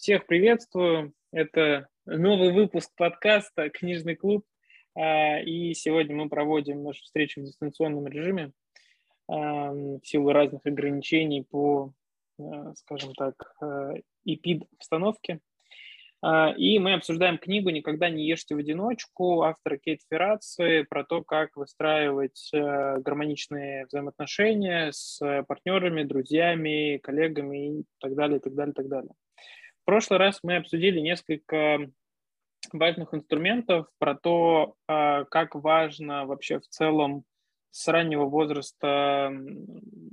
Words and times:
Всех 0.00 0.24
приветствую. 0.24 1.12
Это 1.30 1.86
новый 2.06 2.54
выпуск 2.54 2.90
подкаста 2.96 3.68
«Книжный 3.68 4.16
клуб». 4.16 4.46
А, 4.96 5.40
и 5.40 5.74
сегодня 5.74 6.16
мы 6.16 6.30
проводим 6.30 6.82
нашу 6.82 7.02
встречу 7.02 7.42
в 7.42 7.44
дистанционном 7.44 8.06
режиме 8.06 8.52
а, 9.28 9.72
в 9.72 10.00
силу 10.02 10.32
разных 10.32 10.64
ограничений 10.64 11.42
по, 11.42 11.92
а, 12.40 12.74
скажем 12.76 13.12
так, 13.12 13.34
эпид-обстановке. 14.24 15.40
И 16.56 16.78
мы 16.78 16.94
обсуждаем 16.94 17.36
книгу 17.36 17.68
«Никогда 17.68 18.08
не 18.08 18.26
ешьте 18.26 18.54
в 18.54 18.58
одиночку» 18.58 19.42
автора 19.42 19.76
Кейт 19.76 20.00
Ферраци 20.08 20.86
про 20.88 21.04
то, 21.04 21.22
как 21.22 21.56
выстраивать 21.56 22.50
гармоничные 22.52 23.84
взаимоотношения 23.84 24.92
с 24.92 25.18
партнерами, 25.46 26.04
друзьями, 26.04 26.98
коллегами 27.02 27.80
и 27.80 27.84
так 28.00 28.14
далее, 28.14 28.38
и 28.38 28.40
так 28.40 28.54
далее, 28.54 28.72
и 28.72 28.74
так 28.74 28.88
далее. 28.88 29.12
В 29.82 29.84
прошлый 29.86 30.18
раз 30.18 30.40
мы 30.42 30.56
обсудили 30.56 31.00
несколько 31.00 31.90
важных 32.72 33.14
инструментов 33.14 33.86
про 33.98 34.14
то, 34.14 34.74
а, 34.86 35.24
как 35.24 35.54
важно 35.54 36.26
вообще 36.26 36.60
в 36.60 36.68
целом 36.68 37.24
с 37.70 37.86
раннего 37.88 38.24
возраста 38.24 39.32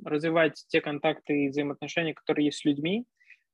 развивать 0.06 0.64
те 0.68 0.80
контакты 0.80 1.46
и 1.46 1.50
взаимоотношения, 1.50 2.14
которые 2.14 2.46
есть 2.46 2.60
с 2.60 2.66
людьми. 2.66 3.06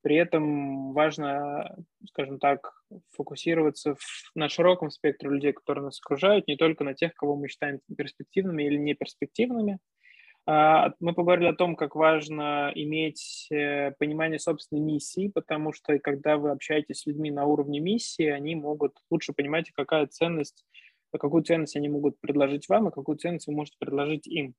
При 0.02 0.18
этом 0.18 0.92
важно, 0.92 1.78
скажем 2.10 2.38
так, 2.38 2.74
фокусироваться 3.12 3.96
на 4.36 4.50
широком 4.50 4.92
спектре 4.92 5.30
людей, 5.30 5.54
которые 5.54 5.86
нас 5.86 6.00
окружают, 6.00 6.48
не 6.48 6.58
только 6.58 6.84
на 6.84 6.94
тех, 6.94 7.14
кого 7.16 7.38
мы 7.38 7.48
считаем 7.48 7.80
перспективными 7.98 8.64
или 8.64 8.76
неперспективными, 8.76 9.74
а, 9.74 10.03
мы 10.46 11.14
поговорили 11.14 11.48
о 11.48 11.56
том, 11.56 11.76
как 11.78 11.96
важно 11.96 12.70
иметь 12.76 13.48
э, 13.50 13.92
понимание 13.92 14.40
собственной 14.40 14.82
миссии, 14.82 15.30
потому 15.30 15.72
что 15.72 15.98
когда 16.00 16.36
вы 16.38 16.52
общаетесь 16.52 17.00
с 17.00 17.06
людьми 17.06 17.32
на 17.32 17.46
уровне 17.46 17.80
миссии, 17.80 18.26
они 18.26 18.56
могут 18.56 18.98
лучше 19.10 19.32
понимать, 19.32 19.72
какая 19.72 20.06
ценность, 20.08 20.66
какую 21.12 21.44
ценность 21.44 21.78
они 21.78 21.88
могут 21.88 22.20
предложить 22.20 22.68
вам, 22.68 22.90
и 22.90 22.92
какую 22.92 23.18
ценность 23.18 23.48
вы 23.48 23.54
можете 23.54 23.78
предложить 23.80 24.28
им. 24.28 24.54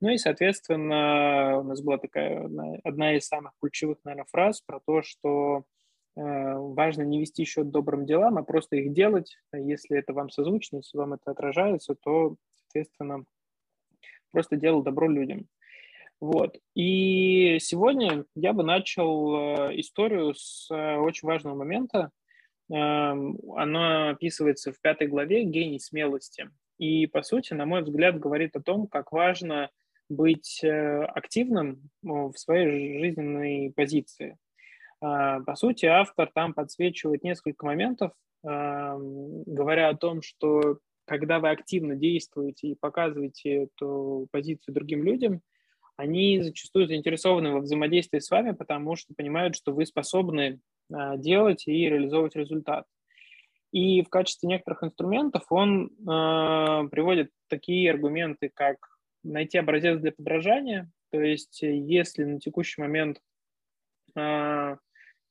Ну 0.00 0.08
и, 0.08 0.16
соответственно, 0.16 1.58
у 1.60 1.62
нас 1.62 1.80
была 1.80 1.98
такая 1.98 2.50
одна 2.82 3.16
из 3.16 3.26
самых 3.26 3.52
ключевых, 3.60 3.98
наверное, 4.02 4.26
фраз 4.30 4.62
про 4.62 4.80
то, 4.80 5.02
что 5.02 5.64
э, 6.16 6.54
важно 6.56 7.02
не 7.02 7.20
вести 7.20 7.44
счет 7.44 7.70
добрым 7.70 8.04
делам, 8.04 8.38
а 8.38 8.42
просто 8.42 8.76
их 8.76 8.92
делать. 8.92 9.36
Если 9.52 9.96
это 9.96 10.12
вам 10.12 10.30
созвучно, 10.30 10.78
если 10.78 10.98
вам 10.98 11.12
это 11.12 11.30
отражается, 11.30 11.94
то, 11.94 12.36
соответственно, 12.56 13.24
просто 14.30 14.56
делал 14.56 14.82
добро 14.82 15.08
людям. 15.08 15.46
Вот. 16.20 16.58
И 16.74 17.58
сегодня 17.60 18.24
я 18.34 18.52
бы 18.52 18.62
начал 18.62 19.70
э, 19.70 19.80
историю 19.80 20.34
с 20.34 20.70
э, 20.70 20.96
очень 20.96 21.26
важного 21.26 21.54
момента. 21.54 22.10
Эм, 22.70 23.38
Она 23.56 24.10
описывается 24.10 24.70
в 24.72 24.80
пятой 24.82 25.06
главе 25.08 25.44
«Гений 25.44 25.80
смелости». 25.80 26.50
И, 26.78 27.06
по 27.06 27.22
сути, 27.22 27.54
на 27.54 27.64
мой 27.64 27.82
взгляд, 27.82 28.18
говорит 28.18 28.54
о 28.54 28.62
том, 28.62 28.86
как 28.86 29.12
важно 29.12 29.70
быть 30.10 30.60
э, 30.62 31.04
активным 31.04 31.90
в 32.02 32.34
своей 32.36 32.98
жизненной 32.98 33.72
позиции. 33.74 34.36
По 35.00 35.54
сути, 35.54 35.86
автор 35.86 36.30
там 36.34 36.52
подсвечивает 36.52 37.24
несколько 37.24 37.64
моментов, 37.64 38.12
эм, 38.44 39.44
говоря 39.44 39.88
о 39.88 39.96
том, 39.96 40.20
что 40.20 40.76
когда 41.10 41.40
вы 41.40 41.50
активно 41.50 41.96
действуете 41.96 42.68
и 42.68 42.76
показываете 42.76 43.64
эту 43.64 44.28
позицию 44.30 44.72
другим 44.76 45.02
людям, 45.02 45.40
они 45.96 46.40
зачастую 46.40 46.86
заинтересованы 46.86 47.50
во 47.50 47.58
взаимодействии 47.58 48.20
с 48.20 48.30
вами, 48.30 48.52
потому 48.52 48.94
что 48.94 49.12
понимают, 49.16 49.56
что 49.56 49.72
вы 49.72 49.86
способны 49.86 50.60
а, 50.88 51.16
делать 51.16 51.66
и 51.66 51.72
реализовывать 51.72 52.36
результат. 52.36 52.86
И 53.72 54.02
в 54.02 54.08
качестве 54.08 54.48
некоторых 54.48 54.84
инструментов 54.84 55.42
он 55.50 55.86
э, 55.86 56.88
приводит 56.90 57.30
такие 57.48 57.90
аргументы, 57.90 58.50
как 58.52 58.76
найти 59.24 59.58
образец 59.58 60.00
для 60.00 60.12
подражания, 60.12 60.90
то 61.10 61.20
есть 61.20 61.62
если 61.62 62.22
на 62.24 62.40
текущий 62.40 62.80
момент 62.80 63.20
э, 64.16 64.76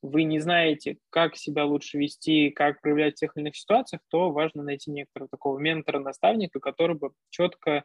вы 0.02 0.24
не 0.24 0.40
знаете, 0.40 0.98
как 1.10 1.36
себя 1.36 1.64
лучше 1.64 1.98
вести, 1.98 2.50
как 2.50 2.80
проявлять 2.80 3.16
в 3.16 3.20
тех 3.20 3.36
или 3.36 3.44
иных 3.44 3.56
ситуациях, 3.56 4.00
то 4.08 4.30
важно 4.30 4.62
найти 4.62 4.90
некоторого 4.90 5.28
такого 5.28 5.58
ментора-наставника, 5.58 6.60
который 6.60 6.96
бы 6.96 7.10
четко 7.28 7.70
э, 7.70 7.82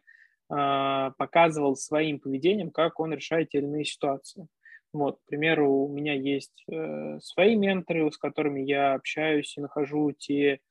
показывал 1.17 1.75
своим 1.75 2.19
поведением, 2.19 2.71
как 2.71 2.99
он 2.99 3.13
решает 3.13 3.49
те 3.49 3.57
или 3.57 3.65
иные 3.65 3.85
ситуации. 3.85 4.47
Вот, 4.93 5.17
к 5.19 5.25
примеру, 5.25 5.69
у 5.71 5.93
меня 5.93 6.13
есть 6.13 6.63
э, 6.71 7.19
свои 7.19 7.57
менторы, 7.57 8.09
с 8.09 8.17
которыми 8.17 8.61
я 8.61 8.93
общаюсь 8.93 9.57
и 9.57 9.61
нахожу 9.61 10.13
те, 10.13 10.61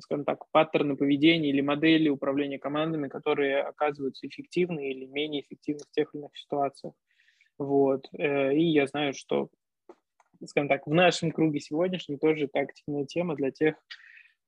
скажем 0.00 0.24
так, 0.24 0.48
паттерны 0.52 0.96
поведения 0.96 1.50
или 1.50 1.60
модели 1.60 2.08
управления 2.08 2.58
командами, 2.58 3.08
которые 3.08 3.60
оказываются 3.60 4.26
эффективны 4.26 4.90
или 4.90 5.04
менее 5.04 5.42
эффективны 5.42 5.80
в 5.80 5.90
тех 5.90 6.14
или 6.14 6.22
иных 6.22 6.36
ситуациях. 6.36 6.94
Вот. 7.58 8.06
Э, 8.16 8.54
и 8.54 8.62
я 8.62 8.86
знаю, 8.86 9.14
что 9.14 9.50
скажем 10.46 10.68
так, 10.68 10.86
в 10.86 10.92
нашем 10.92 11.30
круге 11.30 11.60
сегодняшнем 11.60 12.18
тоже 12.18 12.48
активная 12.52 13.04
тема 13.04 13.34
для 13.36 13.50
тех, 13.50 13.76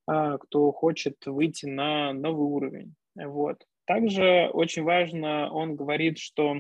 а, 0.07 0.39
кто 0.39 0.73
хочет 0.73 1.17
выйти 1.27 1.67
на 1.67 2.13
новый 2.13 2.47
уровень. 2.47 2.95
Вот. 3.15 3.65
Также 3.87 4.51
очень 4.53 4.83
важно, 4.83 5.51
он 5.51 5.77
говорит, 5.77 6.19
что 6.19 6.57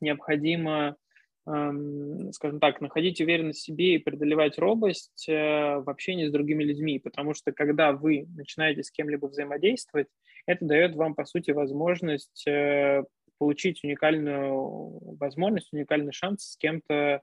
необходимо, 0.00 0.96
скажем 1.44 2.60
так, 2.60 2.80
находить 2.80 3.20
уверенность 3.20 3.60
в 3.60 3.64
себе 3.64 3.94
и 3.94 3.98
преодолевать 3.98 4.56
робость 4.58 5.28
э, 5.28 5.32
в 5.78 5.90
общении 5.90 6.28
с 6.28 6.32
другими 6.32 6.62
людьми, 6.62 7.00
потому 7.00 7.34
что 7.34 7.50
когда 7.50 7.92
вы 7.92 8.26
начинаете 8.36 8.84
с 8.84 8.90
кем-либо 8.92 9.26
взаимодействовать, 9.26 10.06
это 10.46 10.64
дает 10.64 10.94
вам, 10.94 11.14
по 11.16 11.24
сути, 11.24 11.50
возможность 11.50 12.46
э, 12.46 13.02
получить 13.38 13.82
уникальную 13.82 15.16
возможность, 15.18 15.72
уникальный 15.72 16.12
шанс 16.12 16.52
с 16.52 16.56
кем-то 16.56 17.22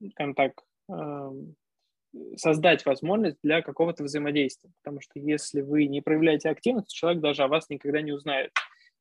ну, 0.00 0.10
скажем 0.10 0.34
так, 0.34 0.64
создать 2.36 2.84
возможность 2.86 3.38
для 3.42 3.62
какого-то 3.62 4.04
взаимодействия. 4.04 4.70
Потому 4.82 5.00
что 5.00 5.18
если 5.18 5.60
вы 5.60 5.86
не 5.86 6.00
проявляете 6.00 6.48
активность, 6.48 6.92
человек 6.92 7.22
даже 7.22 7.42
о 7.42 7.48
вас 7.48 7.68
никогда 7.70 8.02
не 8.02 8.12
узнает. 8.12 8.50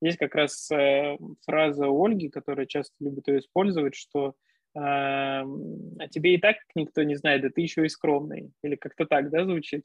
Есть 0.01 0.17
как 0.17 0.35
раз 0.35 0.71
э, 0.71 1.17
фраза 1.45 1.87
Ольги, 1.87 2.29
которая 2.29 2.65
часто 2.65 2.93
любит 2.99 3.27
ее 3.27 3.39
использовать, 3.39 3.95
что 3.95 4.29
э, 4.29 4.79
«А 4.79 6.07
тебе 6.09 6.35
и 6.35 6.37
так 6.37 6.57
никто 6.73 7.03
не 7.03 7.15
знает, 7.15 7.41
да 7.41 7.49
ты 7.49 7.61
еще 7.61 7.85
и 7.85 7.89
скромный». 7.89 8.51
Или 8.63 8.75
как-то 8.75 9.05
так, 9.05 9.29
да, 9.29 9.43
звучит? 9.43 9.83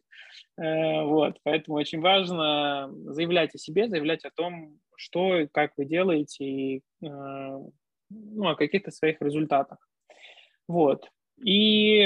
Э, 0.56 1.02
вот, 1.02 1.38
поэтому 1.42 1.78
очень 1.78 2.00
важно 2.00 2.92
заявлять 3.06 3.54
о 3.54 3.58
себе, 3.58 3.88
заявлять 3.88 4.24
о 4.24 4.30
том, 4.30 4.78
что 4.96 5.40
и 5.40 5.48
как 5.48 5.72
вы 5.76 5.84
делаете, 5.84 6.44
и 6.44 6.76
э, 6.76 6.78
ну, 7.02 8.48
о 8.48 8.54
каких-то 8.54 8.92
своих 8.92 9.20
результатах. 9.20 9.78
Вот. 10.68 11.10
И, 11.42 12.04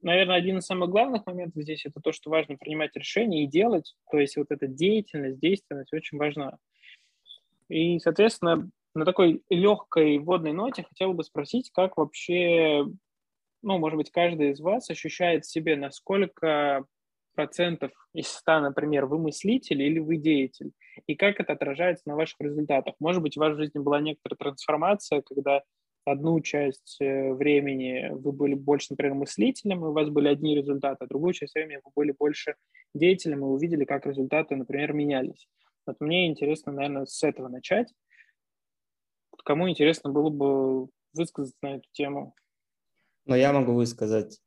наверное, 0.00 0.36
один 0.36 0.58
из 0.58 0.66
самых 0.66 0.88
главных 0.90 1.26
моментов 1.26 1.62
здесь 1.62 1.84
это 1.84 2.00
то, 2.00 2.12
что 2.12 2.30
важно 2.30 2.56
принимать 2.56 2.94
решения 2.94 3.44
и 3.44 3.48
делать. 3.48 3.94
То 4.10 4.18
есть 4.18 4.36
вот 4.36 4.46
эта 4.50 4.66
деятельность, 4.66 5.40
действенность 5.40 5.92
очень 5.92 6.18
важна. 6.18 6.58
И, 7.68 7.98
соответственно, 7.98 8.70
на 8.94 9.04
такой 9.04 9.42
легкой 9.50 10.18
водной 10.18 10.52
ноте 10.52 10.84
хотел 10.84 11.14
бы 11.14 11.24
спросить, 11.24 11.70
как 11.72 11.96
вообще, 11.96 12.86
ну, 13.62 13.78
может 13.78 13.96
быть, 13.96 14.10
каждый 14.10 14.50
из 14.50 14.60
вас 14.60 14.88
ощущает 14.88 15.44
в 15.44 15.50
себе, 15.50 15.76
насколько 15.76 16.84
процентов 17.34 17.90
из 18.12 18.28
ста, 18.28 18.60
например, 18.60 19.06
вы 19.06 19.18
мыслитель 19.18 19.82
или 19.82 19.98
вы 19.98 20.16
деятель, 20.16 20.70
и 21.08 21.16
как 21.16 21.40
это 21.40 21.54
отражается 21.54 22.04
на 22.06 22.14
ваших 22.14 22.40
результатах. 22.40 22.94
Может 23.00 23.22
быть, 23.22 23.34
в 23.34 23.40
вашей 23.40 23.56
жизни 23.56 23.80
была 23.80 24.00
некоторая 24.00 24.36
трансформация, 24.36 25.22
когда 25.22 25.62
одну 26.04 26.40
часть 26.40 26.96
э, 27.00 27.32
времени 27.32 28.10
вы 28.12 28.32
были 28.32 28.54
больше, 28.54 28.88
например, 28.90 29.14
мыслителем, 29.14 29.84
и 29.84 29.88
у 29.88 29.92
вас 29.92 30.08
были 30.08 30.28
одни 30.28 30.54
результаты, 30.54 31.04
а 31.04 31.08
другую 31.08 31.32
часть 31.32 31.54
времени 31.54 31.80
вы 31.84 31.90
были 31.94 32.12
больше 32.12 32.56
деятелем 32.94 33.40
и 33.40 33.48
увидели, 33.48 33.84
как 33.84 34.06
результаты, 34.06 34.56
например, 34.56 34.92
менялись. 34.92 35.48
Вот 35.86 35.96
мне 36.00 36.28
интересно, 36.28 36.72
наверное, 36.72 37.06
с 37.06 37.22
этого 37.22 37.48
начать. 37.48 37.92
Кому 39.44 39.68
интересно 39.68 40.10
было 40.10 40.30
бы 40.30 40.88
высказаться 41.12 41.56
на 41.62 41.76
эту 41.76 41.88
тему? 41.92 42.34
Ну, 43.26 43.34
я 43.34 43.52
могу 43.52 43.72
высказать, 43.72 44.40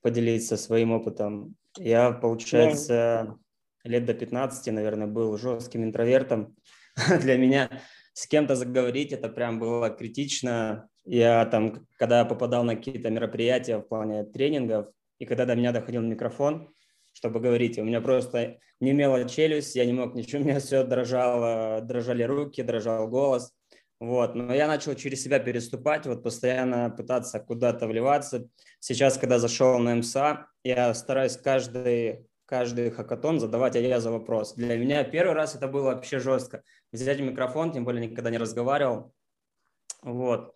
поделиться 0.00 0.56
своим 0.56 0.92
опытом. 0.92 1.56
Я, 1.76 2.12
получается, 2.12 3.38
да. 3.84 3.90
лет 3.90 4.04
до 4.04 4.14
15, 4.14 4.72
наверное, 4.72 5.06
был 5.06 5.36
жестким 5.36 5.84
интровертом. 5.84 6.56
Для 7.20 7.36
меня 7.36 7.70
с 8.14 8.26
кем-то 8.26 8.56
заговорить, 8.56 9.12
это 9.12 9.28
прям 9.28 9.58
было 9.58 9.90
критично. 9.90 10.88
Я 11.04 11.44
там, 11.46 11.86
когда 11.98 12.24
попадал 12.24 12.64
на 12.64 12.76
какие-то 12.76 13.10
мероприятия 13.10 13.78
в 13.78 13.82
плане 13.82 14.24
тренингов, 14.24 14.86
и 15.18 15.26
когда 15.26 15.44
до 15.44 15.54
меня 15.54 15.72
доходил 15.72 16.00
микрофон, 16.00 16.72
чтобы 17.12 17.40
говорить, 17.40 17.78
у 17.78 17.84
меня 17.84 18.00
просто 18.00 18.58
не 18.80 18.92
имела 18.92 19.28
челюсть, 19.28 19.76
я 19.76 19.84
не 19.84 19.92
мог 19.92 20.14
ничего, 20.14 20.40
у 20.42 20.44
меня 20.44 20.60
все 20.60 20.84
дрожало, 20.84 21.80
дрожали 21.82 22.22
руки, 22.22 22.62
дрожал 22.62 23.08
голос. 23.08 23.52
Вот, 24.00 24.34
но 24.34 24.54
я 24.54 24.66
начал 24.68 24.94
через 24.94 25.22
себя 25.22 25.38
переступать, 25.38 26.06
вот 26.06 26.22
постоянно 26.22 26.90
пытаться 26.90 27.40
куда-то 27.40 27.86
вливаться. 27.86 28.48
Сейчас, 28.78 29.18
когда 29.18 29.38
зашел 29.38 29.78
на 29.78 29.94
МСА, 29.96 30.46
я 30.62 30.92
стараюсь 30.94 31.36
каждый, 31.36 32.26
каждый 32.46 32.90
хакатон 32.90 33.40
задавать 33.40 33.76
а 33.76 33.80
я 33.80 34.00
за 34.00 34.10
вопрос. 34.10 34.54
Для 34.54 34.76
меня 34.76 35.04
первый 35.04 35.34
раз 35.34 35.54
это 35.54 35.68
было 35.68 35.94
вообще 35.94 36.18
жестко. 36.18 36.62
Взять 36.92 37.20
микрофон, 37.20 37.72
тем 37.72 37.84
более 37.84 38.06
никогда 38.06 38.30
не 38.30 38.38
разговаривал. 38.38 39.12
Вот 40.02 40.54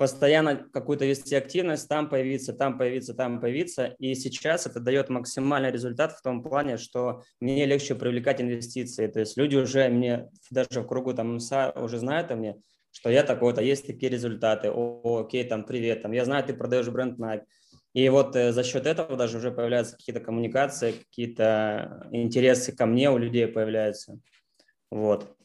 постоянно 0.00 0.56
какую-то 0.56 1.04
вести 1.04 1.34
активность, 1.34 1.86
там 1.86 2.08
появиться, 2.08 2.54
там 2.54 2.78
появиться, 2.78 3.12
там 3.12 3.38
появиться. 3.38 3.94
И 3.98 4.14
сейчас 4.14 4.66
это 4.66 4.80
дает 4.80 5.10
максимальный 5.10 5.70
результат 5.70 6.12
в 6.12 6.22
том 6.22 6.42
плане, 6.42 6.78
что 6.78 7.22
мне 7.38 7.66
легче 7.66 7.94
привлекать 7.94 8.40
инвестиции. 8.40 9.08
То 9.08 9.20
есть 9.20 9.36
люди 9.36 9.56
уже 9.56 9.90
мне, 9.90 10.30
даже 10.50 10.80
в 10.80 10.86
кругу 10.86 11.12
там 11.12 11.34
МСА 11.34 11.74
уже 11.76 11.98
знают 11.98 12.30
о 12.30 12.36
мне, 12.36 12.56
что 12.92 13.10
я 13.10 13.22
такой-то, 13.22 13.60
есть 13.60 13.86
такие 13.86 14.10
результаты, 14.10 14.70
о, 14.70 15.20
окей, 15.20 15.44
там, 15.44 15.64
привет, 15.64 16.00
там, 16.00 16.12
я 16.12 16.24
знаю, 16.24 16.44
ты 16.44 16.54
продаешь 16.54 16.88
бренд 16.88 17.20
Nike. 17.20 17.42
И 17.92 18.08
вот 18.08 18.36
э, 18.36 18.52
за 18.52 18.62
счет 18.62 18.86
этого 18.86 19.16
даже 19.16 19.38
уже 19.38 19.50
появляются 19.50 19.96
какие-то 19.96 20.20
коммуникации, 20.20 20.92
какие-то 20.92 22.08
интересы 22.12 22.74
ко 22.74 22.86
мне 22.86 23.10
у 23.10 23.18
людей 23.18 23.48
появляются. 23.48 24.18
Вот. 24.90 25.36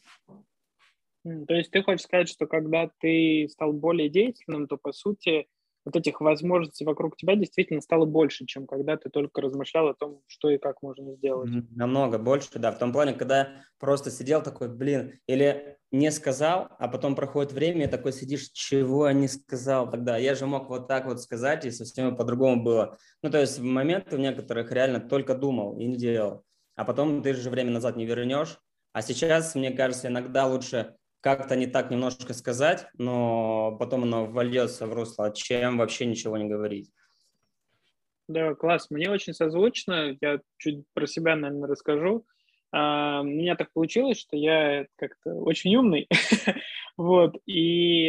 То 1.23 1.55
есть 1.55 1.71
ты 1.71 1.81
хочешь 1.81 2.03
сказать, 2.03 2.29
что 2.29 2.45
когда 2.45 2.89
ты 2.99 3.47
стал 3.49 3.73
более 3.73 4.09
деятельным, 4.09 4.67
то, 4.67 4.77
по 4.77 4.91
сути, 4.91 5.47
вот 5.85 5.95
этих 5.95 6.19
возможностей 6.19 6.83
вокруг 6.83 7.15
тебя 7.15 7.35
действительно 7.35 7.79
стало 7.79 8.05
больше, 8.05 8.45
чем 8.45 8.65
когда 8.65 8.97
ты 8.97 9.09
только 9.09 9.41
размышлял 9.41 9.87
о 9.87 9.93
том, 9.93 10.21
что 10.27 10.49
и 10.49 10.57
как 10.57 10.81
можно 10.81 11.13
сделать. 11.13 11.51
Намного 11.71 12.17
больше, 12.17 12.49
да. 12.55 12.71
В 12.71 12.79
том 12.79 12.91
плане, 12.91 13.13
когда 13.13 13.49
просто 13.79 14.09
сидел 14.09 14.41
такой, 14.41 14.67
блин, 14.67 15.19
или 15.27 15.77
не 15.91 16.11
сказал, 16.11 16.69
а 16.79 16.87
потом 16.87 17.15
проходит 17.15 17.53
время, 17.53 17.85
и 17.85 17.89
такой 17.89 18.11
сидишь, 18.13 18.49
чего 18.49 19.07
я 19.07 19.13
не 19.13 19.27
сказал 19.27 19.89
тогда. 19.89 20.17
Я 20.17 20.33
же 20.35 20.47
мог 20.47 20.69
вот 20.69 20.87
так 20.87 21.05
вот 21.05 21.21
сказать, 21.21 21.65
и 21.65 21.71
совсем 21.71 22.17
по-другому 22.17 22.63
было. 22.63 22.97
Ну, 23.21 23.29
то 23.29 23.39
есть 23.39 23.59
в 23.59 23.63
моменты 23.63 24.17
в 24.17 24.19
некоторых 24.19 24.71
реально 24.71 24.99
только 24.99 25.35
думал 25.35 25.77
и 25.77 25.85
не 25.85 25.95
делал. 25.95 26.43
А 26.75 26.83
потом 26.83 27.21
ты 27.21 27.33
же 27.33 27.49
время 27.49 27.71
назад 27.71 27.95
не 27.95 28.05
вернешь. 28.05 28.57
А 28.91 29.01
сейчас, 29.01 29.55
мне 29.55 29.71
кажется, 29.71 30.07
иногда 30.07 30.47
лучше 30.47 30.95
как-то 31.25 31.55
не 31.55 31.65
так 31.65 31.89
немножко 31.89 32.35
сказать, 32.35 32.85
но 32.99 33.75
потом 33.79 34.03
оно 34.03 34.27
вольется 34.27 34.85
в 34.85 34.93
русло, 34.93 35.33
чем 35.33 35.79
вообще 35.79 36.05
ничего 36.05 36.37
не 36.37 36.45
говорить. 36.45 36.91
Да, 38.27 38.53
класс. 38.53 38.91
Мне 38.91 39.09
очень 39.09 39.33
созвучно. 39.33 40.15
Я 40.21 40.39
чуть 40.57 40.83
про 40.93 41.07
себя, 41.07 41.35
наверное, 41.35 41.67
расскажу. 41.67 42.27
Uh, 42.75 43.21
у 43.21 43.23
меня 43.23 43.55
так 43.55 43.71
получилось, 43.73 44.19
что 44.19 44.37
я 44.37 44.85
как-то 44.97 45.33
очень 45.33 45.75
умный, 45.77 46.09
вот, 46.97 47.37
и 47.45 48.07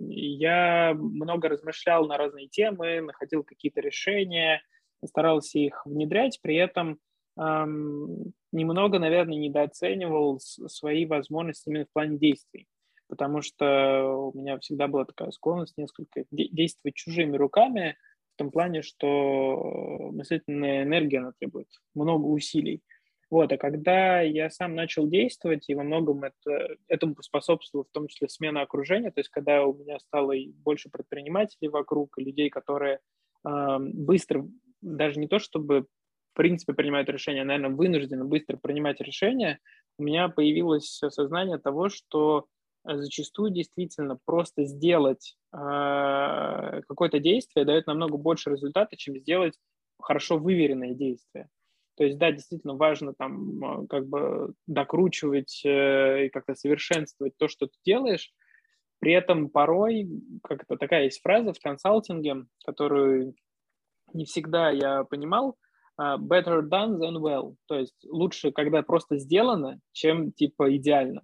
я 0.00 0.94
много 0.94 1.48
размышлял 1.50 2.06
на 2.06 2.16
разные 2.16 2.48
темы, 2.48 3.02
находил 3.02 3.44
какие-то 3.44 3.82
решения, 3.82 4.62
старался 5.04 5.58
их 5.58 5.84
внедрять, 5.84 6.38
при 6.40 6.56
этом 6.56 6.98
немного, 7.38 8.98
наверное, 8.98 9.38
недооценивал 9.38 10.40
свои 10.40 11.06
возможности 11.06 11.68
именно 11.68 11.84
в 11.84 11.92
плане 11.92 12.18
действий, 12.18 12.66
потому 13.08 13.42
что 13.42 14.30
у 14.32 14.38
меня 14.38 14.58
всегда 14.58 14.88
была 14.88 15.04
такая 15.04 15.30
склонность 15.30 15.76
несколько 15.76 16.24
действовать 16.30 16.96
чужими 16.96 17.36
руками, 17.36 17.96
в 18.34 18.38
том 18.38 18.50
плане, 18.50 18.82
что 18.82 20.10
мыслительная 20.12 20.84
энергия 20.84 21.18
она 21.18 21.32
требует 21.38 21.68
много 21.94 22.26
усилий. 22.26 22.82
Вот, 23.30 23.52
а 23.52 23.58
когда 23.58 24.22
я 24.22 24.48
сам 24.48 24.74
начал 24.74 25.06
действовать, 25.06 25.68
и 25.68 25.74
во 25.74 25.82
многом 25.82 26.24
это, 26.24 26.76
этому 26.86 27.14
способствовало 27.20 27.84
в 27.84 27.92
том 27.92 28.08
числе 28.08 28.28
смена 28.28 28.62
окружения, 28.62 29.10
то 29.10 29.20
есть 29.20 29.28
когда 29.28 29.64
у 29.64 29.74
меня 29.74 29.98
стало 29.98 30.34
больше 30.64 30.88
предпринимателей 30.88 31.68
вокруг, 31.68 32.16
людей, 32.16 32.48
которые 32.48 33.00
э, 33.46 33.76
быстро, 33.80 34.48
даже 34.80 35.20
не 35.20 35.28
то 35.28 35.38
чтобы 35.38 35.86
принципе 36.38 36.72
принимают 36.72 37.08
решения, 37.08 37.42
наверное, 37.42 37.76
вынуждены 37.76 38.24
быстро 38.24 38.56
принимать 38.56 39.00
решения, 39.00 39.58
у 39.98 40.04
меня 40.04 40.28
появилось 40.28 41.02
осознание 41.02 41.58
того, 41.58 41.88
что 41.88 42.46
э, 42.86 42.96
зачастую 42.96 43.50
действительно 43.50 44.16
просто 44.24 44.64
сделать 44.64 45.36
э, 45.52 45.56
какое-то 46.88 47.18
действие 47.18 47.66
дает 47.66 47.88
намного 47.88 48.16
больше 48.16 48.50
результата, 48.50 48.96
чем 48.96 49.18
сделать 49.18 49.58
хорошо 50.00 50.38
выверенное 50.38 50.94
действие. 50.94 51.48
То 51.96 52.04
есть, 52.04 52.18
да, 52.18 52.30
действительно 52.30 52.74
важно 52.74 53.14
там 53.14 53.82
э, 53.82 53.86
как 53.88 54.06
бы 54.06 54.54
докручивать 54.68 55.62
э, 55.64 56.26
и 56.26 56.28
как-то 56.28 56.54
совершенствовать 56.54 57.36
то, 57.36 57.48
что 57.48 57.66
ты 57.66 57.74
делаешь. 57.84 58.32
При 59.00 59.12
этом 59.12 59.50
порой, 59.50 60.08
как-то 60.44 60.76
такая 60.76 61.04
есть 61.04 61.20
фраза 61.20 61.52
в 61.52 61.58
консалтинге, 61.58 62.44
которую 62.64 63.34
не 64.12 64.24
всегда 64.24 64.70
я 64.70 65.02
понимал, 65.02 65.56
better 65.98 66.62
done 66.62 66.98
than 66.98 67.16
well, 67.16 67.56
то 67.66 67.78
есть 67.78 67.96
лучше, 68.06 68.52
когда 68.52 68.82
просто 68.82 69.18
сделано, 69.18 69.80
чем 69.92 70.32
типа 70.32 70.76
идеально. 70.76 71.22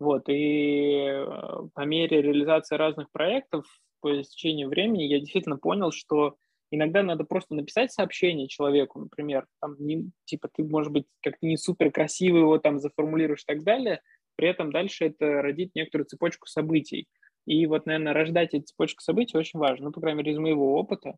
Вот, 0.00 0.28
и 0.28 0.96
э, 1.06 1.26
по 1.74 1.80
мере 1.82 2.20
реализации 2.20 2.76
разных 2.76 3.10
проектов 3.12 3.64
по 4.00 4.14
течению 4.22 4.68
времени 4.68 5.04
я 5.04 5.20
действительно 5.20 5.56
понял, 5.56 5.92
что 5.92 6.36
иногда 6.70 7.02
надо 7.02 7.24
просто 7.24 7.54
написать 7.54 7.92
сообщение 7.92 8.48
человеку, 8.48 8.98
например, 8.98 9.46
там, 9.60 9.76
не, 9.78 10.10
типа, 10.24 10.48
ты, 10.52 10.64
может 10.64 10.92
быть, 10.92 11.06
как-то 11.22 11.46
не 11.46 11.56
супер 11.56 11.90
красиво 11.90 12.38
его 12.38 12.58
там 12.58 12.80
заформулируешь 12.80 13.42
и 13.42 13.46
так 13.46 13.62
далее, 13.62 14.00
при 14.36 14.48
этом 14.48 14.72
дальше 14.72 15.06
это 15.06 15.42
родит 15.42 15.70
некоторую 15.74 16.06
цепочку 16.06 16.46
событий. 16.46 17.06
И 17.46 17.66
вот, 17.66 17.86
наверное, 17.86 18.12
рождать 18.12 18.54
эту 18.54 18.64
цепочку 18.64 19.02
событий 19.02 19.38
очень 19.38 19.58
важно, 19.58 19.86
ну, 19.86 19.92
по 19.92 20.00
крайней 20.00 20.18
мере, 20.18 20.32
из 20.32 20.38
моего 20.38 20.74
опыта. 20.74 21.16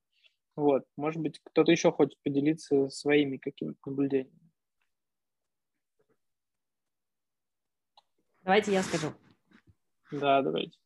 Вот, 0.56 0.84
может 0.96 1.20
быть, 1.20 1.40
кто-то 1.44 1.70
еще 1.70 1.92
хочет 1.92 2.18
поделиться 2.22 2.88
своими 2.88 3.36
какими-то 3.36 3.78
наблюдениями. 3.84 4.50
Давайте 8.42 8.72
я 8.72 8.82
скажу. 8.82 9.08
Да, 10.10 10.40
давайте. 10.40 10.78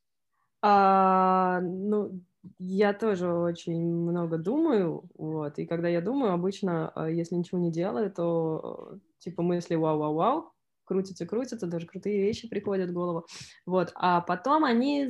А, 0.62 1.60
ну, 1.60 2.20
я 2.58 2.92
тоже 2.92 3.32
очень 3.32 3.84
много 3.84 4.38
думаю, 4.38 5.08
вот, 5.14 5.58
и 5.58 5.66
когда 5.66 5.88
я 5.88 6.00
думаю, 6.00 6.32
обычно, 6.32 6.88
а, 6.90 7.08
если 7.08 7.34
ничего 7.34 7.60
не 7.60 7.70
делаю, 7.70 8.10
то 8.10 8.98
типа 9.18 9.42
мысли 9.42 9.74
вау-вау-вау, 9.74 10.52
крутятся, 10.90 11.24
крутятся, 11.24 11.68
даже 11.68 11.86
крутые 11.86 12.20
вещи 12.20 12.48
приходят 12.48 12.90
в 12.90 12.92
голову, 12.92 13.26
вот, 13.64 13.92
а 13.94 14.20
потом 14.20 14.64
они 14.64 15.06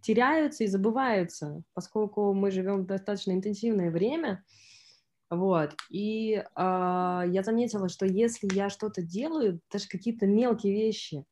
теряются 0.00 0.62
и 0.62 0.68
забываются, 0.68 1.62
поскольку 1.74 2.32
мы 2.32 2.52
живем 2.52 2.82
в 2.82 2.86
достаточно 2.86 3.32
интенсивное 3.32 3.90
время, 3.90 4.44
вот, 5.28 5.74
и 5.90 6.34
э, 6.34 6.42
я 6.54 7.42
заметила, 7.42 7.88
что 7.88 8.06
если 8.06 8.48
я 8.54 8.70
что-то 8.70 9.02
делаю, 9.02 9.60
даже 9.72 9.88
какие-то 9.88 10.26
мелкие 10.28 10.72
вещи, 10.72 11.24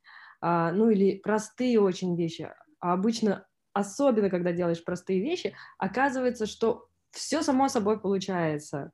э, 0.43 0.71
ну 0.73 0.91
или 0.91 1.19
простые 1.19 1.81
очень 1.81 2.17
вещи, 2.17 2.51
а 2.81 2.95
обычно, 2.95 3.47
особенно 3.73 4.29
когда 4.29 4.51
делаешь 4.51 4.83
простые 4.83 5.21
вещи, 5.21 5.55
оказывается, 5.79 6.47
что 6.47 6.89
все 7.13 7.43
само 7.43 7.69
собой 7.69 8.01
получается, 8.01 8.91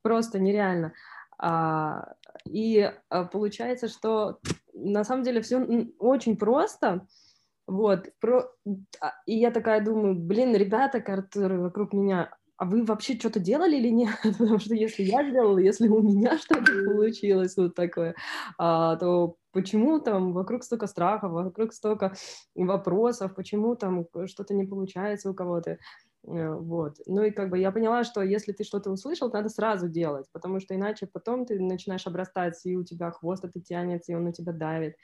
просто 0.00 0.38
нереально. 0.38 0.94
А, 1.42 2.14
и 2.48 2.92
а, 3.08 3.24
получается, 3.24 3.88
что 3.88 4.38
на 4.72 5.04
самом 5.04 5.24
деле 5.24 5.42
все 5.42 5.58
очень 5.98 6.36
просто. 6.36 7.06
Вот, 7.66 8.08
про... 8.20 8.50
А, 9.00 9.12
и 9.26 9.38
я 9.38 9.50
такая 9.50 9.84
думаю, 9.84 10.16
блин, 10.16 10.54
ребята, 10.56 11.00
которые 11.00 11.60
вокруг 11.60 11.92
меня, 11.92 12.34
а 12.56 12.64
вы 12.64 12.84
вообще 12.84 13.16
что-то 13.16 13.38
делали 13.38 13.76
или 13.76 13.88
нет? 13.88 14.10
Потому 14.38 14.58
что 14.58 14.74
если 14.74 15.04
я 15.04 15.28
сделала, 15.28 15.58
если 15.58 15.88
у 15.88 16.02
меня 16.02 16.36
что-то 16.38 16.72
получилось 16.84 17.56
вот 17.56 17.74
такое, 17.74 18.14
а, 18.58 18.96
то 18.96 19.36
почему 19.52 20.00
там 20.00 20.32
вокруг 20.32 20.64
столько 20.64 20.86
страха, 20.86 21.28
вокруг 21.28 21.72
столько 21.72 22.14
вопросов, 22.54 23.34
почему 23.34 23.76
там 23.76 24.06
что-то 24.26 24.54
не 24.54 24.64
получается 24.64 25.30
у 25.30 25.34
кого-то? 25.34 25.78
Э, 26.26 26.54
вот. 26.54 26.96
Ну 27.06 27.22
и 27.22 27.30
как 27.30 27.50
бы 27.50 27.58
я 27.58 27.72
поняла, 27.72 28.04
что 28.04 28.22
если 28.22 28.52
ты 28.52 28.64
что-то 28.64 28.90
услышал, 28.90 29.30
надо 29.30 29.48
сразу 29.48 29.88
делать, 29.88 30.26
потому 30.32 30.60
что 30.60 30.74
иначе 30.74 31.06
потом 31.06 31.46
ты 31.46 31.58
начинаешь 31.58 32.06
обрастать, 32.06 32.60
и 32.64 32.76
у 32.76 32.84
тебя 32.84 33.10
хвост 33.10 33.44
это 33.44 33.60
тянется, 33.60 34.12
и 34.12 34.14
он 34.14 34.24
на 34.24 34.32
тебя 34.32 34.52
давит. 34.52 34.96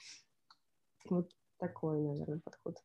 Вот 1.09 1.31
такой, 1.59 2.01
наверное, 2.01 2.41
подход. 2.45 2.77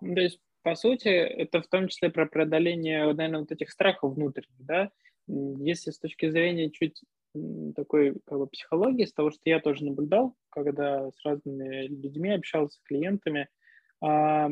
То 0.00 0.20
есть, 0.20 0.40
по 0.62 0.74
сути, 0.74 1.08
это 1.08 1.60
в 1.62 1.68
том 1.68 1.88
числе 1.88 2.10
про 2.10 2.26
преодоление, 2.26 3.12
наверное, 3.12 3.40
вот 3.40 3.52
этих 3.52 3.70
страхов 3.70 4.14
внутренних, 4.14 4.64
да? 4.64 4.90
Если 5.26 5.90
с 5.90 5.98
точки 5.98 6.30
зрения 6.30 6.70
чуть 6.70 7.00
такой 7.74 8.16
как 8.26 8.38
бы, 8.38 8.46
психологии, 8.46 9.04
с 9.04 9.12
того, 9.12 9.30
что 9.30 9.40
я 9.44 9.60
тоже 9.60 9.84
наблюдал, 9.84 10.36
когда 10.50 11.10
с 11.10 11.24
разными 11.24 11.86
людьми 11.88 12.30
общался, 12.30 12.78
с 12.78 12.82
клиентами, 12.82 13.48
а, 14.00 14.50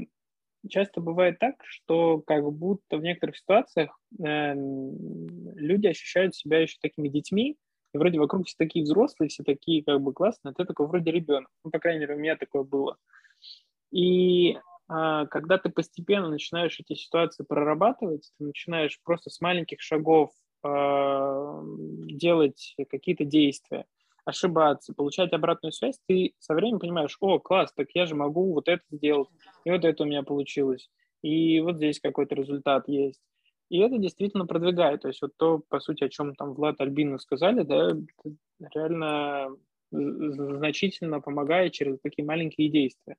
часто 0.69 1.01
бывает 1.01 1.39
так, 1.39 1.57
что 1.65 2.21
как 2.27 2.51
будто 2.53 2.97
в 2.97 3.03
некоторых 3.03 3.37
ситуациях 3.37 3.99
э, 4.19 4.55
люди 4.55 5.87
ощущают 5.87 6.35
себя 6.35 6.61
еще 6.61 6.77
такими 6.81 7.09
детьми, 7.09 7.57
и 7.95 7.99
вроде 7.99 8.19
вокруг 8.19 8.47
все 8.47 8.57
такие 8.57 8.85
взрослые, 8.85 9.29
все 9.29 9.43
такие 9.43 9.85
как 9.85 10.01
бы 10.01 10.13
классные, 10.13 10.53
а 10.53 10.55
ты 10.55 10.65
такой 10.65 10.87
вроде 10.87 11.11
ребенок. 11.11 11.51
Ну, 11.65 11.71
по 11.71 11.79
крайней 11.79 12.01
мере, 12.01 12.15
у 12.15 12.19
меня 12.19 12.37
такое 12.37 12.63
было. 12.63 12.97
И 13.91 14.57
а, 14.89 15.27
когда 15.27 15.59
ты 15.59 15.69
постепенно 15.69 16.29
начинаешь 16.29 16.79
эти 16.81 16.95
ситуации 16.95 17.45
прорабатывать, 17.45 18.33
ты 18.39 18.45
начинаешь 18.45 18.99
просто 19.05 19.31
с 19.31 19.41
маленьких 19.41 19.81
шагов 19.81 20.31
а, 20.63 21.63
делать 21.65 22.75
какие-то 22.89 23.25
действия, 23.25 23.85
ошибаться, 24.25 24.95
получать 24.95 25.33
обратную 25.33 25.73
связь, 25.73 25.99
ты 26.07 26.35
со 26.39 26.55
временем 26.55 26.79
понимаешь, 26.79 27.17
о, 27.21 27.39
класс, 27.39 27.73
так 27.75 27.89
я 27.95 28.07
же 28.07 28.15
могу 28.15 28.53
вот 28.53 28.69
это 28.69 28.83
сделать, 28.91 29.29
и 29.65 29.71
вот 29.71 29.85
это 29.85 30.03
у 30.03 30.07
меня 30.07 30.23
получилось, 30.23 30.91
и 31.23 31.61
вот 31.61 31.77
здесь 31.77 32.01
какой-то 32.01 32.35
результат 32.35 32.89
есть. 32.89 33.21
И 33.69 33.79
это 33.79 33.97
действительно 33.97 34.45
продвигает. 34.45 35.01
То 35.01 35.09
есть 35.09 35.23
вот 35.23 35.31
то, 35.39 35.63
по 35.67 35.81
сути, 35.81 36.05
о 36.05 36.11
чем 36.11 36.35
там 36.35 36.53
Влад 36.53 36.79
Альбина 36.83 37.19
сказали, 37.19 37.63
да, 37.63 37.97
реально 38.75 39.57
значительно 39.91 41.23
помогает 41.23 41.73
через 41.73 41.99
такие 42.01 42.23
маленькие 42.23 42.69
действия. 42.69 43.17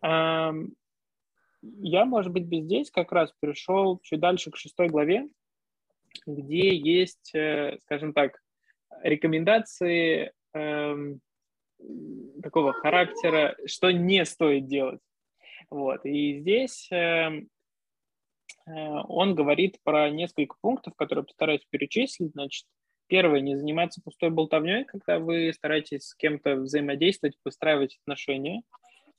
Я, 0.00 2.04
может 2.04 2.32
быть, 2.32 2.46
бы 2.46 2.60
здесь 2.60 2.90
как 2.90 3.10
раз 3.10 3.32
перешел 3.40 3.98
чуть 4.04 4.20
дальше 4.20 4.50
к 4.50 4.56
шестой 4.56 4.88
главе, 4.88 5.28
где 6.26 6.76
есть, 6.76 7.34
э, 7.34 7.78
скажем 7.80 8.12
так, 8.12 8.40
рекомендации 9.02 10.32
эм, 10.52 11.20
такого 12.42 12.72
характера, 12.72 13.56
что 13.66 13.90
не 13.90 14.24
стоит 14.24 14.66
делать. 14.66 15.00
Вот. 15.70 16.04
И 16.04 16.40
здесь 16.40 16.88
эм, 16.90 17.48
э, 18.66 18.70
он 19.08 19.34
говорит 19.34 19.78
про 19.82 20.10
несколько 20.10 20.56
пунктов, 20.60 20.94
которые 20.94 21.24
постараюсь 21.24 21.66
перечислить. 21.70 22.32
Значит, 22.32 22.66
первое, 23.06 23.40
не 23.40 23.56
заниматься 23.56 24.00
пустой 24.02 24.30
болтовней, 24.30 24.84
когда 24.84 25.18
вы 25.18 25.52
стараетесь 25.52 26.08
с 26.08 26.14
кем-то 26.14 26.56
взаимодействовать, 26.56 27.36
выстраивать 27.44 27.98
отношения. 28.02 28.62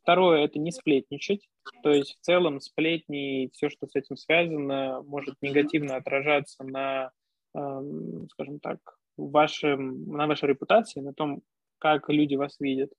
Второе– 0.01 0.43
это 0.45 0.59
не 0.59 0.71
сплетничать. 0.71 1.47
То 1.81 1.89
есть 1.89 2.15
в 2.15 2.19
целом 2.21 2.59
сплетни 2.59 3.45
и 3.45 3.49
все, 3.51 3.69
что 3.69 3.87
с 3.87 3.95
этим 3.95 4.17
связано, 4.17 5.01
может 5.01 5.35
негативно 5.41 5.95
отражаться 5.95 6.63
на, 6.63 7.11
эм, 7.55 8.29
скажем 8.29 8.59
так, 8.59 8.79
вашем, 9.17 10.07
на 10.07 10.27
вашей 10.27 10.49
репутации, 10.49 11.01
на 11.01 11.13
том, 11.13 11.41
как 11.79 12.09
люди 12.09 12.35
вас 12.35 12.59
видят. 12.59 12.91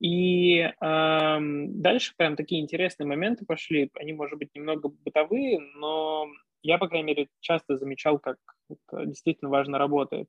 И 0.00 0.58
э, 0.58 1.38
дальше 1.40 2.14
прям 2.16 2.36
такие 2.36 2.60
интересные 2.60 3.06
моменты 3.06 3.46
пошли. 3.46 3.90
Они, 3.94 4.12
может 4.12 4.38
быть, 4.38 4.50
немного 4.54 4.88
бытовые, 4.88 5.60
но 5.76 6.26
я, 6.62 6.78
по 6.78 6.88
крайней 6.88 7.06
мере, 7.06 7.28
часто 7.40 7.76
замечал, 7.76 8.18
как 8.18 8.36
это 8.68 9.06
действительно 9.06 9.50
важно 9.50 9.78
работает. 9.78 10.28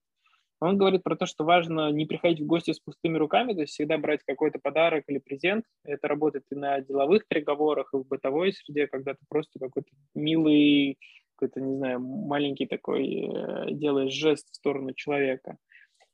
Он 0.59 0.77
говорит 0.77 1.03
про 1.03 1.15
то, 1.15 1.25
что 1.25 1.43
важно 1.43 1.91
не 1.91 2.05
приходить 2.05 2.41
в 2.41 2.47
гости 2.47 2.71
с 2.71 2.79
пустыми 2.79 3.17
руками, 3.17 3.53
то 3.53 3.61
есть 3.61 3.73
всегда 3.73 3.97
брать 3.97 4.21
какой-то 4.25 4.57
подарок 4.59 5.03
или 5.07 5.19
презент. 5.19 5.65
Это 5.83 6.07
работает 6.07 6.45
и 6.51 6.55
на 6.55 6.79
деловых 6.81 7.27
переговорах, 7.27 7.89
и 7.93 7.97
в 7.97 8.07
бытовой 8.07 8.53
среде, 8.53 8.87
когда 8.87 9.13
ты 9.13 9.19
просто 9.29 9.59
какой-то 9.59 9.89
милый, 10.15 10.97
какой-то, 11.37 11.61
не 11.61 11.77
знаю, 11.77 11.99
маленький 11.99 12.65
такой 12.65 13.05
э, 13.05 13.71
делаешь 13.71 14.13
жест 14.13 14.49
в 14.51 14.55
сторону 14.55 14.93
человека. 14.93 15.57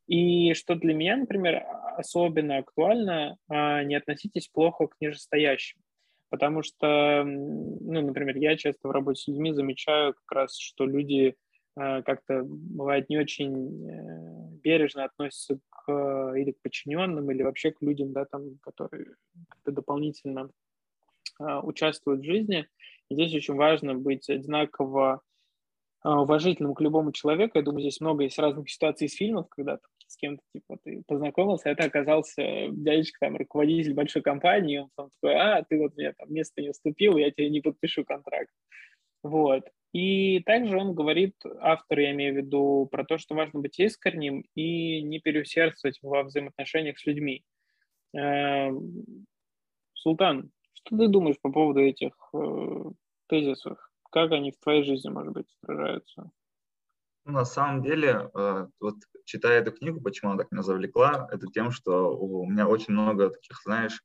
И 0.08 0.54
что 0.54 0.76
для 0.76 0.94
меня, 0.94 1.18
например, 1.18 1.64
особенно 1.98 2.58
актуально, 2.58 3.38
а, 3.48 3.84
не 3.84 3.96
относитесь 3.96 4.50
плохо 4.50 4.88
к 4.88 4.98
нижестоящим. 5.00 5.80
Потому 6.30 6.62
что, 6.62 7.24
ну, 7.26 8.02
например, 8.02 8.36
я 8.38 8.58
часто 8.58 8.90
в 8.90 8.92
работе 8.92 9.22
с 9.22 9.28
людьми 9.28 9.54
замечаю 9.54 10.14
как 10.14 10.32
раз, 10.32 10.58
что 10.58 10.86
люди 10.86 11.36
Э, 11.76 12.04
как-то 12.04 12.44
бывает 12.44 13.10
не 13.10 13.18
очень 13.18 13.90
э, 13.90 14.50
бережно 14.64 15.06
относятся 15.06 15.60
к 15.70 16.34
или 16.36 16.52
к 16.52 16.62
подчиненным, 16.62 17.32
или 17.32 17.42
вообще 17.42 17.72
к 17.72 17.82
людям, 17.82 18.14
да, 18.14 18.26
там, 18.26 18.58
которые 18.62 19.16
дополнительно 19.66 20.52
э, 21.40 21.60
участвуют 21.64 22.22
в 22.22 22.26
жизни. 22.26 22.68
Здесь 23.10 23.34
очень 23.34 23.56
важно 23.56 23.96
быть 23.96 24.30
одинаково 24.30 25.22
уважительным 26.04 26.74
к 26.74 26.82
любому 26.82 27.12
человеку. 27.12 27.58
Я 27.58 27.64
думаю, 27.64 27.82
здесь 27.82 28.02
много 28.02 28.24
есть 28.24 28.40
разных 28.40 28.70
ситуаций 28.70 29.08
из 29.08 29.16
фильмов, 29.16 29.48
когда 29.50 29.80
с 30.08 30.18
кем-то 30.18 30.44
типа 30.54 30.78
ты 30.84 31.02
познакомился, 31.08 31.70
а 31.70 31.72
это 31.72 31.86
оказался 31.86 32.68
дядечка, 32.70 33.20
там, 33.22 33.38
руководитель 33.38 33.94
большой 33.94 34.22
компании, 34.22 34.80
он 34.80 34.90
там 34.96 35.10
такой, 35.10 35.36
а, 35.36 35.64
ты 35.64 35.80
вот 35.80 35.96
мне 35.96 36.14
там 36.14 36.32
место 36.32 36.62
не 36.62 36.70
уступил, 36.70 37.18
я 37.18 37.32
тебе 37.32 37.50
не 37.50 37.62
подпишу 37.62 38.04
контракт. 38.06 38.52
Вот. 39.24 39.64
И 39.94 40.42
также 40.42 40.78
он 40.78 40.94
говорит, 40.94 41.36
автор, 41.60 42.00
я 42.00 42.12
имею 42.12 42.34
в 42.34 42.38
виду, 42.38 42.88
про 42.92 43.06
то, 43.06 43.18
что 43.18 43.36
важно 43.36 43.60
быть 43.60 43.80
искренним 43.80 44.44
и 44.56 45.02
не 45.02 45.20
переусердствовать 45.20 46.00
во 46.02 46.24
взаимоотношениях 46.24 47.00
с 47.00 47.06
людьми. 47.06 47.44
Эм, 48.14 49.26
Султан, 49.94 50.52
что 50.74 50.98
ты 50.98 51.08
думаешь 51.08 51.40
по 51.42 51.52
поводу 51.52 51.80
этих 51.80 52.14
э, 52.34 52.84
тезисов? 53.28 53.78
Как 54.12 54.32
они 54.32 54.52
в 54.52 54.60
твоей 54.60 54.84
жизни, 54.84 55.10
может 55.10 55.34
быть, 55.34 55.48
отражаются? 55.62 56.32
Ну, 57.26 57.34
на 57.34 57.46
самом 57.46 57.84
деле, 57.84 58.30
э, 58.34 58.68
вот 58.80 58.96
читая 59.26 59.62
эту 59.62 59.72
книгу, 59.72 60.02
почему 60.02 60.32
она 60.32 60.44
так 60.44 60.52
меня 60.52 60.62
завлекла, 60.62 61.28
это 61.32 61.48
тем, 61.48 61.72
что 61.72 62.16
у 62.18 62.46
меня 62.46 62.68
очень 62.68 62.94
много 62.94 63.30
таких, 63.30 63.62
знаешь, 63.64 64.04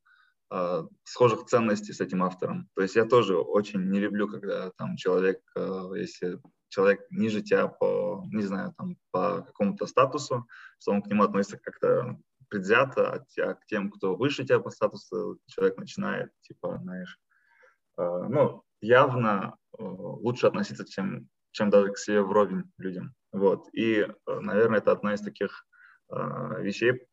э, 0.52 0.84
схожих 1.04 1.44
ценностей 1.46 1.92
с 1.92 2.00
этим 2.00 2.22
автором. 2.22 2.68
То 2.74 2.82
есть 2.82 2.94
я 2.94 3.04
тоже 3.04 3.36
очень 3.36 3.90
не 3.90 3.98
люблю, 3.98 4.28
когда 4.28 4.70
там 4.78 4.96
человек, 4.96 5.40
э, 5.56 5.90
если 5.96 6.40
человек 6.68 7.00
ниже 7.10 7.42
тебя 7.42 7.66
по, 7.66 8.24
не 8.32 8.42
знаю, 8.42 8.72
там, 8.78 8.96
по 9.10 9.42
какому-то 9.42 9.86
статусу, 9.86 10.46
что 10.78 10.92
он 10.92 11.02
к 11.02 11.08
нему 11.08 11.24
относится 11.24 11.58
как-то 11.58 12.18
предвзято, 12.48 13.12
а, 13.12 13.18
тебя, 13.26 13.54
к 13.54 13.66
тем, 13.66 13.90
кто 13.90 14.16
выше 14.16 14.44
тебя 14.44 14.60
по 14.60 14.70
статусу, 14.70 15.38
человек 15.46 15.76
начинает, 15.78 16.32
типа, 16.42 16.78
знаешь, 16.82 17.18
э, 17.98 18.02
ну, 18.02 18.62
явно 18.80 19.56
э, 19.78 19.82
лучше 19.82 20.46
относиться, 20.46 20.84
чем, 20.84 21.28
чем 21.52 21.70
даже 21.70 21.92
к 21.92 21.98
себе 21.98 22.22
вровень 22.22 22.64
людям. 22.78 23.14
Вот. 23.32 23.68
И, 23.72 24.00
э, 24.00 24.40
наверное, 24.40 24.78
это 24.78 24.92
одна 24.92 25.14
из 25.14 25.20
таких 25.20 25.64
вещей, 26.10 27.06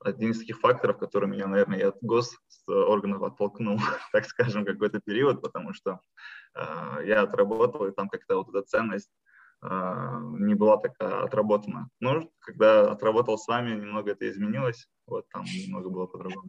один 0.00 0.32
из 0.32 0.40
таких 0.40 0.60
факторов, 0.60 0.98
который 0.98 1.26
меня, 1.26 1.46
наверное, 1.46 1.78
и 1.78 1.82
от 1.84 1.96
госорганов 2.02 3.22
оттолкнул, 3.22 3.78
так 4.12 4.26
скажем, 4.26 4.66
какой-то 4.66 5.00
период, 5.00 5.40
потому 5.40 5.72
что 5.72 6.00
я 7.02 7.22
отработал, 7.22 7.86
и 7.86 7.92
там 7.92 8.10
как-то 8.10 8.36
вот 8.36 8.50
эта 8.50 8.60
ценность 8.60 9.10
не 9.62 10.54
была 10.54 10.76
такая 10.78 11.22
отработана. 11.24 11.88
Но 12.00 12.28
когда 12.40 12.90
отработал 12.90 13.38
с 13.38 13.46
вами, 13.46 13.70
немного 13.70 14.10
это 14.10 14.28
изменилось, 14.28 14.88
вот 15.06 15.26
там 15.32 15.44
немного 15.44 15.88
было 15.88 16.06
по-другому. 16.06 16.48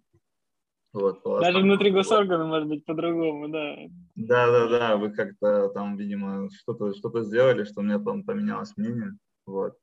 Вот, 0.93 1.24
Даже 1.24 1.60
внутри 1.60 1.91
госоргана 1.91 2.46
может 2.46 2.67
быть 2.67 2.86
по-другому, 2.86 3.50
да. 3.50 3.75
Да, 4.15 4.48
да, 4.48 4.67
да, 4.67 4.98
вы 4.98 5.12
как-то 5.12 5.70
там, 5.70 5.96
видимо, 5.98 6.50
что-то 6.51 6.93
что 6.93 7.24
сделали, 7.24 7.63
что 7.63 7.82
у 7.82 7.84
меня 7.84 8.00
там 8.00 8.24
поменялось 8.24 8.77
мнение. 8.77 9.17
Вот. 9.46 9.77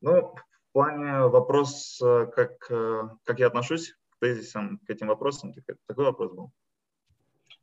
Ну, 0.00 0.34
плане 0.74 1.28
вопрос, 1.28 2.00
э, 2.02 2.26
как, 2.34 2.50
э, 2.68 3.08
как 3.24 3.38
я 3.38 3.46
отношусь 3.46 3.94
к 4.10 4.18
тезисам, 4.20 4.80
к 4.84 4.90
этим 4.90 5.06
вопросам, 5.06 5.54
такой 5.86 6.04
вопрос 6.04 6.32
был. 6.32 6.50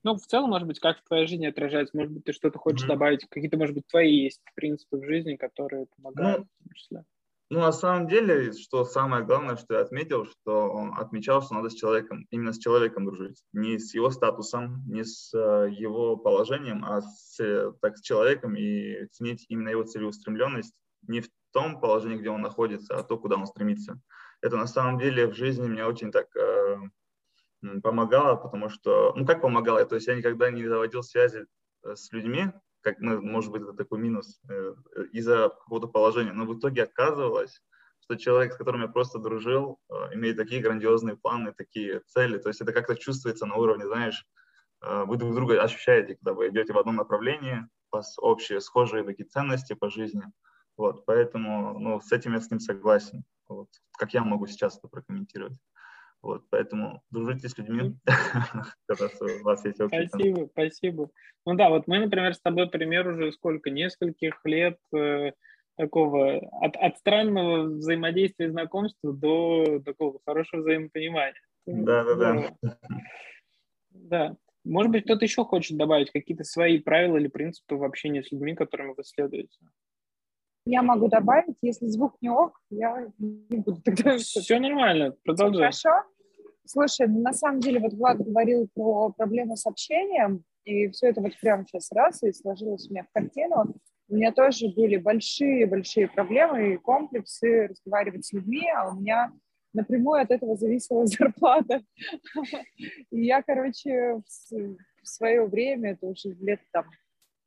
Ну, 0.03 0.15
в 0.15 0.25
целом, 0.25 0.49
может 0.49 0.67
быть, 0.67 0.79
как 0.79 0.99
в 0.99 1.03
твоей 1.03 1.27
жизни 1.27 1.45
отражается, 1.45 1.95
может 1.95 2.11
быть, 2.11 2.23
ты 2.23 2.33
что-то 2.33 2.57
хочешь 2.57 2.83
mm-hmm. 2.83 2.87
добавить, 2.87 3.27
какие-то, 3.29 3.57
может 3.57 3.75
быть, 3.75 3.87
твои 3.87 4.23
есть 4.23 4.41
принципы 4.55 4.97
в 4.97 5.05
жизни, 5.05 5.35
которые 5.35 5.85
помогают 5.95 6.39
ну, 6.39 6.45
в 6.45 6.63
том 6.63 6.73
числе. 6.73 7.05
Ну, 7.51 7.59
на 7.59 7.73
самом 7.73 8.07
деле, 8.07 8.53
что 8.53 8.85
самое 8.85 9.25
главное, 9.25 9.57
что 9.57 9.73
я 9.73 9.81
отметил, 9.81 10.25
что 10.25 10.71
он 10.71 10.97
отмечал, 10.97 11.41
что 11.41 11.53
надо 11.53 11.69
с 11.69 11.75
человеком, 11.75 12.25
именно 12.31 12.53
с 12.53 12.57
человеком 12.57 13.05
дружить. 13.05 13.43
Не 13.51 13.77
с 13.77 13.93
его 13.93 14.09
статусом, 14.09 14.81
не 14.87 15.03
с 15.03 15.33
э, 15.33 15.69
его 15.69 16.15
положением, 16.15 16.85
а 16.85 17.01
с, 17.01 17.37
так, 17.81 17.97
с 17.97 18.01
человеком 18.01 18.55
и 18.55 19.05
ценить 19.07 19.45
именно 19.49 19.67
его 19.67 19.83
целеустремленность 19.83 20.73
не 21.07 21.19
в 21.19 21.29
том 21.51 21.81
положении, 21.81 22.17
где 22.17 22.29
он 22.29 22.41
находится, 22.41 22.95
а 22.95 23.03
то, 23.03 23.17
куда 23.17 23.35
он 23.35 23.45
стремится. 23.45 23.99
Это 24.41 24.55
на 24.55 24.67
самом 24.67 24.97
деле 24.97 25.27
в 25.27 25.35
жизни 25.35 25.67
мне 25.67 25.85
очень 25.85 26.11
так 26.11 26.33
э, 26.37 26.77
помогало, 27.81 28.35
потому 28.35 28.69
что, 28.69 29.13
ну 29.15 29.25
как 29.25 29.41
помогало, 29.41 29.83
то 29.85 29.95
есть 29.95 30.07
я 30.07 30.15
никогда 30.15 30.49
не 30.49 30.67
заводил 30.67 31.03
связи 31.03 31.45
э, 31.83 31.95
с 31.95 32.11
людьми, 32.11 32.51
как, 32.81 32.99
ну, 32.99 33.21
может 33.21 33.51
быть, 33.51 33.61
это 33.61 33.73
такой 33.73 33.99
минус 33.99 34.41
э, 34.49 34.75
из-за 35.11 35.49
какого-то 35.49 35.87
положения, 35.87 36.33
но 36.33 36.45
в 36.45 36.57
итоге 36.57 36.83
оказывалось, 36.83 37.61
что 37.99 38.15
человек, 38.15 38.53
с 38.53 38.57
которым 38.57 38.81
я 38.81 38.87
просто 38.87 39.19
дружил, 39.19 39.79
э, 39.89 40.15
имеет 40.15 40.37
такие 40.37 40.61
грандиозные 40.61 41.15
планы, 41.15 41.53
такие 41.53 42.01
цели, 42.07 42.37
то 42.37 42.49
есть 42.49 42.61
это 42.61 42.73
как-то 42.73 42.95
чувствуется 42.95 43.45
на 43.45 43.55
уровне, 43.55 43.85
знаешь, 43.85 44.25
э, 44.81 45.03
вы 45.05 45.17
друг 45.17 45.35
друга 45.35 45.61
ощущаете, 45.61 46.15
когда 46.15 46.33
вы 46.33 46.49
идете 46.49 46.73
в 46.73 46.77
одном 46.77 46.95
направлении, 46.95 47.67
у 47.91 47.97
вас 47.97 48.15
общие, 48.17 48.61
схожие 48.61 49.03
такие 49.03 49.27
ценности 49.27 49.73
по 49.73 49.89
жизни– 49.89 50.23
вот, 50.77 51.05
поэтому 51.05 51.77
ну, 51.79 52.01
с 52.01 52.11
этим 52.11 52.33
я 52.33 52.39
с 52.39 52.49
ним 52.49 52.59
согласен. 52.59 53.23
Вот, 53.47 53.67
как 53.97 54.13
я 54.13 54.23
могу 54.23 54.47
сейчас 54.47 54.77
это 54.77 54.87
прокомментировать. 54.87 55.57
Вот, 56.21 56.43
поэтому 56.51 57.01
дружите 57.09 57.49
с 57.49 57.57
людьми, 57.57 57.95
когда 58.85 59.05
у 59.41 59.43
вас 59.43 59.65
есть 59.65 59.81
общий 59.81 60.07
Спасибо, 60.07 60.49
спасибо. 60.51 61.09
Ну 61.45 61.55
да, 61.55 61.69
вот 61.69 61.87
мы, 61.87 61.99
например, 61.99 62.35
с 62.35 62.39
тобой 62.39 62.69
пример 62.69 63.07
уже 63.07 63.31
сколько, 63.31 63.71
нескольких 63.71 64.39
лет 64.43 64.77
э, 64.93 65.31
такого, 65.77 66.37
от, 66.61 66.75
от 66.75 66.97
странного 66.99 67.63
взаимодействия 67.63 68.47
и 68.47 68.49
знакомства 68.49 69.13
до 69.13 69.81
такого 69.83 70.19
хорошего 70.23 70.61
взаимопонимания. 70.61 71.41
Да, 71.65 72.03
да, 72.03 72.15
да. 72.15 72.77
Да. 73.89 74.35
Может 74.63 74.91
быть, 74.91 75.05
кто-то 75.05 75.25
еще 75.25 75.43
хочет 75.43 75.77
добавить 75.77 76.11
какие-то 76.11 76.43
свои 76.43 76.79
правила 76.79 77.17
или 77.17 77.27
принципы 77.27 77.75
в 77.75 77.83
общении 77.83 78.21
с 78.21 78.31
людьми, 78.31 78.53
которыми 78.53 78.93
вы 78.95 79.03
следуете? 79.03 79.57
Я 80.65 80.83
могу 80.83 81.07
добавить, 81.07 81.55
если 81.61 81.87
звук 81.87 82.15
не 82.21 82.29
ок, 82.29 82.59
я 82.69 83.07
не 83.17 83.57
буду 83.57 83.81
тогда... 83.85 84.17
Все 84.17 84.59
нормально, 84.59 85.15
продолжай. 85.23 85.71
Хорошо. 85.71 85.89
Слушай, 86.65 87.07
на 87.07 87.33
самом 87.33 87.59
деле, 87.59 87.79
вот 87.79 87.93
Влад 87.93 88.17
говорил 88.19 88.69
про 88.73 89.11
проблемы 89.11 89.57
с 89.57 89.65
общением, 89.65 90.43
и 90.63 90.87
все 90.89 91.07
это 91.07 91.21
вот 91.21 91.33
прямо 91.41 91.65
сейчас 91.65 91.91
раз 91.91 92.21
и 92.23 92.31
сложилось 92.31 92.87
у 92.87 92.91
меня 92.91 93.03
в 93.03 93.11
картину. 93.11 93.75
У 94.07 94.15
меня 94.15 94.31
тоже 94.31 94.69
были 94.69 94.97
большие-большие 94.97 96.07
проблемы 96.07 96.73
и 96.73 96.77
комплексы 96.77 97.67
разговаривать 97.67 98.25
с 98.25 98.33
людьми, 98.33 98.69
а 98.75 98.89
у 98.89 98.99
меня 98.99 99.33
напрямую 99.73 100.21
от 100.21 100.31
этого 100.31 100.55
зависела 100.55 101.05
зарплата. 101.07 101.81
И 103.09 103.25
я, 103.25 103.41
короче, 103.41 104.21
в 105.01 105.07
свое 105.07 105.45
время, 105.45 105.93
это 105.93 106.05
уже 106.05 106.29
лет 106.39 106.61
там 106.71 106.85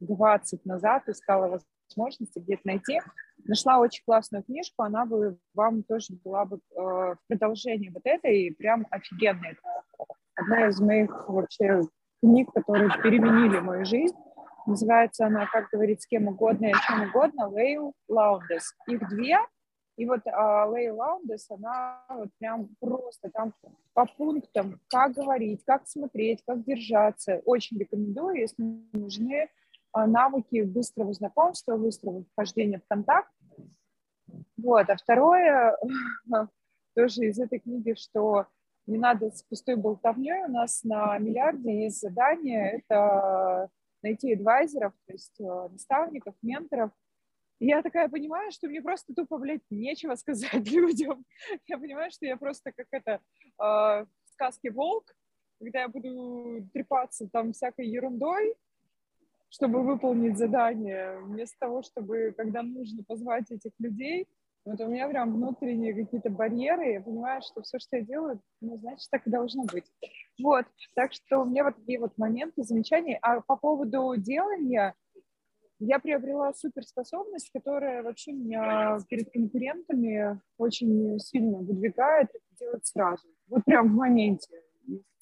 20 0.00 0.64
назад, 0.64 1.09
искала 1.09 1.61
возможности 1.88 2.38
где-то 2.38 2.62
найти. 2.64 3.00
Нашла 3.45 3.79
очень 3.79 4.03
классную 4.05 4.43
книжку, 4.45 4.83
она 4.83 5.05
бы 5.05 5.38
вам 5.55 5.83
тоже 5.83 6.14
была 6.25 6.45
бы 6.45 6.61
э, 6.76 7.14
продолжении 7.29 7.91
вот 7.91 8.03
этой, 8.05 8.55
прям 8.57 8.87
офигенная. 8.91 9.57
Одна 10.35 10.69
из 10.69 10.81
моих 10.81 11.29
вообще 11.29 11.83
книг, 12.21 12.50
которые 12.53 12.91
переменили 13.03 13.61
мою 13.61 13.85
жизнь. 13.85 14.17
Называется 14.67 15.26
она, 15.26 15.47
как 15.47 15.69
говорить 15.71 16.03
с 16.03 16.07
кем 16.07 16.29
угодно 16.29 16.67
и 16.67 16.73
о 16.73 16.79
чем 16.87 17.09
угодно, 17.09 17.50
Лейл 17.55 17.93
Лаундес. 18.09 18.75
Их 18.88 19.09
две, 19.11 19.38
и 19.97 20.07
вот 20.07 20.21
а, 20.26 20.67
Лей 20.75 20.91
Лаундес, 20.91 21.50
она 21.50 22.03
вот 22.09 22.29
прям 22.38 22.69
просто 22.81 23.31
там 23.31 23.55
по 23.93 24.07
пунктам, 24.07 24.81
как 24.88 25.12
говорить, 25.12 25.62
как 25.64 25.87
смотреть, 25.87 26.43
как 26.45 26.64
держаться. 26.64 27.43
Очень 27.45 27.79
рекомендую, 27.79 28.37
если 28.37 28.62
нужны 28.93 29.49
навыки 29.95 30.63
быстрого 30.63 31.13
знакомства, 31.13 31.77
быстрого 31.77 32.25
вхождения 32.33 32.81
в 32.81 32.89
контакт. 32.89 33.31
Вот, 34.57 34.89
а 34.89 34.97
второе, 34.97 35.77
тоже 36.95 37.27
из 37.27 37.39
этой 37.39 37.59
книги, 37.59 37.95
что 37.95 38.47
не 38.87 38.99
надо 38.99 39.31
с 39.31 39.43
пустой 39.43 39.77
болтовней. 39.77 40.45
У 40.45 40.51
нас 40.51 40.83
на 40.85 41.19
миллиарде 41.19 41.85
есть 41.85 42.01
задание, 42.01 42.79
это 42.79 43.69
найти 44.03 44.35
адвайзеров, 44.35 44.93
то 45.07 45.13
есть 45.13 45.41
э, 45.41 45.69
наставников, 45.71 46.35
менторов. 46.43 46.91
И 47.59 47.67
я 47.67 47.83
такая 47.83 48.09
понимаю, 48.09 48.53
что 48.53 48.69
мне 48.69 48.83
просто 48.83 49.15
тупо, 49.15 49.39
блядь, 49.39 49.63
нечего 49.71 50.15
сказать 50.17 50.71
людям. 50.71 51.25
Я 51.67 51.79
понимаю, 51.79 52.11
что 52.11 52.27
я 52.27 52.37
просто 52.37 52.73
как 52.73 52.87
это 52.91 53.13
э, 53.13 53.21
в 53.59 54.09
сказке 54.33 54.71
«Волк», 54.71 55.15
когда 55.59 55.83
я 55.83 55.89
буду 55.89 56.69
трепаться 56.75 57.29
там 57.33 57.53
всякой 57.53 57.89
ерундой, 57.89 58.55
чтобы 59.55 59.85
выполнить 59.85 60.37
задание, 60.37 61.21
вместо 61.23 61.57
того, 61.61 61.83
чтобы, 61.83 62.35
когда 62.37 62.63
нужно 62.63 63.05
позвать 63.05 63.53
этих 63.53 63.71
людей, 63.79 64.27
вот 64.65 64.81
у 64.81 64.89
меня 64.89 65.09
прям 65.09 65.33
внутренние 65.33 65.95
какие-то 65.95 66.29
барьеры, 66.29 66.95
я 66.95 67.01
понимаю, 67.01 67.41
что 67.41 67.63
все, 67.63 67.79
что 67.79 67.99
я 67.99 68.03
делаю, 68.03 68.41
ну, 68.61 68.77
значит, 68.79 69.09
так 69.11 69.25
и 69.27 69.31
должно 69.31 69.65
быть. 69.65 69.85
Вот, 70.43 70.65
так 70.97 71.13
что 71.13 71.43
у 71.43 71.45
меня 71.45 71.63
вот 71.65 71.77
такие 71.77 72.01
вот 72.01 72.19
моменты, 72.19 72.65
замечания. 72.65 73.17
А 73.23 73.43
по 73.43 73.57
поводу 73.57 74.15
делания, 74.17 74.95
я 75.79 75.99
приобрела 76.01 76.53
суперспособность, 76.53 77.51
которая 77.55 78.03
вообще 78.03 78.33
меня 78.33 78.99
перед 79.09 79.31
конкурентами 79.31 80.41
очень 80.59 81.17
сильно 81.21 81.59
выдвигает 81.59 82.29
делать 82.59 82.85
сразу. 82.87 83.29
Вот 83.47 83.65
прям 83.65 83.93
в 83.93 83.95
моменте. 83.95 84.51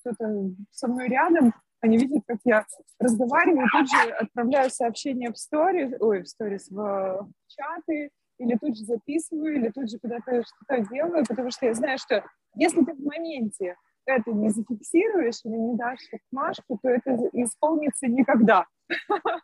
Кто-то 0.00 0.54
со 0.70 0.88
мной 0.88 1.08
рядом, 1.08 1.52
они 1.82 1.98
видят, 1.98 2.22
как 2.26 2.38
я 2.44 2.64
разговариваю, 2.98 3.66
тут 3.72 3.90
же 3.90 4.10
отправляю 4.12 4.70
сообщения 4.70 5.30
в 5.30 5.36
сторис, 5.36 5.92
ой, 6.00 6.22
в 6.22 6.28
сторис, 6.28 6.70
в 6.70 7.28
чаты, 7.48 8.10
или 8.38 8.56
тут 8.56 8.76
же 8.76 8.84
записываю, 8.84 9.56
или 9.56 9.68
тут 9.68 9.90
же 9.90 9.98
куда-то 9.98 10.42
что-то 10.42 10.88
делаю, 10.90 11.24
потому 11.28 11.50
что 11.50 11.66
я 11.66 11.74
знаю, 11.74 11.98
что 11.98 12.24
если 12.54 12.84
ты 12.84 12.94
в 12.94 13.04
моменте 13.04 13.76
это 14.04 14.32
не 14.32 14.50
зафиксируешь 14.50 15.40
или 15.44 15.56
не 15.56 15.76
дашь 15.76 16.08
отмашку, 16.12 16.78
то 16.82 16.88
это 16.88 17.14
исполнится 17.32 18.06
никогда. 18.06 18.66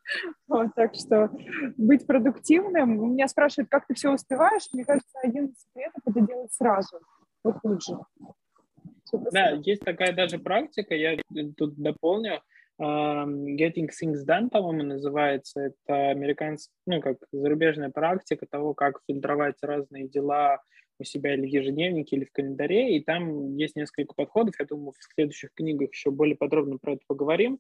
Вот, 0.49 0.75
так 0.75 0.95
что 0.95 1.31
быть 1.77 2.07
продуктивным. 2.07 3.13
Меня 3.13 3.29
спрашивают, 3.29 3.71
как 3.71 3.87
ты 3.87 3.95
все 3.95 4.13
успеваешь. 4.13 4.69
Мне 4.73 4.85
кажется, 4.85 5.19
один 5.23 5.47
из 5.47 5.61
секретов– 5.61 6.03
это 6.07 6.21
делать 6.21 6.53
сразу, 6.53 7.01
вот 7.45 7.57
тут 7.63 7.83
же. 7.83 7.99
Да, 9.13 9.51
есть 9.65 9.83
такая 9.83 10.13
даже 10.13 10.39
практика, 10.39 10.95
я 10.95 11.17
тут 11.57 11.75
дополню. 11.77 12.43
Getting 12.81 13.89
Things 13.89 14.25
Done, 14.27 14.51
по-моему, 14.51 14.85
называется. 14.85 15.61
Это 15.61 16.11
американская, 16.11 16.73
ну, 16.87 17.01
как 17.01 17.17
зарубежная 17.33 17.91
практика 17.91 18.47
того, 18.47 18.73
как 18.75 19.01
фильтровать 19.09 19.57
разные 19.63 20.09
дела 20.09 20.61
у 21.01 21.05
себя 21.05 21.35
или 21.35 21.43
в 21.43 21.49
ежедневнике, 21.49 22.17
или 22.17 22.25
в 22.25 22.33
календаре. 22.33 22.97
И 22.97 23.03
там 23.03 23.57
есть 23.57 23.77
несколько 23.77 24.15
подходов. 24.15 24.55
Я 24.59 24.67
думаю, 24.67 24.93
в 24.93 25.15
следующих 25.15 25.53
книгах 25.55 25.91
еще 25.93 26.11
более 26.11 26.37
подробно 26.37 26.79
про 26.79 26.93
это 26.95 27.03
поговорим. 27.07 27.59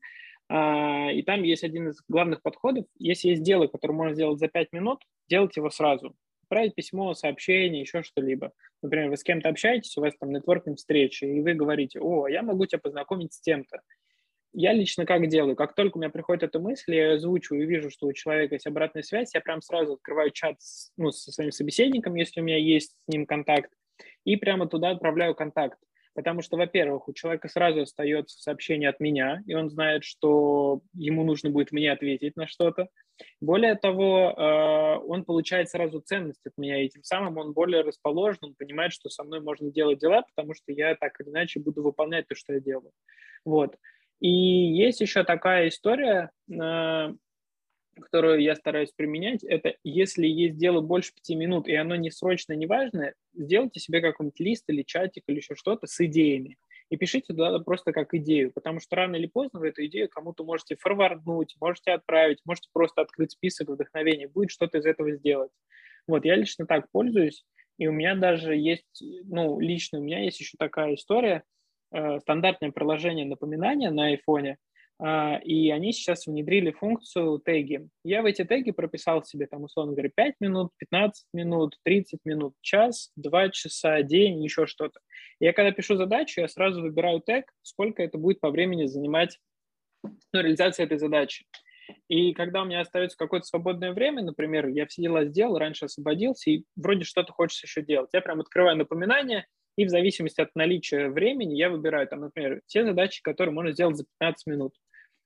А, 0.48 1.10
и 1.12 1.22
там 1.22 1.42
есть 1.42 1.64
один 1.64 1.88
из 1.88 2.00
главных 2.08 2.42
подходов. 2.42 2.86
Если 2.98 3.30
есть 3.30 3.42
дело, 3.42 3.66
которое 3.66 3.94
можно 3.94 4.14
сделать 4.14 4.38
за 4.38 4.48
5 4.48 4.72
минут, 4.72 5.02
делать 5.28 5.56
его 5.56 5.70
сразу. 5.70 6.14
Отправить 6.48 6.74
письмо, 6.74 7.14
сообщение, 7.14 7.82
еще 7.82 8.02
что-либо. 8.02 8.52
Например, 8.82 9.10
вы 9.10 9.16
с 9.16 9.22
кем-то 9.22 9.48
общаетесь, 9.48 9.96
у 9.96 10.00
вас 10.00 10.14
там 10.18 10.32
нетворкинг 10.32 10.78
встреча, 10.78 11.26
и 11.26 11.40
вы 11.40 11.54
говорите, 11.54 12.00
о, 12.00 12.26
я 12.26 12.42
могу 12.42 12.66
тебя 12.66 12.78
познакомить 12.78 13.34
с 13.34 13.40
тем-то 13.40 13.82
я 14.52 14.72
лично 14.72 15.06
как 15.06 15.26
делаю? 15.28 15.56
Как 15.56 15.74
только 15.74 15.96
у 15.96 16.00
меня 16.00 16.10
приходит 16.10 16.42
эта 16.42 16.58
мысль, 16.58 16.94
я 16.94 17.14
озвучиваю 17.14 17.62
и 17.62 17.66
вижу, 17.66 17.90
что 17.90 18.06
у 18.06 18.12
человека 18.12 18.54
есть 18.54 18.66
обратная 18.66 19.02
связь, 19.02 19.34
я 19.34 19.40
прям 19.40 19.60
сразу 19.60 19.94
открываю 19.94 20.30
чат 20.30 20.60
с, 20.60 20.90
ну, 20.96 21.10
со 21.10 21.30
своим 21.32 21.52
собеседником, 21.52 22.14
если 22.14 22.40
у 22.40 22.44
меня 22.44 22.58
есть 22.58 22.92
с 22.92 23.08
ним 23.08 23.26
контакт, 23.26 23.70
и 24.24 24.36
прямо 24.36 24.66
туда 24.66 24.90
отправляю 24.90 25.34
контакт. 25.34 25.78
Потому 26.18 26.42
что, 26.42 26.56
во-первых, 26.56 27.06
у 27.06 27.12
человека 27.12 27.46
сразу 27.46 27.82
остается 27.82 28.42
сообщение 28.42 28.88
от 28.88 28.98
меня, 28.98 29.40
и 29.46 29.54
он 29.54 29.70
знает, 29.70 30.02
что 30.02 30.80
ему 30.92 31.22
нужно 31.22 31.50
будет 31.50 31.70
мне 31.70 31.92
ответить 31.92 32.34
на 32.34 32.48
что-то. 32.48 32.88
Более 33.40 33.76
того, 33.76 34.34
э, 34.36 34.98
он 35.06 35.24
получает 35.24 35.70
сразу 35.70 36.00
ценность 36.00 36.44
от 36.44 36.54
меня, 36.58 36.82
и 36.82 36.88
тем 36.88 37.04
самым 37.04 37.38
он 37.38 37.52
более 37.52 37.82
расположен, 37.82 38.38
он 38.42 38.54
понимает, 38.56 38.92
что 38.92 39.08
со 39.10 39.22
мной 39.22 39.40
можно 39.42 39.70
делать 39.70 40.00
дела, 40.00 40.22
потому 40.22 40.54
что 40.54 40.72
я 40.72 40.96
так 40.96 41.20
или 41.20 41.28
иначе 41.28 41.60
буду 41.60 41.84
выполнять 41.84 42.26
то, 42.26 42.34
что 42.34 42.54
я 42.54 42.58
делаю. 42.58 42.90
Вот. 43.44 43.76
И 44.18 44.28
есть 44.28 45.00
еще 45.00 45.22
такая 45.22 45.68
история, 45.68 46.32
э, 46.50 47.14
которую 48.00 48.40
я 48.40 48.54
стараюсь 48.54 48.92
применять, 48.92 49.44
это 49.44 49.74
если 49.84 50.26
есть 50.26 50.56
дело 50.56 50.80
больше 50.80 51.14
пяти 51.14 51.34
минут, 51.34 51.68
и 51.68 51.74
оно 51.74 51.96
не 51.96 52.10
срочно, 52.10 52.52
не 52.52 52.66
важное, 52.66 53.14
сделайте 53.34 53.80
себе 53.80 54.00
какой-нибудь 54.00 54.40
лист 54.40 54.64
или 54.68 54.82
чатик 54.82 55.24
или 55.26 55.36
еще 55.36 55.54
что-то 55.54 55.86
с 55.86 56.04
идеями. 56.04 56.56
И 56.90 56.96
пишите 56.96 57.34
туда 57.34 57.58
просто 57.58 57.92
как 57.92 58.14
идею, 58.14 58.50
потому 58.52 58.80
что 58.80 58.96
рано 58.96 59.16
или 59.16 59.26
поздно 59.26 59.60
вы 59.60 59.68
эту 59.68 59.84
идею 59.86 60.08
кому-то 60.08 60.44
можете 60.44 60.76
форварднуть, 60.76 61.56
можете 61.60 61.92
отправить, 61.92 62.40
можете 62.44 62.68
просто 62.72 63.02
открыть 63.02 63.32
список 63.32 63.68
вдохновения, 63.68 64.28
будет 64.28 64.50
что-то 64.50 64.78
из 64.78 64.86
этого 64.86 65.12
сделать. 65.12 65.50
Вот, 66.06 66.24
я 66.24 66.36
лично 66.36 66.66
так 66.66 66.90
пользуюсь, 66.90 67.44
и 67.76 67.86
у 67.86 67.92
меня 67.92 68.14
даже 68.14 68.56
есть, 68.56 69.02
ну, 69.24 69.60
лично 69.60 69.98
у 69.98 70.02
меня 70.02 70.20
есть 70.20 70.40
еще 70.40 70.56
такая 70.58 70.94
история– 70.94 71.42
Э, 71.90 72.18
стандартное 72.20 72.70
приложение 72.70 73.24
напоминания 73.24 73.90
на 73.90 74.06
айфоне, 74.06 74.58
и 75.00 75.70
они 75.70 75.92
сейчас 75.92 76.26
внедрили 76.26 76.72
функцию 76.72 77.38
теги. 77.38 77.88
Я 78.04 78.22
в 78.22 78.24
эти 78.24 78.44
теги 78.44 78.72
прописал 78.72 79.24
себе, 79.24 79.46
там, 79.46 79.62
условно 79.62 79.92
говоря, 79.92 80.10
5 80.14 80.34
минут, 80.40 80.72
15 80.78 81.24
минут, 81.32 81.76
30 81.84 82.20
минут, 82.24 82.54
час, 82.60 83.12
2 83.16 83.50
часа, 83.50 84.02
день, 84.02 84.42
еще 84.42 84.66
что-то. 84.66 84.98
Я 85.38 85.52
когда 85.52 85.70
пишу 85.70 85.96
задачу, 85.96 86.40
я 86.40 86.48
сразу 86.48 86.82
выбираю 86.82 87.20
тег, 87.20 87.44
сколько 87.62 88.02
это 88.02 88.18
будет 88.18 88.40
по 88.40 88.50
времени 88.50 88.86
занимать 88.86 89.38
ну, 90.02 90.40
реализация 90.40 90.86
этой 90.86 90.98
задачи. 90.98 91.46
И 92.08 92.34
когда 92.34 92.62
у 92.62 92.64
меня 92.64 92.80
остается 92.80 93.16
какое-то 93.16 93.46
свободное 93.46 93.92
время, 93.92 94.22
например, 94.22 94.66
я 94.68 94.86
все 94.86 95.02
дела 95.02 95.24
сделал, 95.24 95.58
раньше 95.58 95.86
освободился, 95.86 96.50
и 96.50 96.64
вроде 96.76 97.04
что-то 97.04 97.32
хочется 97.32 97.66
еще 97.66 97.82
делать, 97.82 98.10
я 98.12 98.20
прям 98.20 98.40
открываю 98.40 98.76
напоминание, 98.76 99.46
и 99.76 99.84
в 99.84 99.90
зависимости 99.90 100.40
от 100.40 100.54
наличия 100.54 101.08
времени 101.08 101.54
я 101.54 101.70
выбираю, 101.70 102.08
там, 102.08 102.20
например, 102.20 102.62
те 102.66 102.84
задачи, 102.84 103.22
которые 103.22 103.54
можно 103.54 103.72
сделать 103.72 103.96
за 103.96 104.04
15 104.18 104.46
минут. 104.48 104.74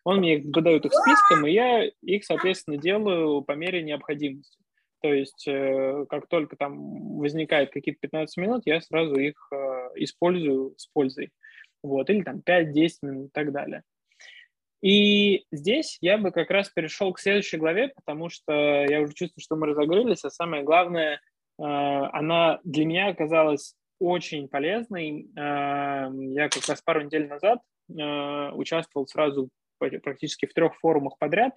Он 0.04 0.18
мне 0.18 0.38
выдает 0.38 0.84
их 0.84 0.92
списком, 0.92 1.46
и 1.46 1.52
я 1.52 1.84
их, 2.02 2.24
соответственно, 2.24 2.76
делаю 2.76 3.42
по 3.42 3.52
мере 3.52 3.82
необходимости. 3.82 4.58
То 5.02 5.12
есть, 5.12 5.46
э, 5.48 6.06
как 6.08 6.28
только 6.28 6.56
там 6.56 7.18
возникает 7.18 7.70
какие-то 7.70 8.00
15 8.00 8.36
минут, 8.36 8.62
я 8.64 8.80
сразу 8.80 9.16
их 9.16 9.48
э, 9.52 9.56
использую 9.96 10.74
с 10.76 10.86
пользой. 10.86 11.30
Вот, 11.82 12.08
или 12.08 12.22
там 12.22 12.40
5-10 12.40 12.90
минут 13.02 13.26
и 13.26 13.30
так 13.32 13.52
далее. 13.52 13.82
И 14.80 15.44
здесь 15.50 15.98
я 16.00 16.18
бы 16.18 16.30
как 16.30 16.50
раз 16.50 16.68
перешел 16.70 17.12
к 17.12 17.18
следующей 17.18 17.56
главе, 17.56 17.92
потому 17.94 18.28
что 18.28 18.52
я 18.52 19.00
уже 19.00 19.12
чувствую, 19.14 19.42
что 19.42 19.56
мы 19.56 19.66
разогрелись, 19.68 20.24
а 20.24 20.30
самое 20.30 20.62
главное, 20.62 21.14
э, 21.14 21.18
она 21.58 22.60
для 22.62 22.84
меня 22.84 23.08
оказалась 23.08 23.74
очень 23.98 24.48
полезный. 24.48 25.28
Эм, 25.36 26.32
я 26.32 26.48
как 26.48 26.66
раз 26.68 26.80
пару 26.82 27.02
недель 27.02 27.28
назад 27.28 27.60
участвовал 27.88 29.06
сразу 29.06 29.50
практически 30.02 30.46
в 30.46 30.54
трех 30.54 30.74
форумах 30.76 31.18
подряд, 31.18 31.56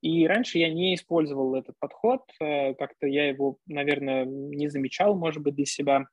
и 0.00 0.26
раньше 0.26 0.58
я 0.58 0.72
не 0.72 0.94
использовал 0.94 1.54
этот 1.54 1.76
подход, 1.78 2.22
как-то 2.38 3.06
я 3.06 3.28
его, 3.28 3.58
наверное, 3.66 4.24
не 4.24 4.68
замечал, 4.68 5.14
может 5.14 5.42
быть, 5.42 5.54
для 5.54 5.66
себя, 5.66 6.06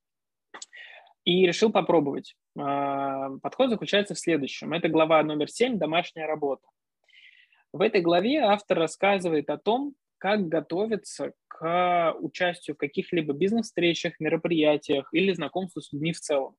и 1.26 1.45
решил 1.45 1.72
попробовать. 1.72 2.36
Подход 2.56 3.69
заключается 3.69 4.13
в 4.13 4.19
следующем. 4.19 4.74
Это 4.74 4.89
глава 4.89 5.24
номер 5.24 5.50
7 5.50 5.78
«Домашняя 5.78 6.28
работа». 6.28 6.67
В 7.72 7.82
этой 7.82 8.02
главе 8.02 8.39
автор 8.39 8.80
рассказывает 8.80 9.50
о 9.50 9.58
том, 9.58 9.93
как 10.17 10.48
готовиться 10.48 11.34
к 11.48 12.15
участию 12.19 12.76
в 12.76 12.80
каких-либо 12.80 13.34
бизнес-встречах, 13.34 14.19
мероприятиях 14.19 15.08
или 15.13 15.32
знакомству 15.34 15.82
с 15.82 15.93
людьми 15.93 16.13
в 16.13 16.19
целом. 16.19 16.56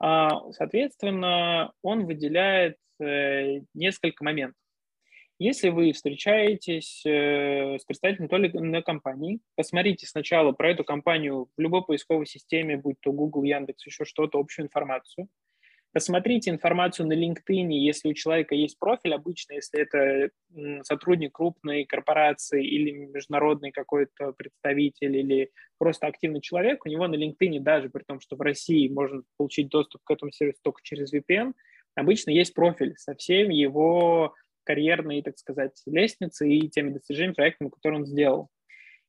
А, 0.00 0.50
соответственно, 0.52 1.72
он 1.82 2.06
выделяет 2.06 2.76
э, 3.00 3.60
несколько 3.74 4.24
моментов. 4.24 4.56
Если 5.38 5.68
вы 5.68 5.92
встречаетесь 5.92 7.02
э, 7.06 7.78
с 7.78 7.84
представителем 7.84 8.28
той 8.28 8.40
или 8.40 8.56
иной 8.56 8.82
компании, 8.82 9.40
посмотрите 9.56 10.06
сначала 10.06 10.52
про 10.52 10.70
эту 10.70 10.84
компанию 10.84 11.48
в 11.56 11.60
любой 11.60 11.84
поисковой 11.84 12.26
системе, 12.26 12.76
будь 12.76 13.00
то 13.00 13.12
Google, 13.12 13.44
Яндекс, 13.44 13.86
еще 13.86 14.04
что-то, 14.04 14.38
общую 14.38 14.66
информацию– 14.66 15.28
Посмотрите 15.92 16.50
информацию 16.50 17.08
на 17.08 17.14
LinkedIn, 17.14 17.72
если 17.72 18.10
у 18.10 18.14
человека 18.14 18.54
есть 18.54 18.78
профиль, 18.78 19.12
обычно, 19.12 19.54
если 19.54 19.80
это 19.80 20.30
сотрудник 20.84 21.32
крупной 21.34 21.84
корпорации 21.84 22.64
или 22.64 22.92
международный 23.06 23.72
какой-то 23.72 24.32
представитель 24.32 25.16
или 25.16 25.50
просто 25.78 26.06
активный 26.06 26.40
человек, 26.40 26.86
у 26.86 26.88
него 26.88 27.08
на 27.08 27.16
LinkedIn, 27.16 27.58
даже 27.58 27.90
при 27.90 28.04
том, 28.04 28.20
что 28.20 28.36
в 28.36 28.40
России 28.40 28.88
можно 28.88 29.22
получить 29.36 29.68
доступ 29.68 30.02
к 30.04 30.10
этому 30.12 30.30
сервису 30.30 30.60
только 30.62 30.80
через 30.84 31.12
VPN, 31.12 31.54
обычно 31.96 32.30
есть 32.30 32.54
профиль 32.54 32.94
со 32.96 33.16
всеми 33.16 33.54
его 33.54 34.34
карьерной, 34.62 35.22
так 35.22 35.38
сказать, 35.38 35.82
лестницей 35.86 36.56
и 36.56 36.68
теми 36.68 36.90
достижениями, 36.90 37.34
проектами, 37.34 37.68
которые 37.68 38.00
он 38.02 38.06
сделал. 38.06 38.48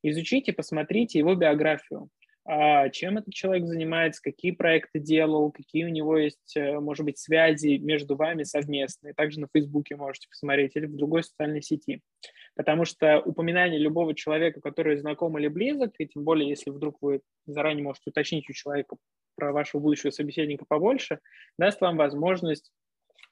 Изучите, 0.01 0.51
посмотрите 0.51 1.19
его 1.19 1.35
биографию. 1.35 2.09
А, 2.43 2.89
чем 2.89 3.19
этот 3.19 3.33
человек 3.33 3.67
занимается, 3.67 4.21
какие 4.21 4.51
проекты 4.51 4.99
делал, 4.99 5.51
какие 5.51 5.85
у 5.85 5.89
него 5.89 6.17
есть, 6.17 6.57
э, 6.57 6.79
может 6.79 7.05
быть, 7.05 7.19
связи 7.19 7.77
между 7.77 8.15
вами 8.15 8.43
совместные. 8.43 9.13
Также 9.13 9.39
на 9.39 9.47
Фейсбуке 9.53 9.95
можете 9.95 10.27
посмотреть 10.27 10.75
или 10.75 10.87
в 10.87 10.95
другой 10.95 11.23
социальной 11.23 11.61
сети. 11.61 12.01
Потому 12.55 12.85
что 12.85 13.19
упоминание 13.19 13.79
любого 13.79 14.15
человека, 14.15 14.59
который 14.59 14.97
знаком 14.97 15.37
или 15.37 15.47
близок, 15.47 15.93
и 15.99 16.07
тем 16.07 16.23
более, 16.23 16.49
если 16.49 16.71
вдруг 16.71 16.97
вы 17.01 17.21
заранее 17.45 17.83
можете 17.83 18.09
уточнить 18.09 18.49
у 18.49 18.53
человека 18.53 18.97
про 19.35 19.53
вашего 19.53 19.79
будущего 19.79 20.09
собеседника 20.09 20.65
побольше, 20.67 21.19
даст 21.59 21.79
вам 21.79 21.95
возможность 21.95 22.71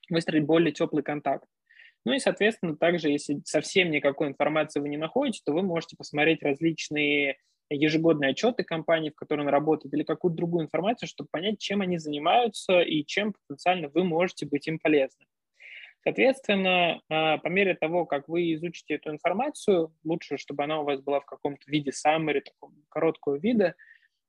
выстроить 0.10 0.46
более 0.46 0.72
теплый 0.72 1.04
контакт. 1.04 1.46
Ну 2.06 2.14
и, 2.14 2.20
соответственно, 2.20 2.78
также, 2.78 3.10
если 3.10 3.42
совсем 3.44 3.92
никакой 3.92 4.30
информации 4.30 4.80
вы 4.80 4.90
не 4.90 4.98
находите, 4.98 5.42
то 5.46 5.52
вы 5.52 5.64
можете 5.64 5.98
посмотреть 5.98 6.44
различные 6.44 7.38
ежегодные 7.70 8.32
отчеты 8.32 8.64
компании, 8.64 9.10
в 9.10 9.16
которой 9.16 9.42
он 9.42 9.50
работает, 9.50 9.94
или 9.94 10.04
какую-то 10.04 10.38
другую 10.38 10.66
информацию, 10.66 11.08
чтобы 11.08 11.30
понять, 11.32 11.60
чем 11.60 11.82
они 11.82 11.98
занимаются 11.98 12.82
и 12.82 13.06
чем 13.06 13.34
потенциально 13.34 13.90
вы 13.90 14.04
можете 14.04 14.46
быть 14.46 14.68
им 14.68 14.80
полезны. 14.80 15.26
Соответственно, 16.04 17.02
а, 17.10 17.38
по 17.40 17.48
мере 17.50 17.76
того, 17.76 18.06
как 18.06 18.30
вы 18.30 18.54
изучите 18.54 18.96
эту 18.96 19.12
информацию, 19.12 19.94
лучше, 20.04 20.38
чтобы 20.38 20.64
она 20.64 20.80
у 20.80 20.86
вас 20.86 21.02
была 21.02 21.20
в 21.20 21.26
каком-то 21.26 21.70
виде 21.70 21.92
summary, 21.92 22.42
таком 22.42 22.74
короткого 22.90 23.36
вида, 23.36 23.76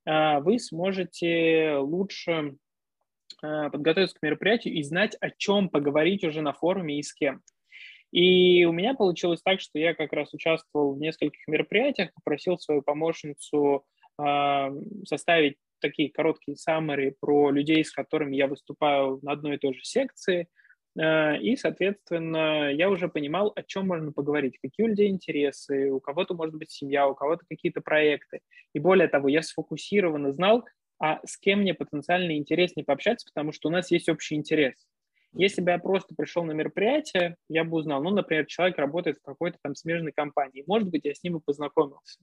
а, 0.04 0.40
вы 0.40 0.58
сможете 0.58 1.76
лучше 1.76 2.56
а, 3.42 3.70
подготовиться 3.70 4.18
к 4.18 4.22
мероприятию 4.22 4.74
и 4.74 4.82
знать, 4.82 5.16
о 5.20 5.30
чем 5.30 5.68
поговорить 5.68 6.24
уже 6.24 6.42
на 6.42 6.52
форуме 6.52 6.98
и 6.98 7.02
с 7.02 7.14
кем. 7.14 7.42
И 8.12 8.64
у 8.64 8.72
меня 8.72 8.94
получилось 8.94 9.40
так, 9.42 9.60
что 9.60 9.78
я 9.78 9.94
как 9.94 10.12
раз 10.12 10.34
участвовал 10.34 10.94
в 10.94 11.00
нескольких 11.00 11.46
мероприятиях, 11.46 12.12
попросил 12.14 12.58
свою 12.58 12.82
помощницу 12.82 13.84
э, 14.18 14.70
составить 15.04 15.56
такие 15.80 16.10
короткие 16.10 16.56
саммари 16.56 17.16
про 17.20 17.50
людей, 17.50 17.84
с 17.84 17.92
которыми 17.92 18.36
я 18.36 18.46
выступаю 18.46 19.20
на 19.22 19.32
одной 19.32 19.56
и 19.56 19.58
той 19.58 19.74
же 19.74 19.84
секции. 19.84 20.48
Э, 20.98 21.38
и, 21.38 21.56
соответственно, 21.56 22.72
я 22.72 22.90
уже 22.90 23.08
понимал, 23.08 23.52
о 23.54 23.62
чем 23.62 23.86
можно 23.86 24.12
поговорить, 24.12 24.58
какие 24.60 24.86
у 24.86 24.88
людей 24.88 25.08
интересы, 25.08 25.90
у 25.90 26.00
кого-то 26.00 26.34
может 26.34 26.56
быть 26.56 26.70
семья, 26.70 27.08
у 27.08 27.14
кого-то 27.14 27.44
какие-то 27.48 27.80
проекты. 27.80 28.40
И 28.74 28.80
более 28.80 29.08
того, 29.08 29.28
я 29.28 29.42
сфокусированно 29.42 30.32
знал, 30.32 30.64
а 30.98 31.20
с 31.24 31.38
кем 31.38 31.60
мне 31.60 31.74
потенциально 31.74 32.36
интереснее 32.36 32.84
пообщаться, 32.84 33.26
потому 33.32 33.52
что 33.52 33.68
у 33.68 33.72
нас 33.72 33.90
есть 33.90 34.08
общий 34.08 34.34
интерес. 34.34 34.74
Если 35.32 35.60
бы 35.60 35.70
я 35.70 35.78
просто 35.78 36.14
пришел 36.14 36.44
на 36.44 36.52
мероприятие, 36.52 37.36
я 37.48 37.64
бы 37.64 37.78
узнал, 37.78 38.02
ну, 38.02 38.10
например, 38.10 38.46
человек 38.46 38.78
работает 38.78 39.18
в 39.18 39.22
какой-то 39.22 39.58
там 39.62 39.74
смежной 39.74 40.12
компании, 40.12 40.64
может 40.66 40.88
быть, 40.88 41.04
я 41.04 41.14
с 41.14 41.22
ним 41.22 41.34
бы 41.34 41.40
познакомился. 41.40 42.20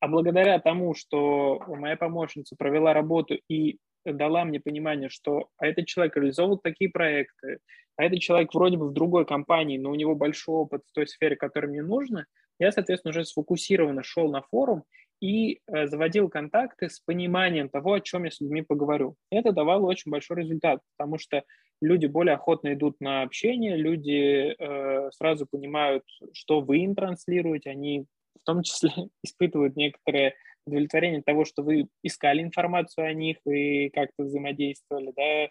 А 0.00 0.06
благодаря 0.06 0.60
тому, 0.60 0.94
что 0.94 1.60
моя 1.66 1.96
помощница 1.96 2.54
провела 2.56 2.94
работу 2.94 3.36
и 3.48 3.78
дала 4.04 4.44
мне 4.44 4.60
понимание, 4.60 5.08
что 5.08 5.48
а 5.58 5.66
этот 5.66 5.86
человек 5.86 6.16
реализовывал 6.16 6.58
такие 6.58 6.90
проекты, 6.90 7.58
а 7.96 8.04
этот 8.04 8.20
человек 8.20 8.54
вроде 8.54 8.76
бы 8.76 8.88
в 8.88 8.92
другой 8.92 9.26
компании, 9.26 9.76
но 9.76 9.90
у 9.90 9.96
него 9.96 10.14
большой 10.14 10.54
опыт 10.54 10.82
в 10.86 10.92
той 10.92 11.08
сфере, 11.08 11.34
которая 11.34 11.70
мне 11.70 11.82
нужна, 11.82 12.26
я, 12.60 12.70
соответственно, 12.70 13.10
уже 13.10 13.24
сфокусированно 13.24 14.02
шел 14.04 14.30
на 14.30 14.42
форум 14.42 14.84
и 15.20 15.60
э, 15.66 15.86
заводил 15.86 16.28
контакты 16.28 16.88
с 16.88 17.00
пониманием 17.00 17.68
того, 17.68 17.94
о 17.94 18.00
чем 18.00 18.24
я 18.24 18.30
с 18.30 18.40
людьми 18.40 18.62
поговорю. 18.62 19.16
Это 19.30 19.52
давало 19.52 19.86
очень 19.86 20.10
большой 20.10 20.38
результат, 20.38 20.80
потому 20.96 21.18
что 21.18 21.44
люди 21.80 22.06
более 22.06 22.34
охотно 22.34 22.74
идут 22.74 23.00
на 23.00 23.22
общение, 23.22 23.76
люди 23.76 24.54
э, 24.58 25.10
сразу 25.12 25.46
понимают, 25.50 26.04
что 26.32 26.60
вы 26.60 26.78
им 26.78 26.94
транслируете, 26.94 27.70
они 27.70 28.06
в 28.40 28.44
том 28.44 28.62
числе 28.62 28.90
испытывают 29.22 29.76
некоторое 29.76 30.34
удовлетворение 30.66 31.22
того, 31.22 31.44
что 31.44 31.62
вы 31.62 31.88
искали 32.02 32.42
информацию 32.42 33.06
о 33.06 33.12
них 33.12 33.38
и 33.46 33.88
как-то 33.90 34.24
взаимодействовали 34.24 35.12
да, 35.16 35.48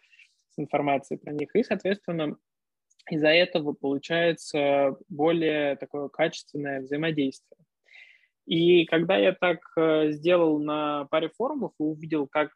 с 0.50 0.60
информацией 0.60 1.20
про 1.20 1.34
них. 1.34 1.56
И, 1.56 1.64
соответственно, 1.64 2.38
из-за 3.10 3.30
этого 3.30 3.74
получается 3.74 4.98
более 5.10 5.76
такое 5.78 6.10
качественное 6.10 6.82
взаимодействие. 6.82 7.58
И 8.48 8.86
когда 8.86 9.18
я 9.18 9.34
так 9.34 9.60
э, 9.76 10.12
сделал 10.12 10.58
на 10.60 11.06
паре 11.12 11.30
форумов 11.38 11.74
и 11.80 11.84
увидел, 11.84 12.28
как 12.28 12.52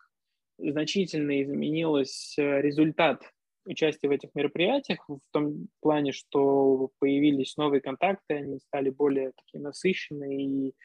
значительно 0.58 1.42
изменился 1.44 2.42
э, 2.42 2.62
результат 2.62 3.22
участия 3.66 4.08
в 4.08 4.12
этих 4.12 4.34
мероприятиях 4.34 5.04
в 5.08 5.20
том 5.32 5.68
плане, 5.82 6.14
что 6.14 6.92
появились 7.00 7.58
новые 7.58 7.82
контакты, 7.82 8.36
они 8.36 8.60
стали 8.60 8.90
более 8.90 9.34
такие 9.34 9.62
насыщенные 9.62 10.42
и 10.42 10.76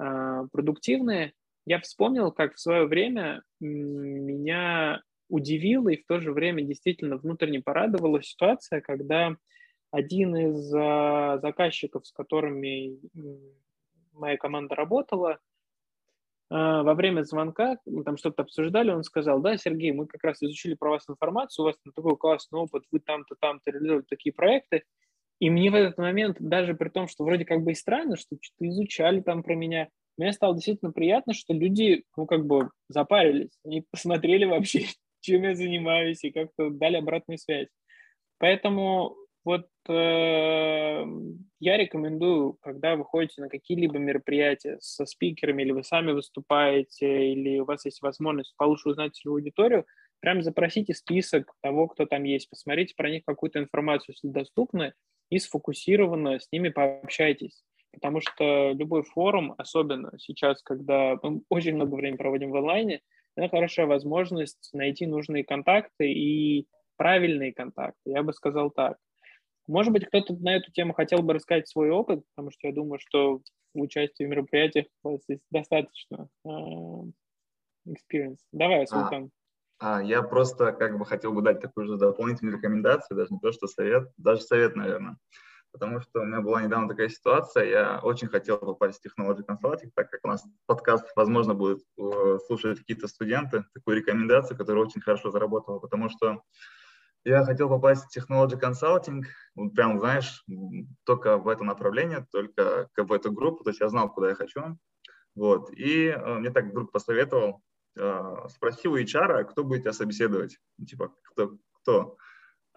э, 0.00 0.46
продуктивные. 0.52 1.32
Я 1.64 1.80
вспомнил, 1.80 2.32
как 2.32 2.56
в 2.56 2.60
свое 2.60 2.86
время 2.86 3.42
меня 3.60 5.00
удивила 5.28 5.90
и 5.90 6.02
в 6.02 6.06
то 6.06 6.20
же 6.20 6.32
время 6.32 6.62
действительно 6.62 7.18
внутренне 7.18 7.60
порадовала 7.60 8.20
ситуация, 8.20 8.80
когда 8.80 9.36
один 9.92 10.34
из 10.36 10.74
э, 10.74 11.38
заказчиков, 11.40 12.04
с 12.04 12.10
которыми 12.10 12.98
моя 14.16 14.36
команда 14.36 14.74
работала, 14.74 15.38
а, 16.48 16.82
во 16.82 16.94
время 16.94 17.22
звонка, 17.22 17.78
мы 17.86 18.04
там 18.04 18.16
что-то 18.16 18.42
обсуждали, 18.42 18.90
он 18.90 19.02
сказал, 19.02 19.40
да, 19.40 19.56
Сергей, 19.56 19.92
мы 19.92 20.06
как 20.06 20.22
раз 20.24 20.42
изучили 20.42 20.74
про 20.74 20.90
вас 20.90 21.04
информацию, 21.08 21.64
у 21.64 21.66
вас 21.66 21.76
там 21.82 21.92
такой 21.92 22.16
классный 22.16 22.58
опыт, 22.58 22.84
вы 22.90 23.00
там-то, 23.00 23.34
там-то 23.40 23.70
реализовали 23.70 24.04
такие 24.08 24.32
проекты, 24.32 24.84
и 25.40 25.50
мне 25.50 25.70
в 25.70 25.74
этот 25.74 25.98
момент, 25.98 26.36
даже 26.40 26.74
при 26.74 26.88
том, 26.88 27.08
что 27.08 27.24
вроде 27.24 27.44
как 27.44 27.62
бы 27.62 27.72
и 27.72 27.74
странно, 27.74 28.16
что 28.16 28.36
что-то 28.40 28.68
изучали 28.68 29.20
там 29.20 29.42
про 29.42 29.54
меня, 29.54 29.88
мне 30.16 30.32
стало 30.32 30.54
действительно 30.54 30.92
приятно, 30.92 31.34
что 31.34 31.52
люди, 31.52 32.04
ну, 32.16 32.26
как 32.26 32.46
бы 32.46 32.70
запарились, 32.88 33.58
они 33.64 33.84
посмотрели 33.90 34.44
вообще, 34.44 34.86
чем 35.20 35.42
я 35.42 35.54
занимаюсь, 35.54 36.22
и 36.24 36.30
как-то 36.30 36.70
дали 36.70 36.96
обратную 36.96 37.38
связь. 37.38 37.68
Поэтому 38.38 39.16
вот 39.46 39.68
э, 39.88 41.04
я 41.60 41.76
рекомендую, 41.76 42.54
когда 42.60 42.96
вы 42.96 43.04
ходите 43.04 43.40
на 43.40 43.48
какие-либо 43.48 43.96
мероприятия 43.96 44.76
со 44.80 45.06
спикерами, 45.06 45.62
или 45.62 45.70
вы 45.70 45.84
сами 45.84 46.10
выступаете, 46.10 47.32
или 47.32 47.60
у 47.60 47.64
вас 47.64 47.84
есть 47.84 48.02
возможность 48.02 48.56
получше 48.56 48.88
узнать 48.88 49.14
свою 49.14 49.36
аудиторию, 49.36 49.86
прям 50.18 50.42
запросите 50.42 50.94
список 50.94 51.54
того, 51.62 51.86
кто 51.86 52.06
там 52.06 52.24
есть, 52.24 52.50
посмотрите 52.50 52.94
про 52.96 53.08
них 53.08 53.22
какую-то 53.24 53.60
информацию, 53.60 54.16
если 54.16 54.34
доступна, 54.34 54.94
и 55.30 55.38
сфокусированно 55.38 56.40
с 56.40 56.48
ними 56.50 56.70
пообщайтесь. 56.70 57.62
Потому 57.92 58.20
что 58.20 58.72
любой 58.72 59.04
форум, 59.04 59.54
особенно 59.58 60.10
сейчас, 60.18 60.60
когда 60.60 61.20
мы 61.22 61.42
очень 61.50 61.76
много 61.76 61.94
времени 61.94 62.16
проводим 62.16 62.50
в 62.50 62.56
онлайне, 62.56 63.00
это 63.36 63.48
хорошая 63.48 63.86
возможность 63.86 64.70
найти 64.72 65.06
нужные 65.06 65.44
контакты 65.44 66.10
и 66.10 66.66
правильные 66.96 67.52
контакты. 67.52 68.10
Я 68.10 68.24
бы 68.24 68.32
сказал 68.32 68.72
так. 68.72 68.96
Может 69.66 69.92
быть, 69.92 70.06
кто-то 70.06 70.34
на 70.36 70.56
эту 70.56 70.70
тему 70.72 70.92
хотел 70.92 71.22
бы 71.22 71.34
рассказать 71.34 71.68
свой 71.68 71.90
опыт, 71.90 72.22
потому 72.34 72.50
что 72.50 72.68
я 72.68 72.74
думаю, 72.74 72.98
что 73.00 73.40
в 73.74 73.80
участии 73.80 74.24
в 74.24 74.28
мероприятиях 74.28 74.86
у 75.02 75.12
вас 75.12 75.22
есть 75.28 75.42
достаточно 75.50 76.28
uh, 76.46 77.10
experience. 77.86 78.38
Давай, 78.52 78.84
а, 78.84 78.86
Султан. 78.86 79.30
А, 79.78 80.02
я 80.02 80.22
просто 80.22 80.72
как 80.72 80.98
бы 80.98 81.04
хотел 81.04 81.32
бы 81.32 81.42
дать 81.42 81.60
такую 81.60 81.86
же 81.86 81.96
дополнительную 81.96 82.56
рекомендацию, 82.56 83.16
даже 83.16 83.34
не 83.34 83.40
то, 83.40 83.52
что 83.52 83.66
совет, 83.66 84.10
даже 84.16 84.42
совет, 84.42 84.76
наверное. 84.76 85.18
Потому 85.72 86.00
что 86.00 86.20
у 86.20 86.24
меня 86.24 86.40
была 86.40 86.62
недавно 86.62 86.88
такая 86.88 87.10
ситуация, 87.10 87.64
я 87.64 88.00
очень 88.02 88.28
хотел 88.28 88.56
попасть 88.56 89.00
в 89.00 89.06
Technology 89.06 89.44
Consulting, 89.46 89.90
так 89.94 90.10
как 90.10 90.20
у 90.24 90.28
нас 90.28 90.42
подкаст, 90.64 91.04
возможно, 91.16 91.52
будет 91.52 91.80
э, 91.98 92.38
слушать 92.46 92.78
какие-то 92.78 93.08
студенты, 93.08 93.64
такую 93.74 93.98
рекомендацию, 93.98 94.56
которая 94.56 94.84
очень 94.84 95.02
хорошо 95.02 95.30
заработала, 95.30 95.78
потому 95.78 96.08
что 96.08 96.40
я 97.26 97.44
хотел 97.44 97.68
попасть 97.68 98.04
в 98.04 98.16
Technology 98.16 98.58
вот 99.54 99.74
прям, 99.74 99.98
знаешь, 99.98 100.44
только 101.04 101.38
в 101.38 101.48
это 101.48 101.64
направление, 101.64 102.26
только 102.30 102.88
в 102.96 103.12
эту 103.12 103.32
группу, 103.32 103.64
то 103.64 103.70
есть 103.70 103.80
я 103.80 103.88
знал, 103.88 104.12
куда 104.12 104.28
я 104.28 104.34
хочу. 104.34 104.78
Вот. 105.34 105.70
И 105.72 106.06
э, 106.06 106.34
мне 106.38 106.50
так 106.50 106.72
друг 106.72 106.92
посоветовал, 106.92 107.62
э, 107.98 108.48
спросил 108.48 108.92
у 108.92 108.98
HR, 108.98 109.44
кто 109.44 109.64
будет 109.64 109.82
тебя 109.82 109.92
собеседовать? 109.92 110.58
Типа, 110.86 111.12
кто? 111.24 111.58
кто? 111.82 112.16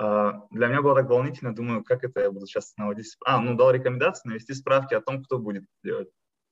Э, 0.02 0.34
для 0.50 0.68
меня 0.68 0.82
было 0.82 0.96
так 0.96 1.10
волнительно, 1.10 1.56
думаю, 1.56 1.84
как 1.84 2.04
это 2.04 2.22
я 2.22 2.32
буду 2.32 2.48
сейчас 2.48 2.74
наводить. 2.76 3.16
А, 3.26 3.40
ну, 3.40 3.56
дал 3.56 3.72
рекомендации 3.72 4.30
навести 4.30 4.54
справки 4.54 4.96
о 4.96 5.02
том, 5.02 5.24
кто 5.24 5.38
будет 5.38 5.64
делать. 5.84 6.10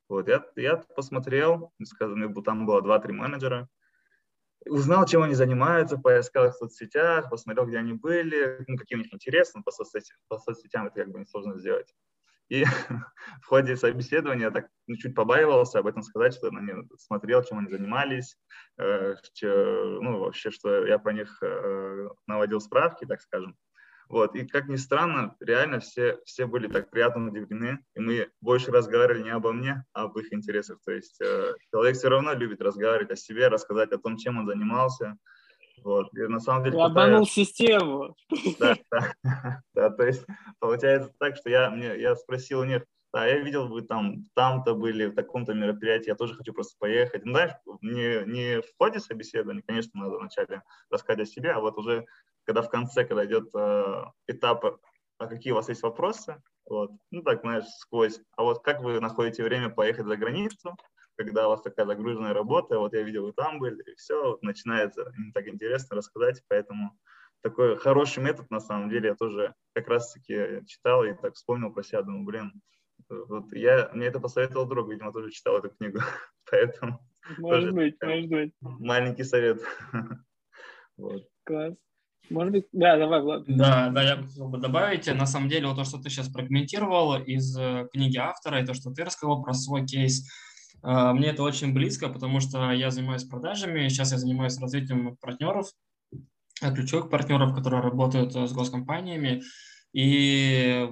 Вот, 0.08 0.28
я, 0.30 0.46
я 0.56 0.78
посмотрел, 0.96 1.74
там 2.46 2.66
было 2.66 2.82
2-3 2.82 3.12
менеджера, 3.12 3.68
узнал, 4.70 5.06
чем 5.06 5.24
они 5.24 5.34
занимаются, 5.34 5.98
поискал 5.98 6.48
их 6.48 6.54
в 6.54 6.58
соцсетях, 6.58 7.30
посмотрел, 7.30 7.66
где 7.66 7.78
они 7.78 7.94
были, 7.94 8.64
ну, 8.68 8.78
какие 8.78 8.98
у 8.98 9.02
них 9.02 9.14
интересы, 9.14 9.62
по, 9.64 9.72
соцсетям, 9.72 10.18
по 10.28 10.38
соцсетям 10.38 10.88
это 10.88 11.02
как 11.02 11.12
бы 11.12 11.20
несложно 11.20 11.58
сделать. 11.58 11.94
И 12.50 12.64
в 13.42 13.46
ходе 13.46 13.76
собеседования 13.76 14.52
так 14.52 14.68
ну, 14.88 14.96
чуть 14.96 15.16
побаивался 15.16 15.80
об 15.80 15.88
этом 15.88 16.02
сказать, 16.04 16.34
что 16.34 16.48
я 16.48 16.54
ну, 16.54 16.88
смотрел, 16.98 17.44
чем 17.44 17.60
они 17.60 17.70
занимались, 17.70 18.38
э, 18.78 19.16
что, 19.22 20.00
ну, 20.02 20.20
вообще, 20.20 20.52
что 20.52 20.86
я 20.86 20.98
про 20.98 21.14
них 21.14 21.38
э, 21.42 22.10
наводил 22.26 22.62
справки, 22.62 23.06
так 23.06 23.22
скажем. 23.22 23.56
Вот. 24.10 24.36
И 24.36 24.46
как 24.46 24.68
ни 24.68 24.78
странно, 24.78 25.36
реально 25.40 25.80
все, 25.80 26.20
все 26.26 26.46
были 26.46 26.68
так 26.68 26.90
приятно 26.90 27.28
удивлены, 27.28 27.80
и 27.96 28.00
мы 28.00 28.30
больше 28.42 28.72
разговаривали 28.72 29.24
не 29.24 29.30
обо 29.30 29.52
мне, 29.52 29.84
а 29.94 30.04
об 30.04 30.18
их 30.18 30.32
интересах. 30.32 30.80
То 30.86 30.92
есть 30.92 31.20
э, 31.22 31.54
человек 31.72 31.98
все 31.98 32.10
равно 32.10 32.34
любит 32.34 32.62
разговаривать 32.62 33.12
о 33.12 33.16
себе, 33.16 33.48
рассказать 33.50 33.92
о 33.92 33.98
том, 33.98 34.18
чем 34.18 34.38
он 34.38 34.48
занимался, 34.48 35.18
вот. 35.84 36.14
И 36.18 36.22
на 36.28 36.40
самом 36.40 36.64
деле... 36.64 36.78
Я 36.78 36.86
обманул 36.86 37.26
систему. 37.26 38.16
Да, 38.60 38.76
да, 38.92 39.14
да, 39.74 39.90
то 39.90 40.06
есть 40.06 40.26
получается 40.60 41.12
так, 41.20 41.36
что 41.36 41.50
я, 41.50 41.70
мне, 41.70 42.00
я 42.00 42.16
спросил 42.16 42.60
у 42.60 42.64
них, 42.64 42.84
да, 43.18 43.26
я 43.26 43.40
видел, 43.40 43.68
вы 43.68 43.82
там, 43.82 44.26
там-то 44.36 44.76
были, 44.76 45.08
в 45.08 45.16
таком-то 45.16 45.56
мероприятии, 45.56 46.10
я 46.10 46.16
тоже 46.16 46.36
хочу 46.36 46.54
просто 46.54 46.76
поехать. 46.78 47.26
Ну, 47.26 47.32
знаешь, 47.32 47.54
не, 47.82 48.24
не 48.32 48.62
в 48.62 48.68
ходе 48.78 49.00
собеседования, 49.00 49.64
конечно, 49.66 50.00
надо 50.00 50.20
вначале 50.20 50.62
рассказать 50.92 51.28
о 51.28 51.32
себе, 51.32 51.50
а 51.50 51.60
вот 51.60 51.80
уже 51.80 52.06
когда 52.44 52.62
в 52.62 52.70
конце, 52.70 53.06
когда 53.06 53.26
идет 53.26 53.50
э, 53.56 54.04
этап, 54.28 54.64
а 55.18 55.26
какие 55.26 55.52
у 55.52 55.56
вас 55.56 55.68
есть 55.68 55.82
вопросы, 55.82 56.40
вот, 56.70 56.92
ну 57.10 57.24
так, 57.24 57.42
знаешь, 57.42 57.66
сквозь, 57.80 58.22
а 58.36 58.44
вот 58.44 58.64
как 58.64 58.82
вы 58.82 59.00
находите 59.00 59.44
время 59.44 59.70
поехать 59.70 60.06
за 60.06 60.16
границу, 60.16 60.78
когда 61.16 61.48
у 61.48 61.50
вас 61.50 61.64
такая 61.64 61.88
загруженная 61.88 62.36
работа, 62.36 62.78
вот 62.78 62.94
я 62.94 63.02
видел, 63.02 63.26
вы 63.26 63.34
там 63.34 63.58
были, 63.58 63.82
и 63.82 63.96
все, 63.96 64.30
вот 64.30 64.44
начинается 64.44 65.12
так 65.34 65.48
интересно 65.48 65.96
рассказать, 65.96 66.44
поэтому 66.50 66.92
такой 67.42 67.78
хороший 67.78 68.22
метод, 68.22 68.52
на 68.52 68.60
самом 68.60 68.92
деле, 68.92 69.10
я 69.10 69.16
тоже 69.16 69.56
как 69.74 69.88
раз-таки 69.88 70.64
читал 70.68 71.04
и 71.04 71.14
так 71.14 71.34
вспомнил 71.34 71.74
про 71.74 71.82
себя, 71.82 72.04
думаю, 72.04 72.26
блин, 72.26 72.62
вот 73.10 73.54
я, 73.54 73.90
мне 73.94 74.08
это 74.08 74.20
посоветовал 74.20 74.66
друг, 74.66 74.90
видимо, 74.90 75.12
тоже 75.12 75.32
читал 75.32 75.58
эту 75.58 75.70
книгу, 75.70 76.00
поэтому... 76.52 77.00
Может 77.38 77.74
быть, 77.74 77.96
может 78.02 78.30
быть. 78.30 78.54
Маленький 78.62 79.24
совет. 79.24 79.62
вот. 80.98 81.24
Класс. 81.44 81.74
Может 82.30 82.52
быть, 82.52 82.66
да, 82.74 82.98
давай, 82.98 83.22
Влад. 83.22 83.44
Да, 83.48 83.90
да, 83.90 84.04
я 84.04 84.18
бы 84.18 84.24
хотел 84.24 84.50
бы 84.50 84.58
добавить. 84.58 85.08
На 85.08 85.26
самом 85.26 85.50
деле, 85.50 85.68
вот 85.68 85.78
то, 85.78 85.86
что 85.86 85.98
ты 85.98 86.10
сейчас 86.10 86.30
прокомментировал 86.30 87.22
из 87.22 87.58
э, 87.58 87.88
книги 87.94 88.18
автора, 88.18 88.62
и 88.62 88.66
то, 88.66 88.74
что 88.74 88.92
ты 88.92 89.06
рассказал 89.06 89.44
про 89.44 89.54
свой 89.54 89.86
кейс, 89.86 90.26
а, 90.82 91.14
мне 91.14 91.30
это 91.30 91.44
очень 91.44 91.74
близко, 91.74 92.10
потому 92.10 92.40
что 92.40 92.72
я 92.72 92.92
занимаюсь 92.92 93.24
продажами, 93.24 93.88
сейчас 93.88 94.12
я 94.12 94.18
занимаюсь 94.18 94.60
развитием 94.60 95.18
партнеров, 95.18 95.68
э, 96.62 96.74
ключевых 96.74 97.10
партнеров, 97.10 97.56
которые 97.56 97.82
работают 97.82 98.36
э, 98.36 98.48
с 98.48 98.54
госкомпаниями. 98.54 99.42
И 99.98 100.88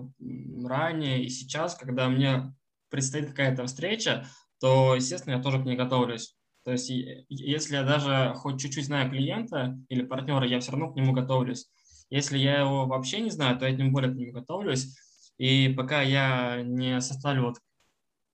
ранее, 0.63 1.23
и 1.23 1.29
сейчас, 1.29 1.75
когда 1.75 2.09
мне 2.09 2.55
предстоит 2.89 3.27
какая-то 3.27 3.67
встреча, 3.67 4.25
то, 4.59 4.95
естественно, 4.95 5.35
я 5.35 5.43
тоже 5.43 5.61
к 5.61 5.65
ней 5.65 5.75
готовлюсь. 5.75 6.35
То 6.63 6.71
есть, 6.71 6.89
если 6.89 7.75
я 7.75 7.83
даже 7.83 8.33
хоть 8.35 8.59
чуть-чуть 8.59 8.87
знаю 8.87 9.11
клиента 9.11 9.77
или 9.89 10.01
партнера, 10.01 10.47
я 10.47 10.59
все 10.59 10.71
равно 10.71 10.91
к 10.91 10.95
нему 10.95 11.13
готовлюсь. 11.13 11.67
Если 12.09 12.39
я 12.39 12.61
его 12.61 12.87
вообще 12.87 13.19
не 13.19 13.29
знаю, 13.29 13.59
то 13.59 13.67
я 13.67 13.77
тем 13.77 13.93
более 13.93 14.11
к 14.11 14.15
нему 14.15 14.31
готовлюсь. 14.31 14.97
И 15.37 15.69
пока 15.77 16.01
я 16.01 16.63
не 16.63 16.99
составлю 16.99 17.49
вот 17.49 17.59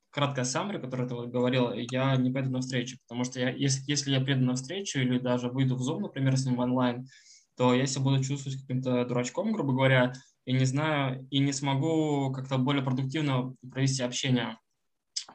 краткая 0.10 0.46
саммари, 0.46 0.80
которую 0.80 1.10
ты 1.10 1.16
вот 1.16 1.32
говорил, 1.32 1.74
я 1.74 2.16
не 2.16 2.32
пойду 2.32 2.50
на 2.50 2.62
встречу, 2.62 2.98
потому 3.10 3.26
что 3.26 3.42
я, 3.42 3.50
если, 3.50 3.84
если 3.92 4.12
я 4.12 4.22
приду 4.22 4.46
на 4.46 4.56
встречу 4.56 5.00
или 5.00 5.20
даже 5.20 5.50
выйду 5.50 5.76
в 5.76 5.82
Zoom, 5.82 6.00
например, 6.00 6.38
с 6.38 6.46
ним 6.46 6.60
онлайн, 6.60 7.10
то 7.58 7.74
я 7.74 7.86
себя 7.86 8.04
буду 8.04 8.24
чувствовать 8.24 8.62
каким-то 8.62 9.04
дурачком, 9.06 9.52
грубо 9.52 9.74
говоря, 9.74 10.14
и 10.52 10.54
не 10.54 10.66
знаю, 10.66 11.26
и 11.32 11.40
не 11.40 11.54
смогу 11.54 12.30
как-то 12.34 12.58
более 12.58 12.84
продуктивно 12.84 13.56
провести 13.72 14.04
общение, 14.04 14.58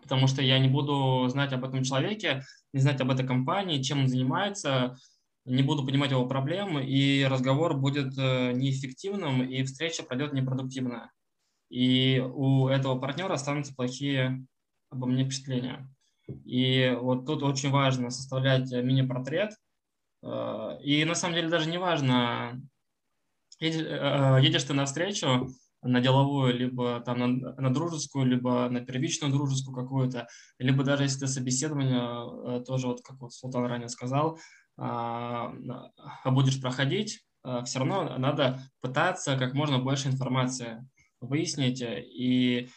потому 0.03 0.27
что 0.27 0.43
я 0.43 0.59
не 0.59 0.69
буду 0.69 1.27
знать 1.31 1.55
об 1.55 1.65
этом 1.65 1.83
человеке, 1.85 2.43
не 2.75 2.81
знать 2.81 3.01
об 3.01 3.11
этой 3.11 3.27
компании, 3.27 3.83
чем 3.83 4.01
он 4.01 4.09
занимается, 4.09 4.95
не 5.47 5.63
буду 5.63 5.87
понимать 5.87 6.11
его 6.11 6.27
проблемы, 6.27 6.85
и 6.85 7.25
разговор 7.25 7.79
будет 7.79 8.13
э, 8.19 8.53
неэффективным, 8.53 9.43
и 9.43 9.63
встреча 9.63 10.03
пройдет 10.03 10.35
непродуктивно. 10.35 11.11
И 11.71 12.23
у 12.35 12.69
этого 12.69 12.99
партнера 12.99 13.33
останутся 13.33 13.75
плохие 13.75 14.45
обо 14.91 15.07
мне 15.07 15.25
впечатления. 15.25 15.89
И 16.45 16.95
вот 17.01 17.25
тут 17.25 17.43
очень 17.43 17.71
важно 17.71 18.11
составлять 18.11 18.71
мини-портрет. 18.71 19.53
Э, 20.23 20.77
и 20.83 21.07
на 21.07 21.15
самом 21.15 21.37
деле 21.37 21.49
даже 21.49 21.71
не 21.71 21.79
важно, 21.79 22.61
э, 23.61 24.39
едешь 24.43 24.65
ты 24.65 24.75
навстречу 24.75 25.49
на 25.83 26.01
деловую, 26.01 26.55
либо 26.55 27.01
там 27.01 27.19
на, 27.19 27.27
на 27.27 27.73
дружескую, 27.73 28.27
либо 28.27 28.69
на 28.69 28.81
первичную 28.81 29.33
дружескую 29.33 29.75
какую-то, 29.75 30.29
либо 30.59 30.85
даже 30.85 31.05
если 31.05 31.21
ты 31.21 31.27
собеседование, 31.29 32.61
э, 32.61 32.65
тоже 32.65 32.89
вот 32.89 33.03
как 33.03 33.21
вот 33.21 33.33
Султан 33.33 33.67
ранее 33.67 33.89
сказал, 33.89 34.39
будешь 34.79 36.61
проходить, 36.61 37.25
все 37.65 37.79
равно 37.79 38.19
надо 38.19 38.61
пытаться 38.83 39.39
как 39.39 39.55
можно 39.55 39.79
больше 39.79 40.09
информации 40.09 40.87
выяснить 41.21 41.81
и 41.83 42.69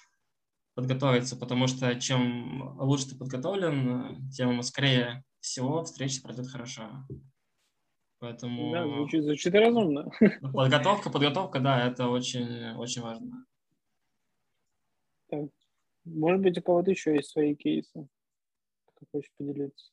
подготовиться, 0.75 1.35
потому 1.35 1.67
что 1.67 1.93
чем 1.99 2.77
лучше 2.79 3.09
ты 3.09 3.15
подготовлен, 3.17 4.29
тем 4.29 4.63
скорее 4.63 5.25
всего 5.41 5.83
встреча 5.83 6.21
пройдет 6.21 6.47
хорошо. 6.47 7.05
Поэтому... 8.19 8.71
Да, 8.71 8.85
звучит, 8.85 9.23
звучит 9.23 9.53
разумно. 9.53 10.11
Подготовка, 10.53 11.09
подготовка, 11.09 11.59
да, 11.59 11.87
это 11.87 12.07
очень, 12.07 12.75
очень 12.75 13.01
важно. 13.01 13.45
Так. 15.29 15.49
Может 16.05 16.41
быть, 16.41 16.57
у 16.57 16.61
кого-то 16.61 16.91
еще 16.91 17.15
есть 17.15 17.29
свои 17.29 17.55
кейсы, 17.55 18.07
как 18.95 19.09
хочешь 19.11 19.31
поделиться? 19.37 19.91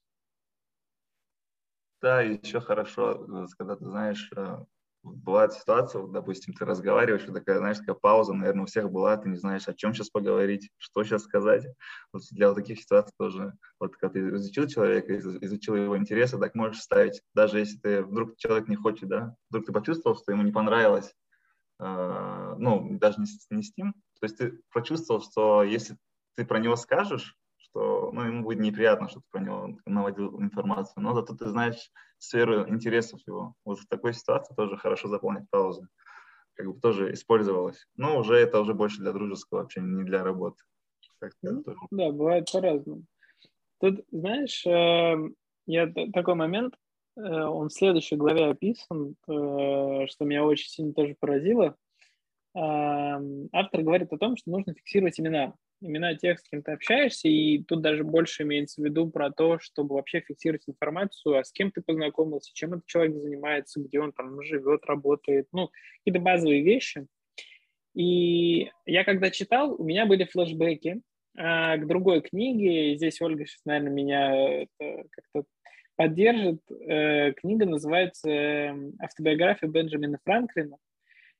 Да, 2.00 2.20
еще 2.22 2.60
хорошо, 2.60 3.26
когда 3.56 3.76
ты 3.76 3.84
знаешь, 3.84 4.30
э, 4.36 4.64
бывает 5.14 5.52
ситуация, 5.52 6.00
вот, 6.00 6.12
допустим, 6.12 6.54
ты 6.54 6.64
разговариваешь, 6.64 7.26
и 7.28 7.32
такая, 7.32 7.58
знаешь, 7.58 7.78
такая 7.78 7.94
пауза, 7.94 8.32
наверное, 8.32 8.64
у 8.64 8.66
всех 8.66 8.90
была, 8.90 9.16
ты 9.16 9.28
не 9.28 9.36
знаешь, 9.36 9.68
о 9.68 9.74
чем 9.74 9.94
сейчас 9.94 10.10
поговорить, 10.10 10.70
что 10.78 11.04
сейчас 11.04 11.22
сказать. 11.22 11.66
Вот 12.12 12.22
для 12.30 12.48
вот 12.48 12.56
таких 12.56 12.80
ситуаций 12.80 13.12
тоже, 13.18 13.54
вот 13.78 13.96
когда 13.96 14.12
ты 14.12 14.28
изучил 14.36 14.66
человека, 14.66 15.16
изучил 15.18 15.74
его 15.74 15.96
интересы, 15.96 16.38
так 16.38 16.54
можешь 16.54 16.80
ставить, 16.80 17.22
даже 17.34 17.58
если 17.58 17.78
ты 17.78 18.02
вдруг 18.02 18.36
человек 18.36 18.68
не 18.68 18.76
хочет, 18.76 19.08
да, 19.08 19.34
вдруг 19.50 19.66
ты 19.66 19.72
почувствовал, 19.72 20.16
что 20.16 20.32
ему 20.32 20.42
не 20.42 20.52
понравилось, 20.52 21.14
э, 21.80 22.54
ну, 22.58 22.98
даже 22.98 23.20
не, 23.20 23.26
не 23.50 23.62
с 23.62 23.76
ним, 23.76 23.92
то 24.20 24.24
есть 24.24 24.38
ты 24.38 24.60
прочувствовал, 24.70 25.20
что 25.22 25.62
если 25.62 25.96
ты 26.36 26.44
про 26.44 26.58
него 26.58 26.76
скажешь, 26.76 27.36
что 27.76 28.10
ну, 28.12 28.22
ему 28.22 28.42
будет 28.42 28.60
неприятно, 28.60 29.08
что 29.08 29.20
ты 29.20 29.26
про 29.30 29.40
него 29.40 29.78
наводил 29.84 30.40
информацию, 30.40 31.02
но 31.02 31.14
зато 31.14 31.34
ты 31.34 31.48
знаешь 31.48 31.90
сферу 32.18 32.66
интересов 32.68 33.20
его. 33.26 33.54
Вот 33.64 33.78
в 33.78 33.86
такой 33.86 34.14
ситуации 34.14 34.54
тоже 34.54 34.76
хорошо 34.76 35.08
заполнить 35.08 35.48
паузу. 35.50 35.86
Как 36.54 36.66
бы 36.66 36.80
тоже 36.80 37.12
использовалось. 37.12 37.86
Но 37.96 38.18
уже 38.18 38.36
это 38.36 38.60
уже 38.60 38.72
больше 38.72 39.00
для 39.00 39.12
дружеского 39.12 39.60
общения, 39.60 39.94
не 39.94 40.04
для 40.04 40.24
работы. 40.24 40.62
Ну, 41.42 41.64
да, 41.90 42.10
бывает 42.12 42.50
по-разному. 42.50 43.02
Тут, 43.80 44.04
знаешь, 44.10 44.64
эм, 44.66 45.34
я 45.66 45.86
такой 46.14 46.34
момент, 46.34 46.74
э, 47.16 47.20
он 47.20 47.68
в 47.68 47.72
следующей 47.72 48.16
главе 48.16 48.46
описан, 48.46 49.16
э, 49.28 50.06
что 50.06 50.24
меня 50.24 50.44
очень 50.44 50.68
сильно 50.68 50.94
тоже 50.94 51.14
поразило. 51.20 51.76
Эм, 52.54 53.50
автор 53.52 53.82
говорит 53.82 54.12
о 54.12 54.18
том, 54.18 54.36
что 54.36 54.50
нужно 54.50 54.72
фиксировать 54.72 55.20
имена. 55.20 55.52
Имена 55.80 56.14
тех, 56.14 56.38
с 56.38 56.42
кем 56.42 56.62
ты 56.62 56.72
общаешься, 56.72 57.28
и 57.28 57.62
тут 57.62 57.82
даже 57.82 58.04
больше 58.04 58.42
имеется 58.42 58.80
в 58.80 58.84
виду 58.84 59.10
про 59.10 59.30
то, 59.30 59.58
чтобы 59.58 59.94
вообще 59.94 60.20
фиксировать 60.20 60.68
информацию, 60.68 61.38
а 61.38 61.44
с 61.44 61.52
кем 61.52 61.70
ты 61.70 61.82
познакомился, 61.82 62.52
чем 62.54 62.74
этот 62.74 62.86
человек 62.86 63.16
занимается, 63.16 63.80
где 63.80 64.00
он 64.00 64.12
там 64.12 64.42
живет, 64.42 64.84
работает, 64.86 65.48
ну, 65.52 65.70
какие-то 65.98 66.20
базовые 66.20 66.62
вещи. 66.62 67.06
И 67.94 68.70
я 68.84 69.04
когда 69.04 69.30
читал, 69.30 69.74
у 69.78 69.84
меня 69.84 70.06
были 70.06 70.24
флешбеки 70.24 71.00
а, 71.36 71.76
к 71.76 71.86
другой 71.86 72.20
книге, 72.22 72.96
здесь 72.96 73.20
Ольга 73.20 73.46
сейчас, 73.46 73.64
наверное, 73.64 73.92
меня 73.92 74.66
как-то 74.78 75.44
поддержит. 75.96 76.60
Э, 76.70 77.32
книга 77.32 77.66
называется 77.66 78.30
эм, 78.30 78.92
«Автобиография 79.00 79.68
Бенджамина 79.68 80.18
Франклина», 80.24 80.76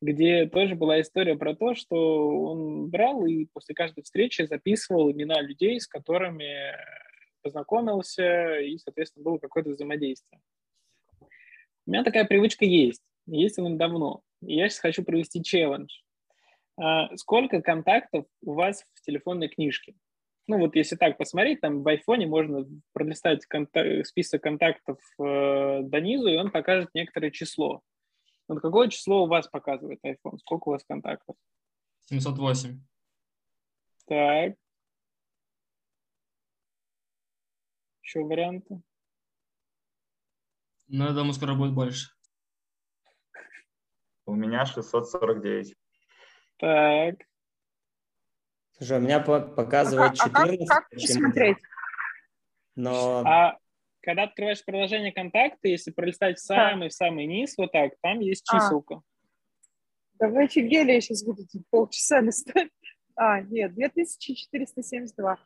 где 0.00 0.46
тоже 0.46 0.74
была 0.74 1.00
история 1.00 1.36
про 1.36 1.54
то, 1.54 1.74
что 1.74 2.28
он 2.28 2.88
брал 2.88 3.26
и 3.26 3.46
после 3.52 3.74
каждой 3.74 4.02
встречи 4.02 4.42
записывал 4.42 5.10
имена 5.10 5.40
людей, 5.40 5.80
с 5.80 5.86
которыми 5.86 6.74
познакомился, 7.42 8.58
и, 8.60 8.76
соответственно, 8.78 9.24
было 9.24 9.38
какое-то 9.38 9.70
взаимодействие. 9.70 10.40
У 11.86 11.90
меня 11.90 12.02
такая 12.02 12.24
привычка 12.24 12.64
есть, 12.64 13.02
есть 13.26 13.58
она 13.58 13.76
давно. 13.76 14.22
И 14.42 14.56
я 14.56 14.68
сейчас 14.68 14.80
хочу 14.80 15.04
провести 15.04 15.42
челлендж. 15.42 15.92
А, 16.76 17.16
сколько 17.16 17.62
контактов 17.62 18.26
у 18.42 18.54
вас 18.54 18.84
в 18.94 19.02
телефонной 19.02 19.48
книжке? 19.48 19.94
Ну 20.48 20.58
вот 20.58 20.76
если 20.76 20.96
так 20.96 21.16
посмотреть, 21.16 21.60
там 21.60 21.82
в 21.82 21.88
айфоне 21.88 22.26
можно 22.26 22.66
пролистать 22.92 23.44
контак- 23.52 24.04
список 24.04 24.42
контактов 24.42 24.98
э, 25.18 25.80
до 25.82 26.00
низу, 26.00 26.28
и 26.28 26.36
он 26.36 26.50
покажет 26.50 26.90
некоторое 26.94 27.30
число. 27.32 27.82
Вот 28.48 28.60
какое 28.60 28.88
число 28.88 29.24
у 29.24 29.26
вас 29.26 29.48
показывает 29.48 29.98
iPhone? 30.04 30.38
Сколько 30.38 30.68
у 30.68 30.72
вас 30.72 30.84
контактов? 30.84 31.36
708. 32.06 32.80
Так. 34.06 34.54
Еще 38.02 38.20
варианты? 38.20 38.80
Ну, 40.88 41.04
я 41.04 41.12
думаю, 41.12 41.32
скоро 41.32 41.54
будет 41.54 41.74
больше. 41.74 42.10
У 44.26 44.34
меня 44.34 44.64
649. 44.64 45.74
Так. 46.58 47.16
Слушай, 48.76 48.98
у 48.98 49.00
меня 49.00 49.20
показывает 49.20 50.14
14. 50.14 50.60
А, 50.60 50.66
как, 50.66 50.88
как 50.88 50.90
посмотреть? 50.90 51.58
Но... 52.76 53.22
А 53.26 53.58
когда 54.06 54.22
открываешь 54.22 54.64
приложение 54.64 55.12
контакты, 55.12 55.68
если 55.68 55.90
пролистать 55.90 56.38
в 56.38 56.40
самый, 56.40 56.88
в 56.88 56.92
самый 56.92 57.26
низ, 57.26 57.54
вот 57.58 57.72
так, 57.72 57.92
там 58.00 58.20
есть 58.20 58.44
а. 58.48 58.58
чиселка. 58.58 59.02
Да 60.14 60.28
вы 60.28 60.44
офигели, 60.44 60.92
я 60.92 61.00
сейчас 61.00 61.24
буду 61.24 61.42
тут 61.46 61.62
полчаса 61.70 62.20
листать. 62.20 62.70
А, 63.16 63.40
нет, 63.40 63.74
2472. 63.74 65.38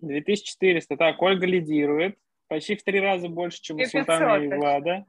2400, 0.00 0.96
так, 0.96 1.20
Ольга 1.20 1.44
лидирует. 1.46 2.16
Почти 2.46 2.76
в 2.76 2.84
три 2.84 3.00
раза 3.00 3.28
больше, 3.28 3.60
чем 3.60 3.78
у 3.78 3.84
Султана 3.84 4.42
и 4.42 4.48
Влада. 4.48 5.04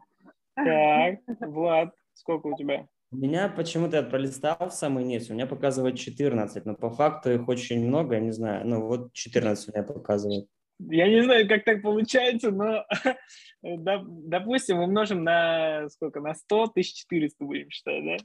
Так, 0.56 1.20
Влад, 1.42 1.94
сколько 2.14 2.48
у 2.48 2.58
тебя? 2.58 2.88
У 3.12 3.18
меня 3.18 3.50
почему-то 3.50 3.98
я 3.98 4.04
пролистал 4.04 4.70
в 4.70 4.74
самый 4.74 5.04
низ, 5.04 5.30
у 5.30 5.34
меня 5.34 5.46
показывает 5.46 5.98
14, 5.98 6.66
но 6.66 6.76
по 6.76 6.90
факту 6.90 7.32
их 7.32 7.48
очень 7.48 7.86
много, 7.86 8.16
я 8.16 8.22
не 8.22 8.32
знаю, 8.32 8.68
ну 8.68 8.88
вот 8.88 9.14
14 9.14 9.70
у 9.70 9.72
меня 9.72 9.84
показывает. 9.84 10.48
Я 10.80 11.10
не 11.10 11.22
знаю, 11.24 11.48
как 11.48 11.66
так 11.66 11.82
получается, 11.82 12.52
но 12.52 12.86
допустим, 13.62 14.80
умножим 14.80 15.24
на 15.24 15.90
сколько? 15.90 16.22
На 16.22 16.34
100, 16.34 16.64
1400 16.64 17.44
будем 17.44 17.70
считать, 17.70 18.04
да? 18.06 18.18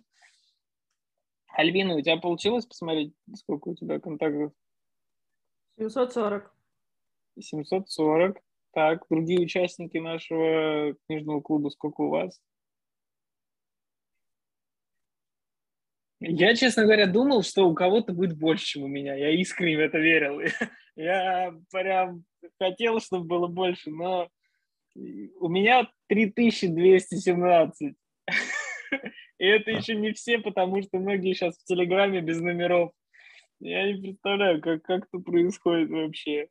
Альбина, 1.57 1.95
у 1.97 2.01
тебя 2.01 2.17
получилось 2.17 2.67
посмотреть, 2.67 3.13
сколько 3.35 3.69
у 3.69 3.75
тебя 3.75 3.99
контактов? 4.01 4.53
740. 5.79 6.55
740. 7.41 8.39
Так, 8.73 9.05
другие 9.09 9.41
участники 9.41 9.99
нашего 9.99 10.95
книжного 11.07 11.41
клуба, 11.41 11.69
сколько 11.71 12.03
у 12.03 12.11
вас? 12.11 12.41
Я, 16.21 16.55
честно 16.55 16.85
говоря, 16.85 17.07
думал, 17.07 17.43
что 17.43 17.69
у 17.69 17.75
кого-то 17.75 18.13
будет 18.13 18.39
больше, 18.39 18.65
чем 18.65 18.85
у 18.85 18.89
меня. 18.89 19.15
Я 19.15 19.31
искренне 19.31 19.77
в 19.77 19.81
это 19.81 19.99
верил. 19.99 20.41
Я 20.97 21.55
прям 21.71 22.25
хотел, 22.59 23.01
чтобы 23.01 23.25
было 23.25 23.47
больше, 23.47 23.91
но 23.91 24.29
у 24.95 25.49
меня 25.49 25.91
3217. 26.09 27.95
И 29.39 29.45
это 29.45 29.71
еще 29.71 29.97
не 29.97 30.13
все, 30.13 30.39
потому 30.39 30.83
что 30.83 30.99
многие 30.99 31.35
сейчас 31.35 31.57
в 31.59 31.65
Телеграме 31.65 32.21
без 32.21 32.41
номеров. 32.41 32.93
Я 33.61 33.93
не 33.93 34.01
представляю, 34.01 34.61
как, 34.61 34.83
как 34.83 35.07
это 35.07 35.19
происходит 35.23 35.91
вообще. 35.91 36.49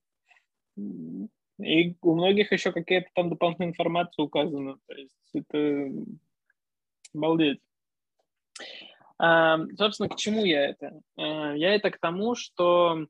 И 0.77 1.95
у 2.01 2.15
многих 2.15 2.51
еще 2.51 2.71
какая-то 2.71 3.09
там 3.13 3.29
дополнительная 3.29 3.69
информация 3.69 4.23
указана. 4.23 4.77
То 4.87 4.95
есть 4.95 5.15
это 5.33 5.91
обалдеть. 7.13 7.61
А, 9.19 9.59
собственно, 9.77 10.09
к 10.09 10.17
чему 10.17 10.43
я 10.43 10.69
это? 10.69 10.99
А, 11.17 11.53
я 11.53 11.75
это 11.75 11.91
к 11.91 11.99
тому, 11.99 12.35
что 12.35 12.97
а, 12.97 13.05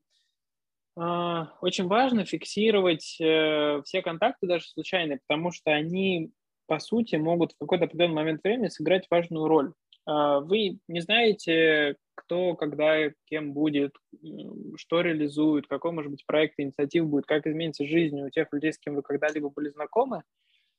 очень 0.96 1.86
важно 1.86 2.24
фиксировать 2.24 3.16
э, 3.20 3.82
все 3.84 4.02
контакты, 4.02 4.46
даже 4.46 4.66
случайные, 4.66 5.20
потому 5.26 5.50
что 5.50 5.72
они, 5.72 6.30
по 6.66 6.78
сути, 6.78 7.16
могут 7.16 7.52
в 7.52 7.58
какой-то 7.58 7.84
определенный 7.86 8.14
момент 8.14 8.40
времени 8.44 8.68
сыграть 8.68 9.06
важную 9.10 9.46
роль. 9.46 9.72
Вы 10.06 10.80
не 10.86 11.00
знаете, 11.00 11.96
кто, 12.14 12.54
когда, 12.56 13.10
кем 13.24 13.52
будет, 13.52 13.94
что 14.76 15.00
реализует, 15.00 15.66
какой, 15.66 15.92
может 15.92 16.10
быть, 16.10 16.26
проект, 16.26 16.54
инициатив 16.58 17.06
будет, 17.06 17.26
как 17.26 17.46
изменится 17.46 17.86
жизнь 17.86 18.20
у 18.20 18.30
тех 18.30 18.48
людей, 18.52 18.72
с 18.72 18.78
кем 18.78 18.94
вы 18.94 19.02
когда-либо 19.02 19.50
были 19.50 19.70
знакомы. 19.70 20.22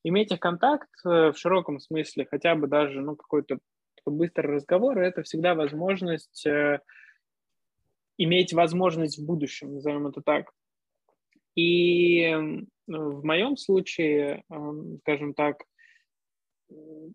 Иметь 0.04 0.38
контакт 0.40 0.90
э, 1.04 1.32
в 1.32 1.36
широком 1.36 1.80
смысле, 1.80 2.28
хотя 2.30 2.54
бы 2.54 2.68
даже 2.68 3.02
ну, 3.02 3.16
какой-то 3.16 3.58
быстрый 4.06 4.48
разговор– 4.48 4.98
это 5.00 5.24
всегда 5.24 5.56
возможность 5.56 6.46
э, 6.46 6.80
иметь 8.18 8.54
возможность 8.54 9.20
в 9.20 9.26
будущем, 9.26 9.74
назовем 9.74 10.08
это 10.08 10.22
так. 10.22 10.52
И 11.56 12.36
в 12.88 13.26
моем 13.26 13.58
случае, 13.58 14.44
скажем 15.02 15.34
так, 15.34 15.64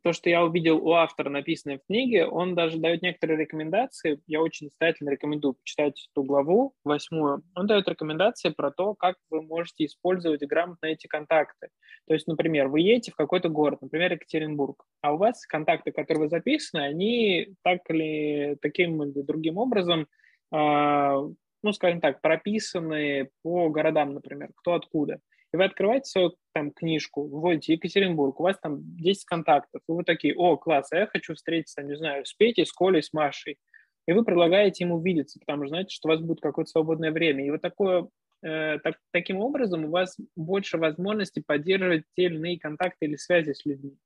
то, 0.03 0.13
что 0.13 0.31
я 0.31 0.45
увидел 0.45 0.79
у 0.79 0.93
автора, 0.93 1.29
написанное 1.29 1.79
в 1.79 1.87
книге, 1.87 2.27
он 2.27 2.55
даже 2.55 2.79
дает 2.79 3.03
некоторые 3.03 3.37
рекомендации. 3.37 4.21
Я 4.29 4.41
очень 4.41 4.67
настоятельно 4.69 5.11
рекомендую 5.11 5.55
почитать 5.55 6.09
эту 6.13 6.23
главу, 6.23 6.75
восьмую. 6.85 7.43
Он 7.57 7.67
дает 7.67 7.89
рекомендации 7.89 8.51
про 8.51 8.71
то, 8.71 8.95
как 8.95 9.17
вы 9.29 9.43
можете 9.43 9.87
использовать 9.87 10.47
грамотно 10.47 10.87
эти 10.87 11.09
контакты. 11.09 11.69
То 12.07 12.15
есть, 12.15 12.29
например, 12.29 12.69
вы 12.69 12.81
едете 12.81 13.11
в 13.11 13.17
какой-то 13.17 13.49
город, 13.49 13.83
например, 13.83 14.13
Екатеринбург, 14.13 14.85
а 15.03 15.15
у 15.15 15.17
вас 15.17 15.45
контакты, 15.47 15.91
которые 15.91 16.25
вы 16.25 16.29
записаны, 16.29 16.83
они 16.83 17.55
так 17.63 17.81
или 17.89 18.57
таким 18.63 19.03
или 19.03 19.21
другим 19.23 19.59
образом, 19.59 20.07
ну, 20.53 21.73
скажем 21.73 22.01
так, 22.01 22.21
прописаны 22.21 23.31
по 23.43 23.69
городам, 23.69 24.15
например, 24.15 24.51
кто 24.57 24.75
откуда 24.75 25.21
и 25.53 25.57
вы 25.57 25.65
открываете 25.65 26.05
свою 26.05 26.37
там 26.53 26.71
книжку, 26.71 27.27
вводите 27.27 27.75
Екатеринбург, 27.75 28.39
у 28.39 28.45
вас 28.45 28.59
там 28.61 28.79
10 28.97 29.25
контактов, 29.25 29.83
и 29.89 29.93
вы 29.93 30.05
такие, 30.05 30.35
о, 30.37 30.57
класс, 30.57 30.93
а 30.93 30.99
я 30.99 31.07
хочу 31.07 31.35
встретиться, 31.35 31.83
не 31.83 31.97
знаю, 31.97 32.25
с 32.25 32.33
Петей, 32.33 32.65
с 32.65 32.73
Колей, 32.73 33.03
с 33.03 33.13
Машей. 33.13 33.59
И 34.07 34.13
вы 34.13 34.25
предлагаете 34.25 34.85
ему 34.85 34.97
увидеться, 34.97 35.39
потому 35.41 35.65
что 35.65 35.71
знаете, 35.71 35.95
что 35.95 36.09
у 36.09 36.13
вас 36.13 36.21
будет 36.21 36.41
какое-то 36.41 36.71
свободное 36.71 37.11
время. 37.11 37.45
И 37.45 37.51
вот 37.51 37.61
такое, 37.61 38.09
э, 38.43 38.79
так, 38.79 38.97
таким 39.13 39.39
образом 39.39 39.85
у 39.85 39.91
вас 39.91 40.17
больше 40.37 40.79
возможностей 40.79 41.43
поддерживать 41.45 42.05
те 42.17 42.25
или 42.25 42.37
иные 42.37 42.59
контакты 42.59 43.07
или 43.07 43.17
связи 43.17 43.53
с 43.53 43.65
людьми. 43.67 43.97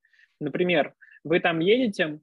Например, 0.41 0.95
вы 1.25 1.41
там 1.41 1.61
едете 1.61 2.21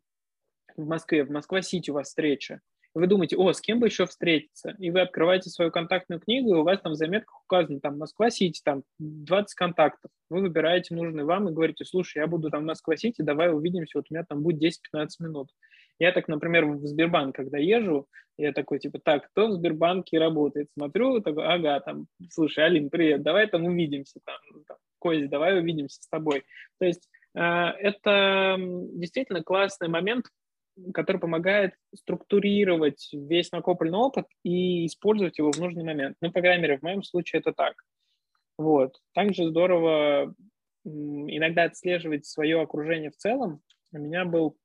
в 0.76 0.86
Москве, 0.86 1.24
в 1.24 1.32
Москва-Сити 1.32 1.92
у 1.92 1.96
вас 1.96 2.08
встреча, 2.08 2.60
вы 2.94 3.08
думаете, 3.08 3.38
о, 3.38 3.54
с 3.54 3.62
кем 3.62 3.80
бы 3.80 3.88
еще 3.88 4.06
встретиться, 4.06 4.76
и 4.78 4.92
вы 4.92 5.02
открываете 5.02 5.50
свою 5.50 5.72
контактную 5.72 6.20
книгу, 6.20 6.56
и 6.56 6.58
у 6.58 6.64
вас 6.64 6.82
там 6.82 6.94
в 6.94 6.96
заметках 6.96 7.42
указано, 7.44 7.80
там, 7.80 7.98
Москва-Сити, 7.98 8.62
там, 8.64 8.84
20 9.00 9.54
контактов. 9.56 10.12
Вы 10.30 10.42
выбираете 10.42 10.96
нужный 10.96 11.24
вам 11.24 11.48
и 11.48 11.54
говорите, 11.54 11.86
слушай, 11.86 12.20
я 12.20 12.28
буду 12.28 12.50
там 12.50 12.64
в 12.64 12.66
Москва-Сити, 12.66 13.22
давай 13.22 13.54
увидимся, 13.54 13.98
вот 13.98 14.08
у 14.10 14.14
меня 14.14 14.26
там 14.28 14.44
будет 14.44 14.62
10-15 14.62 15.08
минут. 15.20 15.50
Я 16.00 16.12
так, 16.12 16.28
например, 16.28 16.66
в 16.66 16.86
Сбербанк, 16.86 17.36
когда 17.36 17.58
езжу, 17.58 18.08
я 18.38 18.54
такой, 18.54 18.80
типа, 18.80 19.00
так, 19.00 19.30
кто 19.30 19.48
в 19.48 19.54
Сбербанке 19.54 20.18
работает? 20.18 20.70
Смотрю, 20.74 21.22
такой, 21.22 21.46
ага, 21.46 21.80
там, 21.82 22.08
слушай, 22.30 22.66
Алин, 22.66 22.90
привет, 22.90 23.22
давай 23.22 23.48
там 23.48 23.66
увидимся, 23.66 24.20
там, 24.26 24.38
там 24.68 24.78
Кози, 25.00 25.28
давай 25.28 25.60
увидимся 25.60 26.02
с 26.02 26.08
тобой. 26.08 26.44
То 26.80 26.86
есть 26.86 27.08
э, 27.36 27.40
это 27.40 28.56
действительно 28.58 29.44
классный 29.44 29.90
момент 29.90 30.26
который 30.94 31.18
помогает 31.18 31.76
структурировать 31.96 33.10
весь 33.14 33.52
накопленный 33.52 33.98
опыт 33.98 34.26
и 34.44 34.86
использовать 34.86 35.38
его 35.38 35.52
в 35.52 35.60
нужный 35.60 35.84
момент. 35.84 36.18
Ну, 36.22 36.32
по 36.32 36.42
крайней 36.42 36.64
мере, 36.64 36.78
в 36.78 36.84
моем 36.84 37.04
случае 37.04 37.40
это 37.40 37.54
так. 37.54 37.76
Вот. 38.58 39.00
Также 39.14 39.48
здорово 39.48 40.34
иногда 40.84 41.64
отслеживать 41.64 42.26
свое 42.26 42.62
окружение 42.62 43.12
в 43.12 43.18
целом. 43.18 43.62
У 43.92 43.98
меня 43.98 44.26
был, 44.26 44.58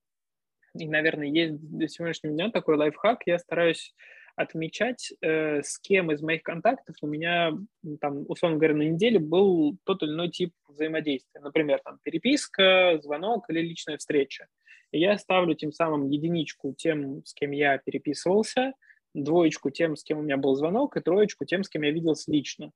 и, 0.75 0.89
наверное, 0.89 1.29
есть 1.29 1.55
до 1.59 1.89
сегодняшнего 1.89 2.35
дня 2.35 2.51
такой 2.51 2.77
лайфхак. 2.77 3.23
Я 3.27 3.39
стараюсь 3.39 3.95
отмечать, 4.37 5.13
э, 5.23 5.63
с 5.63 5.79
кем 5.79 6.13
из 6.13 6.23
моих 6.23 6.43
контактов 6.43 6.95
у 7.01 7.07
меня, 7.07 7.53
там, 8.01 8.25
условно 8.29 8.59
говоря, 8.59 8.75
на 8.75 8.83
неделе 8.83 9.19
был 9.19 9.77
тот 9.85 10.03
или 10.03 10.11
иной 10.11 10.31
тип 10.31 10.53
взаимодействия. 10.69 11.41
Например, 11.41 11.81
там, 11.83 11.99
переписка, 12.03 12.99
звонок 13.03 13.49
или 13.49 13.61
личная 13.61 13.97
встреча. 13.97 14.47
И 14.93 15.01
я 15.01 15.19
ставлю 15.19 15.55
тем 15.55 15.73
самым 15.73 16.09
единичку 16.11 16.75
тем, 16.77 17.25
с 17.25 17.35
кем 17.35 17.51
я 17.51 17.79
переписывался, 17.79 18.75
двоечку 19.15 19.71
тем, 19.71 19.97
с 19.97 20.05
кем 20.05 20.19
у 20.19 20.23
меня 20.23 20.37
был 20.37 20.55
звонок, 20.55 20.97
и 20.97 21.01
троечку 21.01 21.47
тем, 21.47 21.65
с 21.65 21.69
кем 21.69 21.83
я 21.83 21.91
виделся 21.91 22.31
лично. 22.31 22.71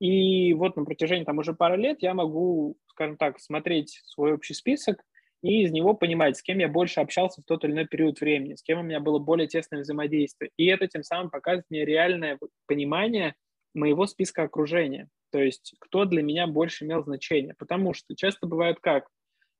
И 0.00 0.52
вот 0.54 0.76
на 0.76 0.84
протяжении 0.84 1.24
там 1.24 1.38
уже 1.38 1.54
пары 1.54 1.76
лет 1.76 2.02
я 2.02 2.14
могу, 2.14 2.76
скажем 2.86 3.16
так, 3.16 3.38
смотреть 3.38 4.00
свой 4.04 4.34
общий 4.34 4.54
список 4.54 4.98
и 5.44 5.62
из 5.62 5.72
него 5.72 5.92
понимать, 5.92 6.38
с 6.38 6.42
кем 6.42 6.58
я 6.58 6.68
больше 6.68 7.00
общался 7.00 7.42
в 7.42 7.44
тот 7.44 7.64
или 7.64 7.72
иной 7.72 7.86
период 7.86 8.18
времени, 8.18 8.54
с 8.54 8.62
кем 8.62 8.80
у 8.80 8.82
меня 8.82 8.98
было 8.98 9.18
более 9.18 9.46
тесное 9.46 9.82
взаимодействие. 9.82 10.50
И 10.56 10.64
это 10.66 10.88
тем 10.88 11.02
самым 11.02 11.28
показывает 11.28 11.66
мне 11.68 11.84
реальное 11.84 12.38
понимание 12.66 13.34
моего 13.74 14.06
списка 14.06 14.44
окружения. 14.44 15.06
То 15.32 15.42
есть 15.42 15.74
кто 15.80 16.06
для 16.06 16.22
меня 16.22 16.46
больше 16.46 16.86
имел 16.86 17.04
значение. 17.04 17.54
Потому 17.58 17.92
что 17.92 18.16
часто 18.16 18.46
бывает 18.46 18.78
как? 18.80 19.08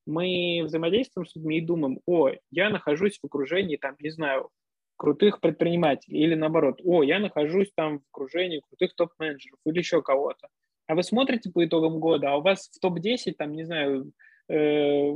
Мы 0.06 0.62
взаимодействуем 0.64 1.26
с 1.26 1.36
людьми 1.36 1.58
и 1.58 1.66
думаем, 1.66 2.00
о, 2.06 2.30
я 2.50 2.70
нахожусь 2.70 3.18
в 3.18 3.26
окружении, 3.26 3.76
там, 3.76 3.94
не 4.00 4.08
знаю, 4.08 4.48
крутых 4.96 5.40
предпринимателей, 5.40 6.18
или 6.20 6.34
наоборот, 6.34 6.80
о, 6.82 7.02
я 7.02 7.18
нахожусь 7.18 7.70
там 7.74 7.98
в 7.98 8.02
окружении 8.10 8.62
крутых 8.66 8.94
топ-менеджеров 8.94 9.58
или 9.66 9.78
еще 9.80 10.00
кого-то. 10.00 10.48
А 10.86 10.94
вы 10.94 11.02
смотрите 11.02 11.50
по 11.50 11.62
итогам 11.62 12.00
года, 12.00 12.32
а 12.32 12.36
у 12.36 12.40
вас 12.40 12.70
в 12.72 12.80
топ-10, 12.80 13.34
там, 13.36 13.52
не 13.52 13.64
знаю, 13.64 14.12
э, 14.48 15.12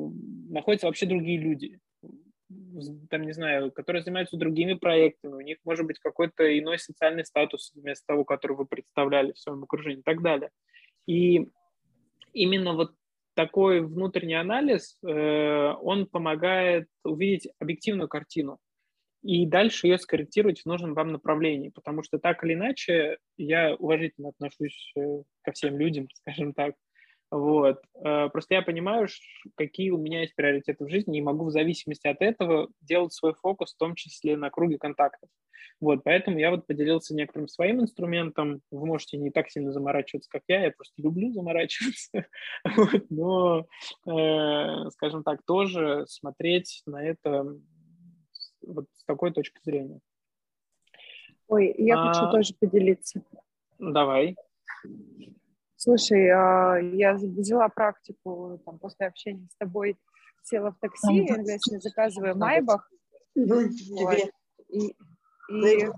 находятся 0.50 0.86
вообще 0.86 1.06
другие 1.06 1.38
люди, 1.38 1.78
там, 3.10 3.22
не 3.22 3.32
знаю, 3.32 3.70
которые 3.72 4.02
занимаются 4.02 4.36
другими 4.36 4.74
проектами, 4.74 5.34
у 5.34 5.40
них 5.40 5.58
может 5.64 5.86
быть 5.86 5.98
какой-то 5.98 6.58
иной 6.58 6.78
социальный 6.78 7.24
статус 7.24 7.72
вместо 7.74 8.06
того, 8.06 8.24
который 8.24 8.56
вы 8.56 8.66
представляли 8.66 9.32
в 9.32 9.38
своем 9.38 9.64
окружении 9.64 10.00
и 10.00 10.02
так 10.02 10.22
далее. 10.22 10.50
И 11.06 11.48
именно 12.32 12.72
вот 12.74 12.94
такой 13.34 13.80
внутренний 13.80 14.34
анализ, 14.34 14.98
э, 15.02 15.72
он 15.82 16.06
помогает 16.06 16.88
увидеть 17.04 17.48
объективную 17.60 18.08
картину 18.08 18.58
и 19.22 19.46
дальше 19.46 19.86
ее 19.86 19.98
скорректировать 19.98 20.62
в 20.62 20.66
нужном 20.66 20.94
вам 20.94 21.12
направлении, 21.12 21.70
потому 21.70 22.02
что 22.02 22.18
так 22.18 22.42
или 22.44 22.54
иначе 22.54 23.18
я 23.36 23.74
уважительно 23.74 24.30
отношусь 24.30 24.92
э, 24.96 25.22
ко 25.42 25.52
всем 25.52 25.78
людям, 25.78 26.08
скажем 26.14 26.54
так, 26.54 26.74
вот. 27.30 27.82
Э, 28.04 28.28
просто 28.30 28.54
я 28.54 28.62
понимаю, 28.62 29.08
какие 29.54 29.90
у 29.90 29.98
меня 29.98 30.22
есть 30.22 30.34
приоритеты 30.34 30.84
в 30.84 30.88
жизни, 30.88 31.18
и 31.18 31.22
могу 31.22 31.46
в 31.46 31.50
зависимости 31.50 32.06
от 32.06 32.22
этого 32.22 32.68
делать 32.80 33.12
свой 33.12 33.34
фокус, 33.34 33.74
в 33.74 33.78
том 33.78 33.94
числе 33.94 34.36
на 34.36 34.50
круге 34.50 34.78
контактов. 34.78 35.28
Вот, 35.80 36.02
поэтому 36.02 36.38
я 36.38 36.50
вот 36.50 36.66
поделился 36.66 37.14
некоторым 37.14 37.46
своим 37.46 37.80
инструментом. 37.80 38.62
Вы 38.70 38.86
можете 38.86 39.16
не 39.16 39.30
так 39.30 39.50
сильно 39.50 39.72
заморачиваться, 39.72 40.28
как 40.30 40.42
я, 40.48 40.64
я 40.64 40.70
просто 40.72 41.00
люблю 41.00 41.32
заморачиваться. 41.32 42.26
вот, 42.76 43.04
но, 43.10 43.66
э, 44.06 44.90
скажем 44.90 45.22
так, 45.22 45.42
тоже 45.44 46.04
смотреть 46.08 46.82
на 46.86 47.04
это 47.04 47.46
вот 48.62 48.86
с 48.94 49.04
такой 49.04 49.32
точки 49.32 49.60
зрения. 49.62 50.00
Ой, 51.46 51.74
я 51.78 51.98
а, 51.98 52.12
хочу 52.12 52.30
тоже 52.30 52.54
поделиться. 52.58 53.22
Давай. 53.78 54.34
Слушай, 55.80 56.28
а, 56.30 56.76
я 56.76 57.14
взяла 57.14 57.68
практику 57.68 58.60
там, 58.64 58.80
после 58.80 59.06
общения 59.06 59.46
с 59.48 59.56
тобой, 59.56 59.96
села 60.42 60.72
в 60.72 60.78
такси, 60.80 61.14
я 61.14 61.36
иногда 61.36 61.56
заказываю 61.78 62.36
Майбах. 62.36 62.90
Вот, 63.36 63.70
и, 64.68 64.96
и 65.50 65.86
угу. 65.86 65.94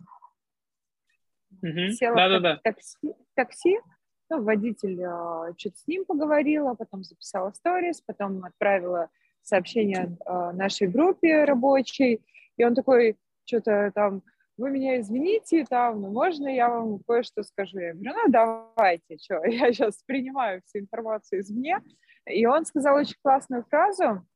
села 1.92 2.14
да, 2.14 2.38
в 2.38 2.42
да, 2.42 2.60
такси, 2.62 3.14
такси, 3.34 3.80
ну, 4.28 4.42
водитель 4.42 5.00
uh, 5.00 5.54
что-то 5.56 5.78
с 5.78 5.86
ним 5.86 6.04
поговорила, 6.04 6.74
потом 6.74 7.02
записала 7.02 7.50
сторис, 7.52 8.02
потом 8.02 8.44
отправила 8.44 9.08
сообщение 9.40 10.18
uh, 10.26 10.52
нашей 10.52 10.88
группе 10.88 11.44
рабочей, 11.44 12.22
и 12.58 12.64
он 12.64 12.74
такой, 12.74 13.16
что-то 13.46 13.92
там, 13.94 14.22
вы 14.60 14.70
меня 14.70 15.00
извините, 15.00 15.64
там, 15.68 16.02
ну, 16.02 16.10
можно 16.10 16.46
я 16.48 16.68
вам 16.68 17.00
кое-что 17.00 17.42
скажу? 17.42 17.78
Я 17.78 17.94
говорю, 17.94 18.12
ну, 18.14 18.30
давайте, 18.30 19.16
что, 19.18 19.42
я 19.44 19.72
сейчас 19.72 20.02
принимаю 20.06 20.60
всю 20.66 20.80
информацию 20.80 21.40
извне. 21.40 21.78
И 22.26 22.44
он 22.46 22.66
сказал 22.66 22.96
очень 22.96 23.16
классную 23.22 23.64
фразу, 23.64 24.26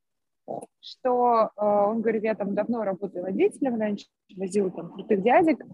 что 0.81 1.51
э, 1.57 1.65
он 1.65 2.01
говорит, 2.01 2.23
я 2.25 2.35
там 2.35 2.55
давно 2.55 2.85
работаю 2.85 3.25
водителем, 3.25 3.79
раньше 3.79 4.07
возил 4.37 4.71
там 4.71 4.93
крутых 4.93 5.23
дядек, 5.23 5.61
э, 5.61 5.67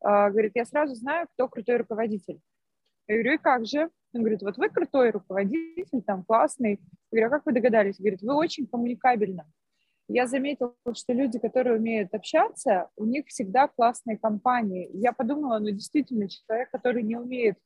говорит, 0.00 0.52
я 0.54 0.64
сразу 0.64 0.94
знаю, 0.94 1.26
кто 1.32 1.48
крутой 1.48 1.78
руководитель. 1.78 2.40
Я 3.08 3.16
говорю, 3.16 3.34
и 3.34 3.38
как 3.38 3.66
же? 3.66 3.90
Он 4.12 4.20
говорит, 4.20 4.42
вот 4.42 4.56
вы 4.56 4.68
крутой 4.68 5.10
руководитель, 5.10 6.02
там 6.02 6.24
классный. 6.24 6.80
Я 7.10 7.18
говорю, 7.18 7.26
а 7.26 7.30
как 7.30 7.46
вы 7.46 7.52
догадались? 7.52 7.98
Говорит, 7.98 8.22
вы 8.22 8.34
очень 8.34 8.66
коммуникабельны 8.66 9.44
я 10.08 10.26
заметила, 10.26 10.74
что 10.94 11.12
люди, 11.12 11.38
которые 11.38 11.78
умеют 11.78 12.14
общаться, 12.14 12.90
у 12.96 13.04
них 13.04 13.26
всегда 13.26 13.68
классные 13.68 14.18
компании. 14.18 14.88
Я 14.92 15.12
подумала, 15.12 15.58
ну 15.58 15.70
действительно, 15.70 16.28
человек, 16.28 16.70
который 16.70 17.02
не 17.02 17.16
умеет 17.16 17.58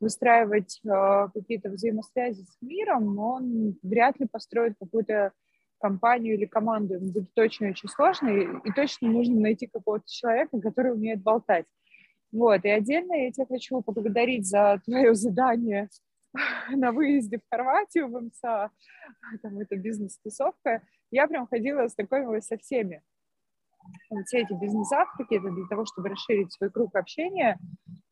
выстраивать 0.00 0.80
э, 0.84 1.28
какие-то 1.32 1.70
взаимосвязи 1.70 2.42
с 2.42 2.56
миром, 2.60 3.18
он 3.18 3.78
вряд 3.82 4.18
ли 4.20 4.26
построит 4.26 4.74
какую-то 4.78 5.32
компанию 5.78 6.34
или 6.34 6.44
команду. 6.44 6.94
Ему 6.94 7.12
будет 7.12 7.38
очень-очень 7.38 7.88
сложно, 7.88 8.28
и, 8.28 8.68
и 8.68 8.72
точно 8.72 9.08
нужно 9.08 9.40
найти 9.40 9.66
какого-то 9.66 10.06
человека, 10.06 10.60
который 10.60 10.92
умеет 10.92 11.22
болтать. 11.22 11.66
Вот, 12.32 12.64
и 12.64 12.68
отдельно 12.68 13.14
я 13.14 13.32
тебя 13.32 13.46
хочу 13.46 13.80
поблагодарить 13.80 14.46
за 14.46 14.80
твое 14.84 15.14
задание 15.14 15.88
на 16.70 16.92
выезде 16.92 17.38
в 17.38 17.42
Хорватию 17.50 18.08
в 18.08 18.20
МСА, 18.20 18.70
там 19.42 19.58
это 19.58 19.76
бизнес-тусовка, 19.76 20.82
я 21.10 21.26
прям 21.26 21.46
ходила, 21.46 21.88
знакомилась 21.88 22.46
со 22.46 22.56
всеми. 22.58 23.02
Все 24.26 24.38
эти 24.40 24.52
бизнес-завтраки, 24.52 25.34
это 25.34 25.48
для 25.50 25.66
того, 25.66 25.84
чтобы 25.86 26.08
расширить 26.08 26.52
свой 26.52 26.70
круг 26.70 26.94
общения. 26.96 27.58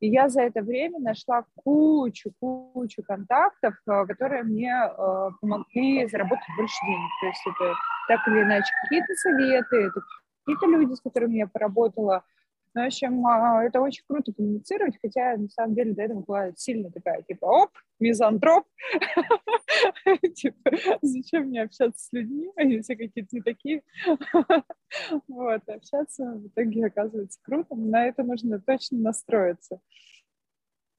И 0.01 0.09
я 0.09 0.28
за 0.28 0.42
это 0.42 0.62
время 0.62 1.01
нашла 1.01 1.45
кучу, 1.64 2.32
кучу 2.38 3.03
контактов, 3.03 3.74
э, 3.86 4.07
которые 4.07 4.45
мне 4.45 4.72
э, 4.72 5.28
помогли 5.40 6.07
заработать 6.07 6.47
больше 6.57 6.76
денег. 6.86 7.11
То 7.20 7.26
есть 7.26 7.42
это 7.47 7.74
так 8.09 8.28
или 8.28 8.42
иначе 8.42 8.70
какие-то 8.82 9.14
советы, 9.14 9.76
это 9.76 10.01
какие-то 10.45 10.66
люди, 10.66 10.95
с 10.95 11.01
которыми 11.01 11.36
я 11.38 11.47
поработала, 11.49 12.22
ну, 12.75 12.83
в 12.83 12.87
общем, 12.87 13.25
а, 13.27 13.64
это 13.64 13.81
очень 13.81 14.03
круто 14.09 14.33
коммуницировать, 14.33 14.99
хотя 15.01 15.37
на 15.37 15.49
самом 15.49 15.77
деле 15.77 15.95
до 15.95 16.03
этого 16.03 16.20
была 16.20 16.53
сильно 16.57 16.91
такая, 16.91 17.22
типа, 17.22 17.45
оп, 17.45 17.70
мизантроп, 18.01 18.66
типа, 20.35 20.70
зачем 21.01 21.45
мне 21.47 21.62
общаться 21.62 22.05
с 22.05 22.12
людьми, 22.12 22.51
они 22.57 22.81
все 22.81 22.97
какие-то 22.97 23.29
не 23.33 23.43
такие. 23.43 23.83
Вот, 25.27 25.68
общаться 25.68 26.25
в 26.25 26.47
итоге 26.47 26.87
оказывается 26.87 27.41
круто, 27.43 27.75
на 27.75 28.07
это 28.07 28.22
нужно 28.22 28.61
точно 28.61 28.99
настроиться. 28.99 29.81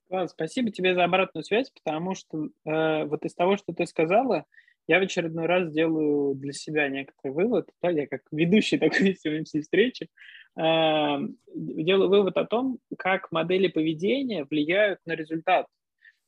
Ладно, 0.10 0.28
спасибо 0.28 0.70
тебе 0.70 0.94
за 0.94 1.06
обратную 1.06 1.46
связь, 1.46 1.72
потому 1.72 2.14
что 2.14 2.50
э, 2.66 3.06
вот 3.06 3.24
из 3.24 3.34
того, 3.34 3.56
что 3.56 3.74
ты 3.74 3.86
сказала, 3.86 4.46
я 4.88 5.00
в 5.00 5.04
очередной 5.04 5.46
раз 5.46 5.72
делаю 5.72 6.36
для 6.36 6.52
себя 6.52 6.90
некоторый 6.90 7.32
вывод, 7.32 7.70
да, 7.82 7.90
я 7.90 8.06
как 8.06 8.22
ведущий 8.32 8.78
такой 8.78 9.16
сегодняшней 9.20 9.62
встречи, 9.62 10.10
делаю 10.58 12.10
вывод 12.10 12.38
о 12.38 12.46
том, 12.46 12.80
как 12.98 13.32
модели 13.32 13.68
поведения 13.68 14.46
влияют 14.50 15.00
на 15.06 15.14
результат. 15.14 15.68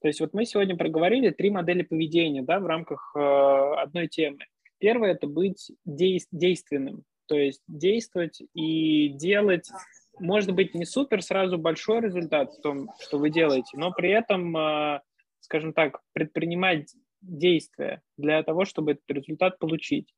То 0.01 0.07
есть 0.07 0.19
вот 0.19 0.33
мы 0.33 0.45
сегодня 0.45 0.75
проговорили 0.75 1.31
три 1.31 1.49
модели 1.49 1.81
поведения 1.81 2.43
да, 2.43 2.59
в 2.59 2.65
рамках 2.67 3.13
э, 3.15 3.19
одной 3.19 4.07
темы. 4.07 4.39
Первое– 4.79 5.11
это 5.13 5.27
быть 5.27 5.71
действенным, 5.85 7.03
то 7.25 7.35
есть 7.35 7.63
действовать 7.67 8.41
и 8.53 9.09
делать, 9.09 9.67
может 10.19 10.53
быть, 10.53 10.75
не 10.75 10.85
супер 10.85 11.23
сразу 11.23 11.57
большой 11.57 12.01
результат 12.01 12.53
в 12.53 12.61
том, 12.61 12.89
что 12.99 13.17
вы 13.17 13.31
делаете, 13.31 13.75
но 13.75 13.91
при 13.91 14.11
этом, 14.11 14.55
э, 14.55 15.01
скажем 15.39 15.73
так, 15.73 15.99
предпринимать 16.13 16.93
действия 17.21 18.03
для 18.17 18.43
того, 18.43 18.65
чтобы 18.65 18.91
этот 18.91 19.09
результат 19.09 19.57
получить. 19.57 20.13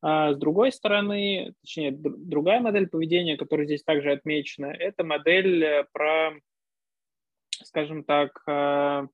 А 0.00 0.32
с 0.32 0.36
другой 0.36 0.72
стороны, 0.72 1.54
точнее, 1.62 1.92
другая 1.92 2.60
модель 2.60 2.88
поведения, 2.88 3.36
которая 3.36 3.66
здесь 3.66 3.82
также 3.82 4.12
отмечена, 4.12 4.66
это 4.66 5.04
модель 5.04 5.64
э, 5.64 5.84
про, 5.92 6.32
скажем 7.62 8.04
так, 8.04 8.42
э, 8.46 9.06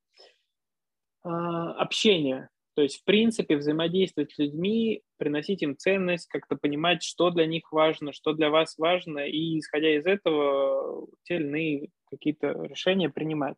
э, 1.25 1.29
общение. 1.29 2.51
То 2.75 2.83
есть, 2.83 3.01
в 3.01 3.05
принципе, 3.05 3.57
взаимодействовать 3.57 4.33
с 4.33 4.39
людьми, 4.39 5.03
приносить 5.17 5.63
им 5.63 5.77
ценность, 5.77 6.29
как-то 6.29 6.57
понимать, 6.57 7.03
что 7.03 7.31
для 7.31 7.47
них 7.47 7.71
важно, 7.73 8.13
что 8.13 8.33
для 8.33 8.51
вас 8.51 8.77
важно, 8.77 9.21
и, 9.21 9.59
исходя 9.59 9.97
из 9.97 10.07
этого, 10.07 11.07
те 11.23 11.37
или 11.37 11.45
иные 11.45 11.89
какие-то 12.11 12.49
решения 12.65 13.09
принимать. 13.09 13.57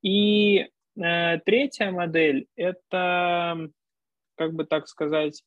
И 0.00 0.66
Э, 1.00 1.38
третья 1.44 1.90
модель– 1.90 2.46
это, 2.56 3.68
как 4.36 4.54
бы 4.54 4.64
так 4.64 4.88
сказать, 4.88 5.42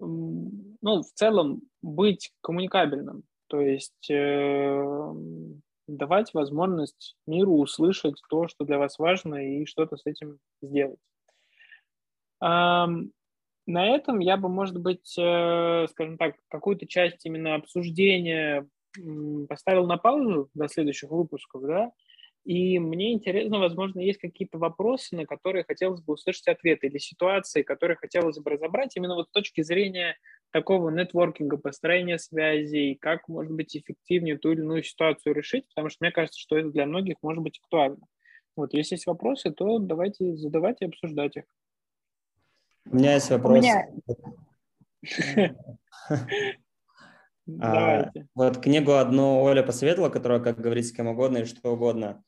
ну, 0.00 1.02
в 1.02 1.12
целом 1.14 1.62
быть 1.82 2.32
коммуникабельным. 2.40 3.24
То 3.48 3.60
есть, 3.60 4.10
э, 4.10 5.14
давать 5.86 6.32
возможность 6.34 7.16
миру 7.26 7.52
услышать 7.56 8.20
то, 8.28 8.48
что 8.48 8.64
для 8.64 8.78
вас 8.78 8.98
важно, 8.98 9.36
и 9.36 9.66
что-то 9.66 9.96
с 9.96 10.06
этим 10.06 10.38
сделать. 10.62 10.98
На 12.40 13.86
этом 13.86 14.18
я 14.18 14.36
бы, 14.36 14.48
может 14.48 14.78
быть, 14.80 15.14
э, 15.18 15.86
скажем 15.90 16.16
так, 16.18 16.34
какую-то 16.48 16.86
часть 16.86 17.24
именно 17.24 17.54
обсуждения 17.54 18.66
поставил 19.48 19.86
на 19.86 19.96
паузу 19.96 20.50
до 20.54 20.66
следующих 20.66 21.10
выпусков, 21.10 21.62
да, 21.62 21.92
и 22.44 22.78
мне 22.78 23.12
интересно, 23.12 23.58
возможно, 23.58 24.00
есть 24.00 24.18
какие-то 24.18 24.58
вопросы, 24.58 25.14
на 25.14 25.26
которые 25.26 25.64
хотелось 25.64 26.00
бы 26.00 26.14
услышать 26.14 26.48
ответы, 26.48 26.86
или 26.86 26.98
ситуации, 26.98 27.62
которые 27.62 27.96
хотелось 27.96 28.38
бы 28.38 28.50
разобрать 28.50 28.96
именно 28.96 29.14
вот 29.14 29.28
с 29.28 29.32
точки 29.32 29.62
зрения 29.62 30.16
такого 30.50 30.90
нетворкинга, 30.90 31.58
построения 31.58 32.18
связей, 32.18 32.96
как, 33.00 33.28
может 33.28 33.52
быть, 33.52 33.76
эффективнее 33.76 34.38
ту 34.38 34.52
или 34.52 34.60
иную 34.60 34.82
ситуацию 34.82 35.34
решить, 35.34 35.68
потому 35.68 35.90
что 35.90 35.98
мне 36.00 36.12
кажется, 36.12 36.40
что 36.40 36.56
это 36.56 36.70
для 36.70 36.86
многих 36.86 37.16
может 37.22 37.42
быть 37.42 37.58
актуально. 37.62 38.06
Вот, 38.56 38.72
если 38.74 38.94
есть 38.94 39.06
вопросы, 39.06 39.50
то 39.52 39.78
давайте 39.78 40.34
задавать 40.36 40.80
и 40.80 40.86
обсуждать 40.86 41.36
их. 41.36 41.44
У 42.90 42.96
меня 42.96 43.14
есть 43.14 43.30
вопрос. 43.30 43.58
У 43.58 43.60
меня... 43.60 43.88
А, 47.60 48.12
вот 48.36 48.58
книгу 48.58 48.92
одну 48.92 49.42
Оля 49.42 49.64
посоветовала, 49.64 50.08
которая, 50.08 50.38
как 50.38 50.60
говорить 50.60 50.86
с 50.86 50.92
кем 50.92 51.08
угодно 51.08 51.38
и 51.38 51.44
что 51.44 51.72
угодно. 51.72 52.22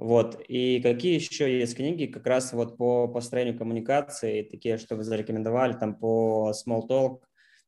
Вот. 0.00 0.42
И 0.48 0.80
какие 0.80 1.14
еще 1.16 1.58
есть 1.58 1.76
книги 1.76 2.06
как 2.06 2.26
раз 2.26 2.54
вот 2.54 2.78
по 2.78 3.06
построению 3.06 3.58
коммуникации, 3.58 4.42
такие, 4.42 4.78
что 4.78 4.96
вы 4.96 5.04
зарекомендовали, 5.04 5.74
там 5.74 5.94
по 5.94 6.52
small 6.52 6.88
talk, 6.88 7.20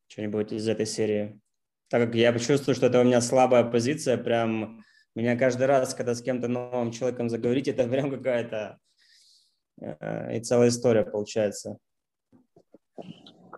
что-нибудь 0.07 0.51
из 0.53 0.67
этой 0.67 0.87
серии? 0.87 1.39
Так 1.91 2.07
как 2.07 2.15
я 2.15 2.33
чувствую, 2.39 2.75
что 2.75 2.87
это 2.87 3.01
у 3.01 3.05
меня 3.05 3.21
слабая 3.21 3.65
позиция, 3.65 4.17
прям 4.17 4.83
меня 5.15 5.37
каждый 5.37 5.67
раз, 5.67 5.95
когда 5.95 6.15
с 6.15 6.23
кем-то 6.23 6.49
новым 6.49 6.91
человеком 6.91 7.29
заговорить, 7.29 7.69
это 7.69 7.87
прям 7.89 8.11
какая-то 8.11 8.79
э, 9.83 10.39
и 10.39 10.41
целая 10.41 10.71
история 10.71 11.05
получается. 11.05 11.77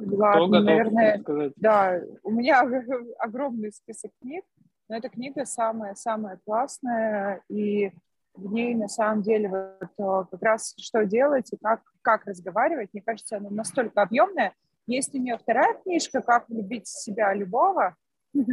Ладно, 0.01 0.61
наверное, 0.61 1.23
да, 1.55 2.01
у 2.25 2.33
меня 2.33 2.63
огромный 3.21 3.73
список 3.73 4.11
книг, 4.21 4.45
но 4.89 4.97
эта 4.97 5.09
книга 5.09 5.45
самая-самая 5.45 6.41
классная, 6.45 7.41
и 7.49 7.93
в 8.35 8.53
ней 8.53 8.75
на 8.75 8.89
самом 8.89 9.23
деле 9.23 9.77
вот 9.97 10.29
как 10.31 10.43
раз 10.43 10.75
что 10.79 11.05
делать 11.05 11.53
и 11.53 11.57
как, 11.57 11.83
как 12.03 12.27
разговаривать. 12.27 12.91
Мне 12.93 13.03
кажется, 13.03 13.37
она 13.37 13.51
настолько 13.51 14.03
объемная. 14.03 14.55
Есть 14.87 15.15
у 15.15 15.19
нее 15.19 15.39
вторая 15.39 15.75
книжка 15.75 16.21
«Как 16.21 16.49
любить 16.49 16.89
себя 16.89 17.33
любого». 17.35 17.97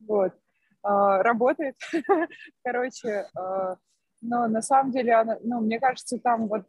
Вот. 0.00 0.32
А, 0.82 1.22
работает. 1.22 1.76
Короче, 2.64 3.26
а, 3.34 3.76
но 4.20 4.48
на 4.48 4.62
самом 4.62 4.90
деле, 4.90 5.14
она, 5.14 5.38
ну, 5.42 5.60
мне 5.60 5.78
кажется, 5.78 6.18
там 6.18 6.48
вот 6.48 6.66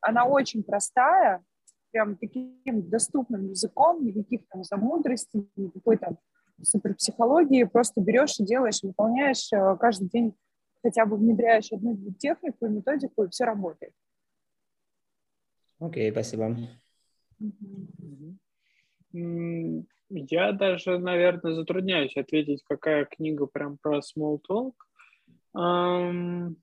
она 0.00 0.24
очень 0.24 0.62
простая, 0.62 1.42
прям 1.90 2.16
таким 2.16 2.88
доступным 2.88 3.48
языком, 3.48 4.04
никаких 4.04 4.46
там 4.48 4.64
замудростей, 4.64 5.48
никакой 5.56 5.96
там 5.96 6.18
суперпсихологии, 6.62 7.64
просто 7.64 8.00
берешь 8.00 8.38
и 8.38 8.44
делаешь, 8.44 8.82
выполняешь 8.82 9.52
э, 9.52 9.76
каждый 9.80 10.08
день, 10.08 10.36
хотя 10.84 11.06
бы 11.06 11.16
внедряешь 11.16 11.72
одну 11.72 11.96
технику, 12.18 12.68
методику, 12.68 13.24
и 13.24 13.30
все 13.30 13.44
работает. 13.44 13.94
Окей, 15.78 16.10
okay, 16.10 16.12
спасибо. 16.12 16.56
Я 20.10 20.52
даже, 20.52 20.98
наверное, 20.98 21.54
затрудняюсь 21.54 22.16
ответить, 22.16 22.62
какая 22.68 23.06
книга 23.06 23.46
прям 23.46 23.78
про 23.78 24.00
small 24.00 24.38
talk. 24.46 24.74
Um, 25.56 26.56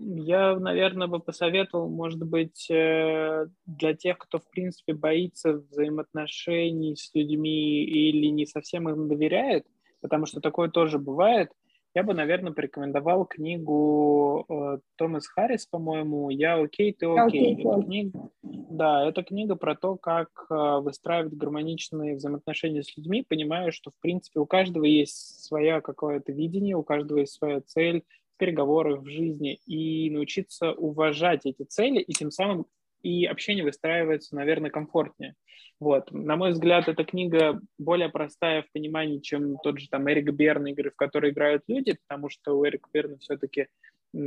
я, 0.00 0.56
наверное, 0.56 1.08
бы 1.08 1.18
посоветовал, 1.18 1.88
может 1.88 2.22
быть, 2.22 2.70
э, 2.70 3.46
для 3.66 3.94
тех, 3.94 4.18
кто, 4.18 4.38
в 4.38 4.48
принципе, 4.48 4.92
боится 4.94 5.54
взаимоотношений 5.54 6.94
с 6.94 7.10
людьми 7.14 7.84
или 7.84 8.26
не 8.26 8.46
совсем 8.46 8.88
им 8.88 9.08
доверяет, 9.08 9.66
потому 10.00 10.26
что 10.26 10.40
такое 10.40 10.68
тоже 10.68 10.98
бывает, 10.98 11.50
я 11.94 12.02
бы, 12.02 12.14
наверное, 12.14 12.52
порекомендовал 12.52 13.24
книгу 13.24 14.44
э, 14.48 14.78
Томас 14.96 15.26
Харрис, 15.26 15.66
по-моему, 15.66 16.30
«Я 16.30 16.60
окей, 16.60 16.92
ты 16.92 17.06
окей». 17.06 17.56
Okay, 17.56 17.60
это 17.60 17.82
книга, 17.82 18.30
да, 18.42 19.08
это 19.08 19.22
книга 19.24 19.56
про 19.56 19.74
то, 19.74 19.96
как 19.96 20.28
э, 20.50 20.78
выстраивать 20.80 21.32
гармоничные 21.32 22.14
взаимоотношения 22.14 22.82
с 22.82 22.96
людьми, 22.96 23.24
понимая, 23.26 23.70
что, 23.70 23.90
в 23.90 23.98
принципе, 24.00 24.38
у 24.38 24.46
каждого 24.46 24.84
есть 24.84 25.44
своя 25.44 25.80
какое-то 25.80 26.30
видение, 26.30 26.76
у 26.76 26.82
каждого 26.82 27.18
есть 27.18 27.32
своя 27.32 27.62
цель, 27.62 28.04
переговорах, 28.36 29.00
в 29.00 29.06
жизни 29.06 29.58
и 29.66 30.10
научиться 30.10 30.72
уважать 30.72 31.44
эти 31.44 31.64
цели, 31.64 32.00
и 32.00 32.12
тем 32.12 32.30
самым 32.30 32.66
и 33.02 33.24
общение 33.26 33.64
выстраивается, 33.64 34.34
наверное, 34.34 34.70
комфортнее. 34.70 35.34
Вот. 35.80 36.10
На 36.10 36.36
мой 36.36 36.50
взгляд, 36.50 36.88
эта 36.88 37.04
книга 37.04 37.60
более 37.78 38.08
простая 38.08 38.62
в 38.62 38.72
понимании, 38.72 39.18
чем 39.18 39.56
тот 39.58 39.78
же 39.78 39.88
там 39.88 40.10
Эрик 40.10 40.32
Берн, 40.32 40.66
игры, 40.66 40.90
в 40.90 40.96
которые 40.96 41.32
играют 41.32 41.62
люди, 41.68 41.96
потому 42.06 42.28
что 42.28 42.58
у 42.58 42.66
Эрика 42.66 42.88
Берна 42.92 43.16
все-таки 43.18 43.68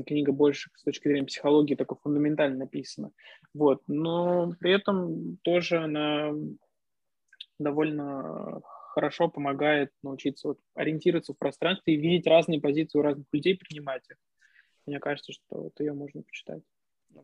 книга 0.05 0.31
больше 0.31 0.69
с 0.75 0.83
точки 0.83 1.07
зрения 1.07 1.25
психологии 1.25 1.75
такой 1.75 1.97
фундаментально 2.01 2.59
написана. 2.59 3.11
Вот. 3.53 3.81
Но 3.87 4.53
при 4.59 4.71
этом 4.71 5.37
тоже 5.43 5.79
она 5.79 6.31
довольно 7.59 8.61
хорошо 8.93 9.27
помогает 9.27 9.91
научиться 10.03 10.49
вот 10.49 10.59
ориентироваться 10.75 11.33
в 11.33 11.37
пространстве 11.37 11.95
и 11.95 11.97
видеть 11.97 12.27
разные 12.27 12.61
позиции 12.61 12.99
у 12.99 13.01
разных 13.01 13.25
людей, 13.31 13.57
принимать 13.57 14.03
их. 14.09 14.17
Мне 14.85 14.99
кажется, 14.99 15.31
что 15.31 15.63
вот 15.63 15.79
ее 15.79 15.93
можно 15.93 16.21
почитать. 16.21 16.63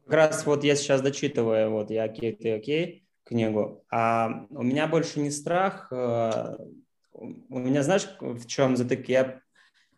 Как 0.06 0.14
раз 0.14 0.46
вот 0.46 0.64
я 0.64 0.76
сейчас 0.76 1.02
дочитываю, 1.02 1.72
вот 1.72 1.92
я 1.92 2.04
окей, 2.04 2.36
ты 2.36 2.54
окей, 2.54 3.08
книгу, 3.24 3.84
а 3.92 4.46
у 4.50 4.64
меня 4.64 4.88
больше 4.88 5.20
не 5.20 5.32
страх, 5.32 5.88
э, 5.92 6.58
у 7.14 7.60
меня, 7.60 7.84
знаешь, 7.84 8.08
в 8.20 8.46
чем 8.46 8.78
затык? 8.78 9.10
Я 9.10 9.42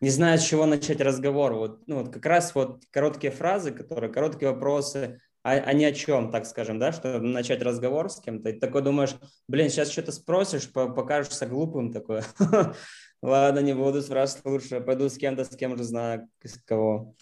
не 0.00 0.10
знаю, 0.10 0.38
с 0.38 0.42
чего 0.42 0.66
начать 0.66 1.00
разговор. 1.00 1.54
Вот, 1.54 1.86
ну, 1.86 2.02
вот 2.02 2.12
как 2.12 2.24
раз 2.24 2.54
вот 2.54 2.82
короткие 2.90 3.30
фразы, 3.30 3.70
которые, 3.70 4.12
короткие 4.12 4.52
вопросы, 4.52 5.20
а, 5.42 5.52
а 5.52 5.72
ни 5.72 5.84
о 5.84 5.92
чем, 5.92 6.30
так 6.30 6.46
скажем, 6.46 6.78
да, 6.78 6.92
чтобы 6.92 7.20
начать 7.26 7.62
разговор 7.62 8.10
с 8.10 8.20
кем-то, 8.20 8.50
и 8.50 8.58
такой 8.58 8.82
думаешь, 8.82 9.14
блин, 9.48 9.70
сейчас 9.70 9.90
что-то 9.90 10.12
спросишь, 10.12 10.70
покажешься 10.70 11.46
глупым 11.46 11.92
такой. 11.92 12.22
Ладно, 13.22 13.60
не 13.60 13.74
буду 13.74 14.02
спрашивать 14.02 14.44
лучше, 14.44 14.80
пойду 14.80 15.08
с 15.08 15.16
кем-то, 15.16 15.44
с 15.44 15.56
кем 15.56 15.76
же 15.76 15.84
знаю, 15.84 16.28
с 16.42 16.58
кого 16.62 17.14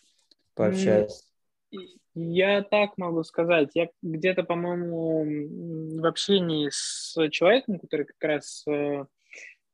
пообщаюсь. 0.55 1.25
Я 2.21 2.63
так 2.63 2.99
могу 2.99 3.23
сказать. 3.25 3.71
Я 3.75 3.89
где-то, 4.03 4.43
по-моему, 4.43 6.01
в 6.01 6.07
общении 6.07 6.69
с 6.71 7.15
человеком, 7.31 7.79
который 7.79 8.07
как 8.07 8.23
раз 8.23 8.65
э, 8.67 9.05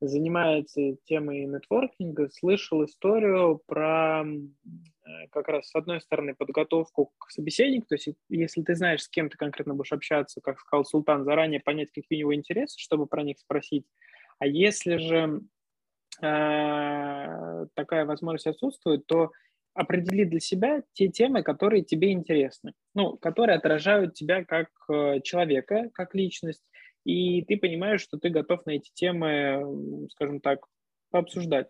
занимается 0.00 0.96
темой 1.04 1.46
нетворкинга, 1.46 2.28
слышал 2.30 2.84
историю 2.84 3.62
про 3.66 4.24
Э, 5.06 5.28
как 5.30 5.48
раз, 5.48 5.68
с 5.68 5.74
одной 5.74 6.00
стороны, 6.00 6.34
подготовку 6.34 7.12
к 7.18 7.30
собеседнику, 7.30 7.86
то 7.88 7.94
есть 7.96 8.08
если 8.30 8.62
ты 8.62 8.74
знаешь, 8.74 9.02
с 9.02 9.08
кем 9.08 9.28
ты 9.28 9.36
конкретно 9.36 9.74
будешь 9.74 9.92
общаться, 9.92 10.40
как 10.40 10.58
сказал 10.58 10.84
Султан, 10.84 11.24
заранее 11.24 11.60
понять, 11.60 11.90
какие 11.92 12.18
у 12.18 12.20
него 12.20 12.34
интересы, 12.34 12.78
чтобы 12.78 13.06
про 13.06 13.22
них 13.22 13.38
спросить. 13.38 13.86
А 14.38 14.46
если 14.46 14.96
же 14.96 15.42
э, 16.22 17.66
такая 17.74 18.06
возможность 18.06 18.46
отсутствует, 18.46 19.06
то 19.06 19.30
определи 19.74 20.24
для 20.24 20.40
себя 20.40 20.82
те 20.92 21.08
темы, 21.08 21.42
которые 21.42 21.82
тебе 21.82 22.12
интересны, 22.12 22.72
ну, 22.94 23.16
которые 23.16 23.56
отражают 23.56 24.14
тебя 24.14 24.44
как 24.44 24.68
э, 24.88 25.20
человека, 25.22 25.90
как 25.92 26.14
личность, 26.14 26.62
и 27.04 27.42
ты 27.44 27.56
понимаешь, 27.56 28.00
что 28.00 28.18
ты 28.18 28.30
готов 28.30 28.64
на 28.66 28.72
эти 28.72 28.90
темы, 28.94 30.08
скажем 30.10 30.40
так, 30.40 30.60
пообсуждать. 31.10 31.68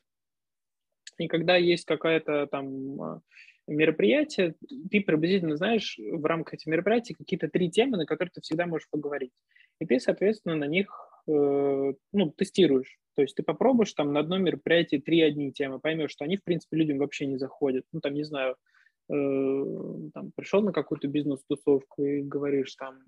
И 1.18 1.26
когда 1.26 1.56
есть 1.56 1.84
какое-то 1.84 2.46
там 2.46 3.02
а, 3.02 3.20
мероприятие, 3.66 4.54
ты 4.90 5.00
приблизительно 5.00 5.56
знаешь 5.56 5.98
в 5.98 6.24
рамках 6.24 6.54
этих 6.54 6.66
мероприятий 6.66 7.14
какие-то 7.14 7.48
три 7.48 7.70
темы, 7.70 7.96
на 7.96 8.06
которые 8.06 8.32
ты 8.32 8.40
всегда 8.40 8.66
можешь 8.66 8.88
поговорить. 8.90 9.32
И 9.80 9.86
ты, 9.86 9.98
соответственно, 10.00 10.56
на 10.56 10.64
них 10.64 10.88
э, 11.26 11.92
ну, 12.12 12.30
тестируешь. 12.36 12.98
То 13.14 13.22
есть 13.22 13.36
ты 13.36 13.42
попробуешь 13.42 13.92
там 13.92 14.12
на 14.12 14.20
одном 14.20 14.42
мероприятии 14.42 14.96
три 14.96 15.20
одни 15.22 15.52
темы, 15.52 15.78
поймешь, 15.78 16.10
что 16.10 16.24
они, 16.24 16.36
в 16.36 16.44
принципе, 16.44 16.76
людям 16.76 16.98
вообще 16.98 17.26
не 17.26 17.36
заходят. 17.36 17.84
Ну, 17.92 18.00
там, 18.00 18.14
не 18.14 18.24
знаю, 18.24 18.56
э, 19.08 19.14
там, 20.12 20.32
пришел 20.34 20.62
на 20.62 20.72
какую-то 20.72 21.08
бизнес-тусовку 21.08 22.04
и 22.04 22.22
говоришь 22.22 22.74
там, 22.74 23.02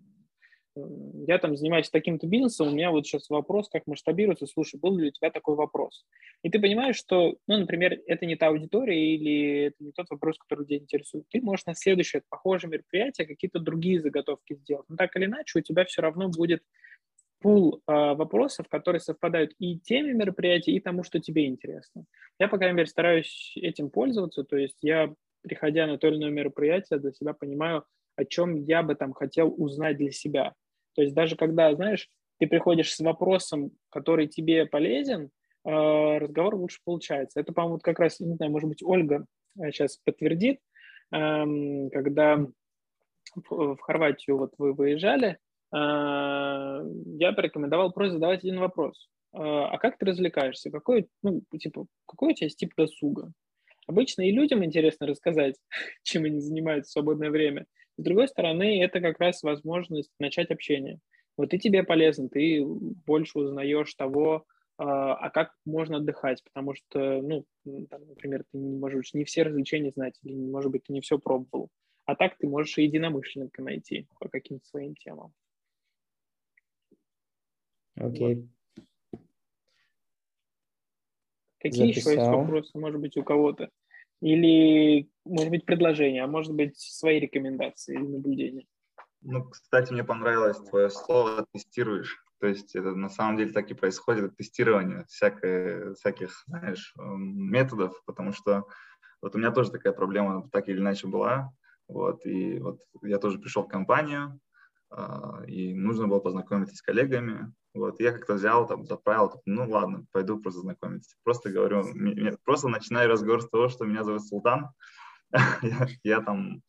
я 1.27 1.39
там 1.39 1.57
занимаюсь 1.57 1.91
таким-то 1.91 2.27
бизнесом, 2.27 2.69
у 2.69 2.71
меня 2.73 2.91
вот 2.91 3.07
сейчас 3.07 3.29
вопрос, 3.31 3.69
как 3.69 3.87
масштабируется, 3.87 4.47
слушай, 4.47 4.79
был 4.79 4.97
ли 4.97 5.09
у 5.09 5.11
тебя 5.11 5.31
такой 5.31 5.55
вопрос? 5.55 6.05
И 6.43 6.51
ты 6.51 6.61
понимаешь, 6.61 6.97
что, 6.97 7.37
ну, 7.47 7.59
например, 7.59 7.99
это 8.07 8.27
не 8.27 8.37
та 8.37 8.49
аудитория 8.49 9.15
или 9.15 9.67
это 9.67 9.77
не 9.81 9.93
тот 9.93 10.07
вопрос, 10.11 10.39
который 10.39 10.67
тебя 10.67 10.79
интересует. 10.79 11.25
Ты 11.31 11.41
можешь 11.41 11.67
на 11.67 11.75
следующее 11.75 12.23
похожее 12.29 12.71
мероприятие 12.71 13.27
какие-то 13.27 13.59
другие 13.59 14.01
заготовки 14.01 14.55
сделать. 14.55 14.87
Но 14.89 14.97
так 14.97 15.17
или 15.17 15.25
иначе 15.25 15.59
у 15.59 15.63
тебя 15.63 15.85
все 15.85 16.03
равно 16.03 16.29
будет 16.29 16.63
пул 17.41 17.83
э, 17.87 17.93
вопросов, 17.93 18.69
которые 18.69 19.01
совпадают 19.01 19.53
и 19.59 19.79
теме 19.79 20.13
мероприятия, 20.13 20.73
и 20.73 20.81
тому, 20.81 21.05
что 21.05 21.21
тебе 21.21 21.47
интересно. 21.47 22.05
Я, 22.39 22.49
по 22.49 22.59
крайней 22.59 22.77
мере, 22.77 22.87
стараюсь 22.87 23.53
этим 23.57 23.91
пользоваться, 23.91 24.45
то 24.45 24.57
есть 24.57 24.79
я, 24.83 25.13
приходя 25.43 25.87
на 25.87 25.99
то 25.99 26.09
или 26.09 26.17
иное 26.17 26.31
мероприятие, 26.31 26.99
для 26.99 27.13
себя 27.13 27.35
понимаю, 27.35 27.85
о 28.17 28.25
чем 28.25 28.55
я 28.55 28.83
бы 28.83 28.95
там 28.95 29.13
хотел 29.13 29.55
узнать 29.57 29.99
для 29.99 30.11
себя. 30.11 30.55
То 30.95 31.03
есть 31.03 31.15
даже 31.15 31.37
когда, 31.37 31.75
знаешь, 31.75 32.09
ты 32.39 32.47
приходишь 32.47 32.95
с 32.95 33.01
вопросом, 33.01 33.73
который 33.91 34.27
тебе 34.27 34.67
полезен, 34.67 35.31
э, 35.65 35.71
разговор 36.19 36.57
лучше 36.57 36.81
получается. 36.85 37.41
Это, 37.41 37.53
по-моему, 37.53 37.79
как 37.79 37.99
раз, 37.99 38.21
не 38.21 38.35
знаю, 38.35 38.53
может 38.53 38.69
быть, 38.69 38.83
Ольга 38.83 39.27
сейчас 39.57 39.99
подтвердит, 40.05 40.61
эм, 41.13 41.91
когда 41.91 42.47
в 43.35 43.77
Хорватию 43.79 44.39
вот 44.39 44.55
вы 44.59 44.73
выезжали, 44.73 45.29
а, 45.29 45.46
я 45.73 47.33
порекомендовал 47.33 47.93
просто 47.93 48.15
задавать 48.15 48.41
один 48.41 48.61
вопрос. 48.61 49.09
А, 49.33 49.69
а 49.69 49.79
как 49.79 49.99
ты 49.99 50.07
развлекаешься? 50.07 50.71
Какой, 50.71 51.09
ну, 51.23 51.43
типа, 51.59 51.87
какой 52.07 52.33
у 52.33 52.35
тебя 52.35 52.47
есть 52.47 52.59
тип 52.59 52.73
досуга? 52.77 53.33
Обычно 53.87 54.23
и 54.23 54.33
людям 54.33 54.65
интересно 54.65 55.07
рассказать, 55.07 55.57
чем 56.03 56.25
они 56.25 56.41
занимаются 56.41 56.91
в 56.91 56.93
свободное 56.93 57.31
время. 57.31 57.67
С 57.99 58.03
другой 58.03 58.29
стороны, 58.29 58.83
это 58.83 59.01
как 59.01 59.21
раз 59.21 59.43
возможность 59.43 60.11
начать 60.19 60.51
общение. 60.51 60.99
Вот 61.37 61.53
и 61.53 61.59
тебе 61.59 61.83
полезно, 61.83 62.29
ты 62.29 62.65
больше 62.65 63.39
узнаешь 63.39 63.95
того, 63.95 64.45
а, 64.79 65.15
а 65.15 65.31
как 65.31 65.53
можно 65.65 65.99
отдыхать, 65.99 66.43
потому 66.45 66.75
что, 66.75 67.21
ну, 67.23 67.45
там, 67.91 68.07
например, 68.09 68.45
ты 68.51 68.59
не 68.59 68.79
можешь 68.79 69.15
не 69.15 69.25
все 69.25 69.43
развлечения 69.43 69.91
знать, 69.91 70.19
или, 70.23 70.35
может 70.35 70.71
быть, 70.71 70.85
ты 70.85 70.93
не 70.93 71.01
все 71.01 71.19
пробовал. 71.19 71.69
А 72.05 72.15
так 72.15 72.37
ты 72.39 72.47
можешь 72.47 72.79
и 72.79 72.85
единомышленника 72.85 73.63
найти 73.63 74.07
по 74.21 74.29
каким-то 74.29 74.65
своим 74.67 74.95
темам. 74.95 75.33
Окей. 77.97 78.49
Какие 81.59 81.87
Записал. 81.87 82.13
еще 82.13 82.21
есть 82.21 82.31
вопросы, 82.31 82.79
может 82.79 83.01
быть, 83.01 83.17
у 83.17 83.25
кого-то? 83.25 83.71
Или, 84.21 85.09
может 85.25 85.51
быть, 85.51 85.65
предложения, 85.65 86.25
а 86.25 86.27
может 86.27 86.55
быть, 86.55 86.79
свои 86.79 87.19
рекомендации 87.19 87.95
или 87.95 88.07
наблюдения? 88.07 88.67
Ну, 89.23 89.45
кстати, 89.45 89.93
мне 89.93 90.05
понравилось 90.05 90.59
твое 90.59 90.91
слово 90.91 91.47
«тестируешь». 91.53 92.23
То 92.39 92.47
есть 92.47 92.77
это 92.77 92.95
на 92.95 93.09
самом 93.09 93.39
деле 93.39 93.53
так 93.53 93.71
и 93.71 93.75
происходит, 93.75 94.37
тестирование 94.37 95.05
всякое, 95.09 95.95
всяких, 95.95 96.45
знаешь, 96.47 96.95
эм, 96.99 97.51
методов, 97.51 98.03
потому 98.05 98.33
что 98.33 98.67
вот 99.23 99.35
у 99.35 99.39
меня 99.39 99.51
тоже 99.51 99.71
такая 99.71 99.95
проблема 99.95 100.49
так 100.53 100.69
или 100.69 100.79
иначе 100.79 101.07
была. 101.09 101.51
Вот, 101.89 102.27
и 102.27 102.59
вот 102.59 102.79
я 103.03 103.19
тоже 103.19 103.39
пришел 103.39 103.65
в 103.65 103.69
компанию, 103.69 104.39
а, 104.91 105.43
и 105.47 105.73
нужно 105.75 106.09
было 106.09 106.21
познакомиться 106.21 106.77
с 106.77 106.83
коллегами. 106.83 107.53
Вот, 107.77 108.01
я 108.01 108.13
как-то 108.13 108.35
взял, 108.35 108.67
там, 108.67 108.87
заправил, 108.87 109.43
ну 109.45 109.69
ладно, 109.69 110.07
пойду 110.11 110.41
просто 110.41 110.61
знакомиться. 110.61 111.15
Просто 111.25 111.51
говорю, 111.51 111.85
просто 112.45 112.69
начинаю 112.69 113.11
разговор 113.11 113.43
с 113.43 113.49
того, 113.51 113.69
что 113.69 113.85
меня 113.85 114.03
зовут 114.03 114.25
Султан, 114.25 114.71
я, 115.63 115.87
я 116.03 116.21
там 116.23 116.63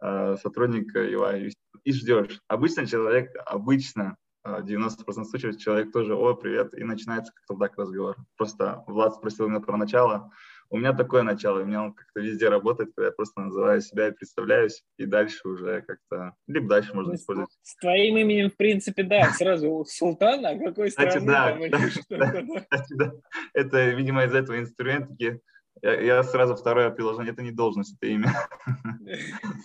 э, 0.00 0.36
сотрудник 0.40 0.94
UI, 0.94 1.50
и 1.82 1.92
ждешь. 1.92 2.40
Обычно 2.46 2.86
человек, 2.86 3.32
обычно 3.44 4.16
90% 4.46 5.04
а, 5.06 5.24
случаев 5.24 5.56
человек 5.56 5.92
тоже, 5.92 6.14
о, 6.14 6.34
привет, 6.34 6.74
и 6.74 6.82
начинается 6.84 7.32
как-то 7.32 7.56
так 7.56 7.78
разговор. 7.78 8.16
Просто 8.36 8.82
Влад 8.86 9.14
спросил 9.14 9.48
меня 9.48 9.60
про 9.60 9.76
начало, 9.76 10.32
у 10.70 10.78
меня 10.78 10.92
такое 10.92 11.22
начало, 11.22 11.60
у 11.60 11.64
меня 11.64 11.82
он 11.82 11.92
как-то 11.92 12.20
везде 12.20 12.48
работает, 12.48 12.92
когда 12.94 13.08
я 13.08 13.12
просто 13.12 13.42
называю 13.42 13.80
себя 13.80 14.08
и 14.08 14.12
представляюсь, 14.12 14.82
и 14.96 15.04
дальше 15.04 15.46
уже 15.46 15.82
как-то, 15.82 16.34
либо 16.46 16.68
дальше 16.68 16.94
можно 16.94 17.14
использовать. 17.14 17.50
С 17.62 17.76
твоим 17.76 18.16
именем, 18.16 18.50
в 18.50 18.56
принципе, 18.56 19.02
да, 19.02 19.30
сразу 19.32 19.84
Султан, 19.86 20.44
а 20.46 20.58
какой 20.58 20.88
Кстати, 20.88 21.18
да, 21.18 21.58
кстати, 21.58 22.94
да. 22.94 23.12
Это, 23.52 23.90
видимо, 23.90 24.24
из 24.24 24.34
этого 24.34 24.58
инструментики. 24.58 25.40
Я, 25.82 26.00
я 26.00 26.22
сразу 26.22 26.56
второе 26.56 26.90
приложение, 26.90 27.32
это 27.32 27.42
не 27.42 27.52
должность, 27.52 27.96
это 28.00 28.06
имя. 28.10 28.32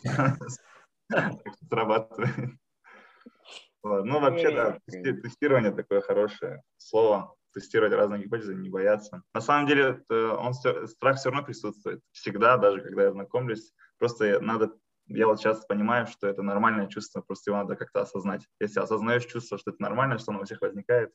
Срабатывает. 1.70 2.58
Ну, 4.04 4.20
вообще, 4.20 4.52
да, 4.52 4.80
тестирование 4.86 5.72
такое 5.72 6.02
хорошее 6.02 6.62
слово 6.78 7.34
тестировать 7.54 7.94
разные 7.94 8.24
гипотезы, 8.24 8.54
не 8.54 8.70
бояться. 8.70 9.24
На 9.34 9.42
самом 9.42 9.68
деле, 9.68 10.04
он, 10.10 10.54
страх 10.54 11.18
все 11.18 11.30
равно 11.30 11.44
присутствует. 11.44 12.02
Всегда, 12.12 12.58
даже 12.58 12.82
когда 12.82 13.04
я 13.04 13.12
знакомлюсь. 13.12 13.74
Просто 13.98 14.40
надо 14.42 14.74
я 15.10 15.26
вот 15.26 15.40
сейчас 15.40 15.66
понимаю, 15.66 16.06
что 16.06 16.28
это 16.28 16.44
нормальное 16.44 16.88
чувство, 16.88 17.22
просто 17.22 17.52
его 17.52 17.62
надо 17.62 17.76
как-то 17.76 18.02
осознать. 18.02 18.46
Если 18.60 18.80
осознаешь 18.80 19.26
чувство, 19.26 19.58
что 19.58 19.72
это 19.72 19.82
нормально, 19.82 20.18
что 20.18 20.32
оно 20.32 20.42
у 20.42 20.44
всех 20.44 20.62
возникает, 20.62 21.12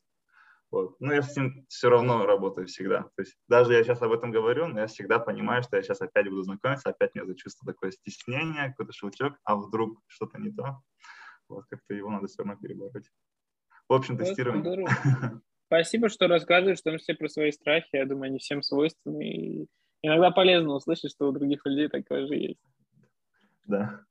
вот. 0.71 0.95
Ну, 0.99 1.13
я 1.13 1.21
с 1.21 1.37
ним 1.37 1.65
все 1.69 1.89
равно 1.89 2.25
работаю 2.25 2.65
всегда. 2.65 3.03
То 3.03 3.19
есть 3.19 3.37
даже 3.47 3.73
я 3.73 3.83
сейчас 3.83 4.01
об 4.01 4.11
этом 4.11 4.31
говорю, 4.31 4.67
но 4.67 4.79
я 4.79 4.87
всегда 4.87 5.19
понимаю, 5.19 5.61
что 5.61 5.77
я 5.77 5.83
сейчас 5.83 6.01
опять 6.01 6.27
буду 6.27 6.41
знакомиться, 6.41 6.89
опять 6.89 7.13
мне 7.13 7.23
за 7.25 7.35
чувство 7.35 7.71
такое 7.71 7.91
стеснение, 7.91 8.69
какой-то 8.69 8.93
шелчок, 8.93 9.35
а 9.43 9.55
вдруг 9.55 9.99
что-то 10.07 10.39
не 10.39 10.51
то. 10.51 10.81
Вот 11.53 11.65
как-то 11.69 11.93
его 11.93 12.09
надо 12.09 12.27
все 12.27 12.43
равно 12.43 12.55
перебороть. 12.59 13.09
В 13.87 13.93
общем, 13.93 14.17
тестирование. 14.17 14.87
Спасибо, 15.67 16.09
что 16.09 16.27
рассказываешь, 16.27 16.79
в 16.79 16.83
том 16.83 16.97
числе 16.97 17.15
про 17.15 17.27
свои 17.29 17.51
страхи. 17.51 17.89
Я 17.93 18.05
думаю, 18.05 18.27
они 18.27 18.39
всем 18.39 18.61
свойственны. 18.61 19.27
И 19.27 19.67
иногда 20.01 20.31
полезно 20.31 20.73
услышать, 20.73 21.11
что 21.11 21.27
у 21.27 21.31
других 21.31 21.65
людей 21.65 21.89
такое 21.89 22.27
же 22.27 22.35
есть. 22.35 22.61
Да. 23.65 24.05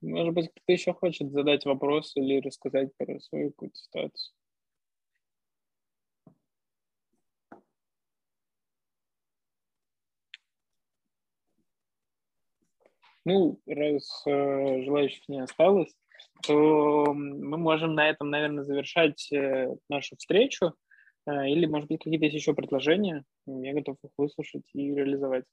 Может 0.00 0.34
быть, 0.34 0.50
кто-то 0.50 0.72
еще 0.72 0.92
хочет 0.92 1.30
задать 1.30 1.64
вопрос 1.64 2.16
или 2.16 2.40
рассказать 2.40 2.96
про 2.96 3.18
свою 3.20 3.50
какую-то 3.50 3.76
ситуацию. 3.76 4.35
Ну, 13.26 13.60
раз 13.66 14.22
э, 14.24 14.82
желающих 14.84 15.28
не 15.28 15.42
осталось, 15.42 15.92
то 16.46 17.12
мы 17.12 17.58
можем 17.58 17.94
на 17.96 18.08
этом, 18.08 18.30
наверное, 18.30 18.62
завершать 18.62 19.32
э, 19.32 19.74
нашу 19.88 20.14
встречу. 20.16 20.74
Э, 21.26 21.48
или, 21.48 21.66
может 21.66 21.88
быть, 21.88 22.04
какие-то 22.04 22.26
есть 22.26 22.36
еще 22.36 22.54
предложения. 22.54 23.24
Я 23.46 23.74
готов 23.74 23.96
их 24.04 24.12
выслушать 24.16 24.62
и 24.74 24.94
реализовать. 24.94 25.44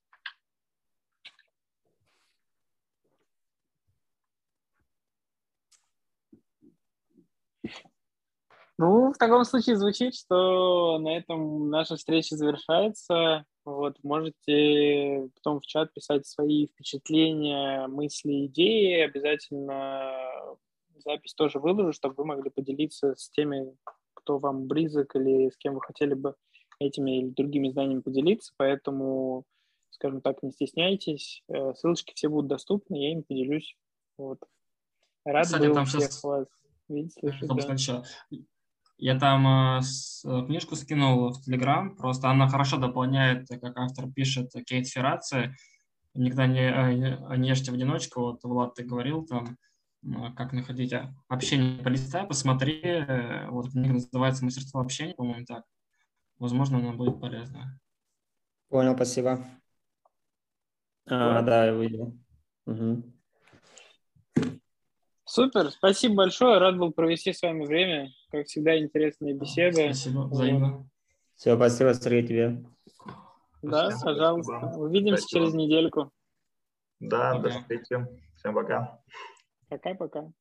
Ну, 8.78 9.14
в 9.14 9.18
таком 9.18 9.46
случае 9.46 9.78
звучит, 9.78 10.14
что 10.14 11.00
на 11.00 11.18
этом 11.18 11.72
наша 11.72 11.96
встреча 11.96 12.36
завершается. 12.36 13.46
Вот, 13.66 13.98
можете 14.04 15.30
потом 15.36 15.62
в 15.62 15.66
чат 15.66 15.94
писать 15.94 16.28
свои 16.28 16.68
впечатления, 16.68 17.88
мысли, 17.88 18.46
идеи. 18.48 19.02
Обязательно 19.02 20.12
запись 20.98 21.34
тоже 21.34 21.60
выложу, 21.60 21.94
чтобы 21.94 22.16
вы 22.18 22.26
могли 22.26 22.50
поделиться 22.50 23.16
с 23.16 23.30
теми, 23.30 23.76
кто 24.14 24.38
вам 24.38 24.68
близок 24.68 25.16
или 25.16 25.50
с 25.50 25.58
кем 25.58 25.76
вы 25.76 25.82
хотели 25.82 26.14
бы 26.14 26.36
этими 26.80 27.20
или 27.20 27.30
другими 27.30 27.70
знаниями 27.70 28.02
поделиться. 28.02 28.54
Поэтому, 28.58 29.46
скажем 29.92 30.22
так, 30.22 30.44
не 30.44 30.52
стесняйтесь. 30.52 31.44
Э, 31.48 31.74
ссылочки 31.74 32.14
все 32.16 32.28
будут 32.28 32.48
доступны, 32.48 32.96
я 32.96 33.14
им 33.14 33.24
поделюсь. 33.24 33.78
Вот. 34.18 34.40
Рад 35.26 35.46
Кстати, 35.46 35.68
был 35.68 35.76
там 35.76 35.86
всех 35.86 36.02
сейчас... 36.02 36.24
вас 36.24 36.48
видеть, 36.90 37.14
слышать. 37.14 37.48
Да. 37.48 38.04
Я 38.98 39.20
там 39.20 39.78
э, 39.78 39.82
с, 39.82 40.24
э, 40.26 40.46
книжку 40.46 40.76
скинул 40.76 41.30
в 41.30 41.42
Телеграм, 41.42 41.96
просто 41.96 42.30
она 42.30 42.48
хорошо 42.48 42.78
дополняет, 42.78 43.48
как 43.50 43.78
автор 43.78 44.10
пишет, 44.12 44.52
Кейт 44.66 44.88
Ферраци. 44.88 45.54
Никогда 46.14 46.48
не, 46.48 46.62
э, 46.62 47.38
не 47.38 47.50
ешьте 47.50 47.72
в 47.72 47.74
одиночку. 47.74 48.22
Вот, 48.22 48.44
Влад, 48.44 48.76
ты 48.76 48.84
говорил 48.84 49.26
там, 49.26 49.58
э, 50.04 50.32
как 50.36 50.54
находить 50.54 50.94
общение. 51.28 51.84
Полистай, 51.84 52.28
посмотри. 52.28 52.82
Э, 52.84 53.50
вот 53.50 53.72
книга 53.72 53.94
называется 53.94 54.46
«Мастерство 54.46 54.80
общения», 54.80 55.16
по-моему, 55.16 55.46
так. 55.46 55.64
Возможно, 56.38 56.78
она 56.78 56.94
будет 56.94 57.20
полезна. 57.20 57.80
Понял, 58.70 58.96
спасибо. 58.96 59.44
А, 61.06 61.42
да, 61.42 61.66
я 61.66 61.74
увидел. 61.74 62.18
Угу. 62.66 63.13
Супер, 65.34 65.72
спасибо 65.72 66.14
большое. 66.14 66.60
Рад 66.60 66.78
был 66.78 66.92
провести 66.92 67.34
с 67.34 67.42
вами 67.42 67.66
время. 67.66 68.12
Как 68.30 68.46
всегда, 68.46 68.78
интересные 68.78 69.34
беседы. 69.34 69.86
Спасибо, 69.86 70.28
взаимно. 70.28 70.88
Все, 71.36 71.56
спасибо, 71.56 71.96
Сергей, 71.96 72.28
тебе. 72.28 72.64
Да, 73.64 73.90
спасибо, 73.90 74.12
пожалуйста. 74.12 74.60
Спасибо. 74.60 74.80
Увидимся 74.84 75.22
спасибо. 75.24 75.42
через 75.42 75.54
недельку. 75.56 76.12
Да, 77.00 77.34
пока. 77.34 77.42
до 77.42 77.50
встречи. 77.50 78.08
Всем 78.36 78.54
пока. 78.54 79.02
Пока-пока. 79.70 80.32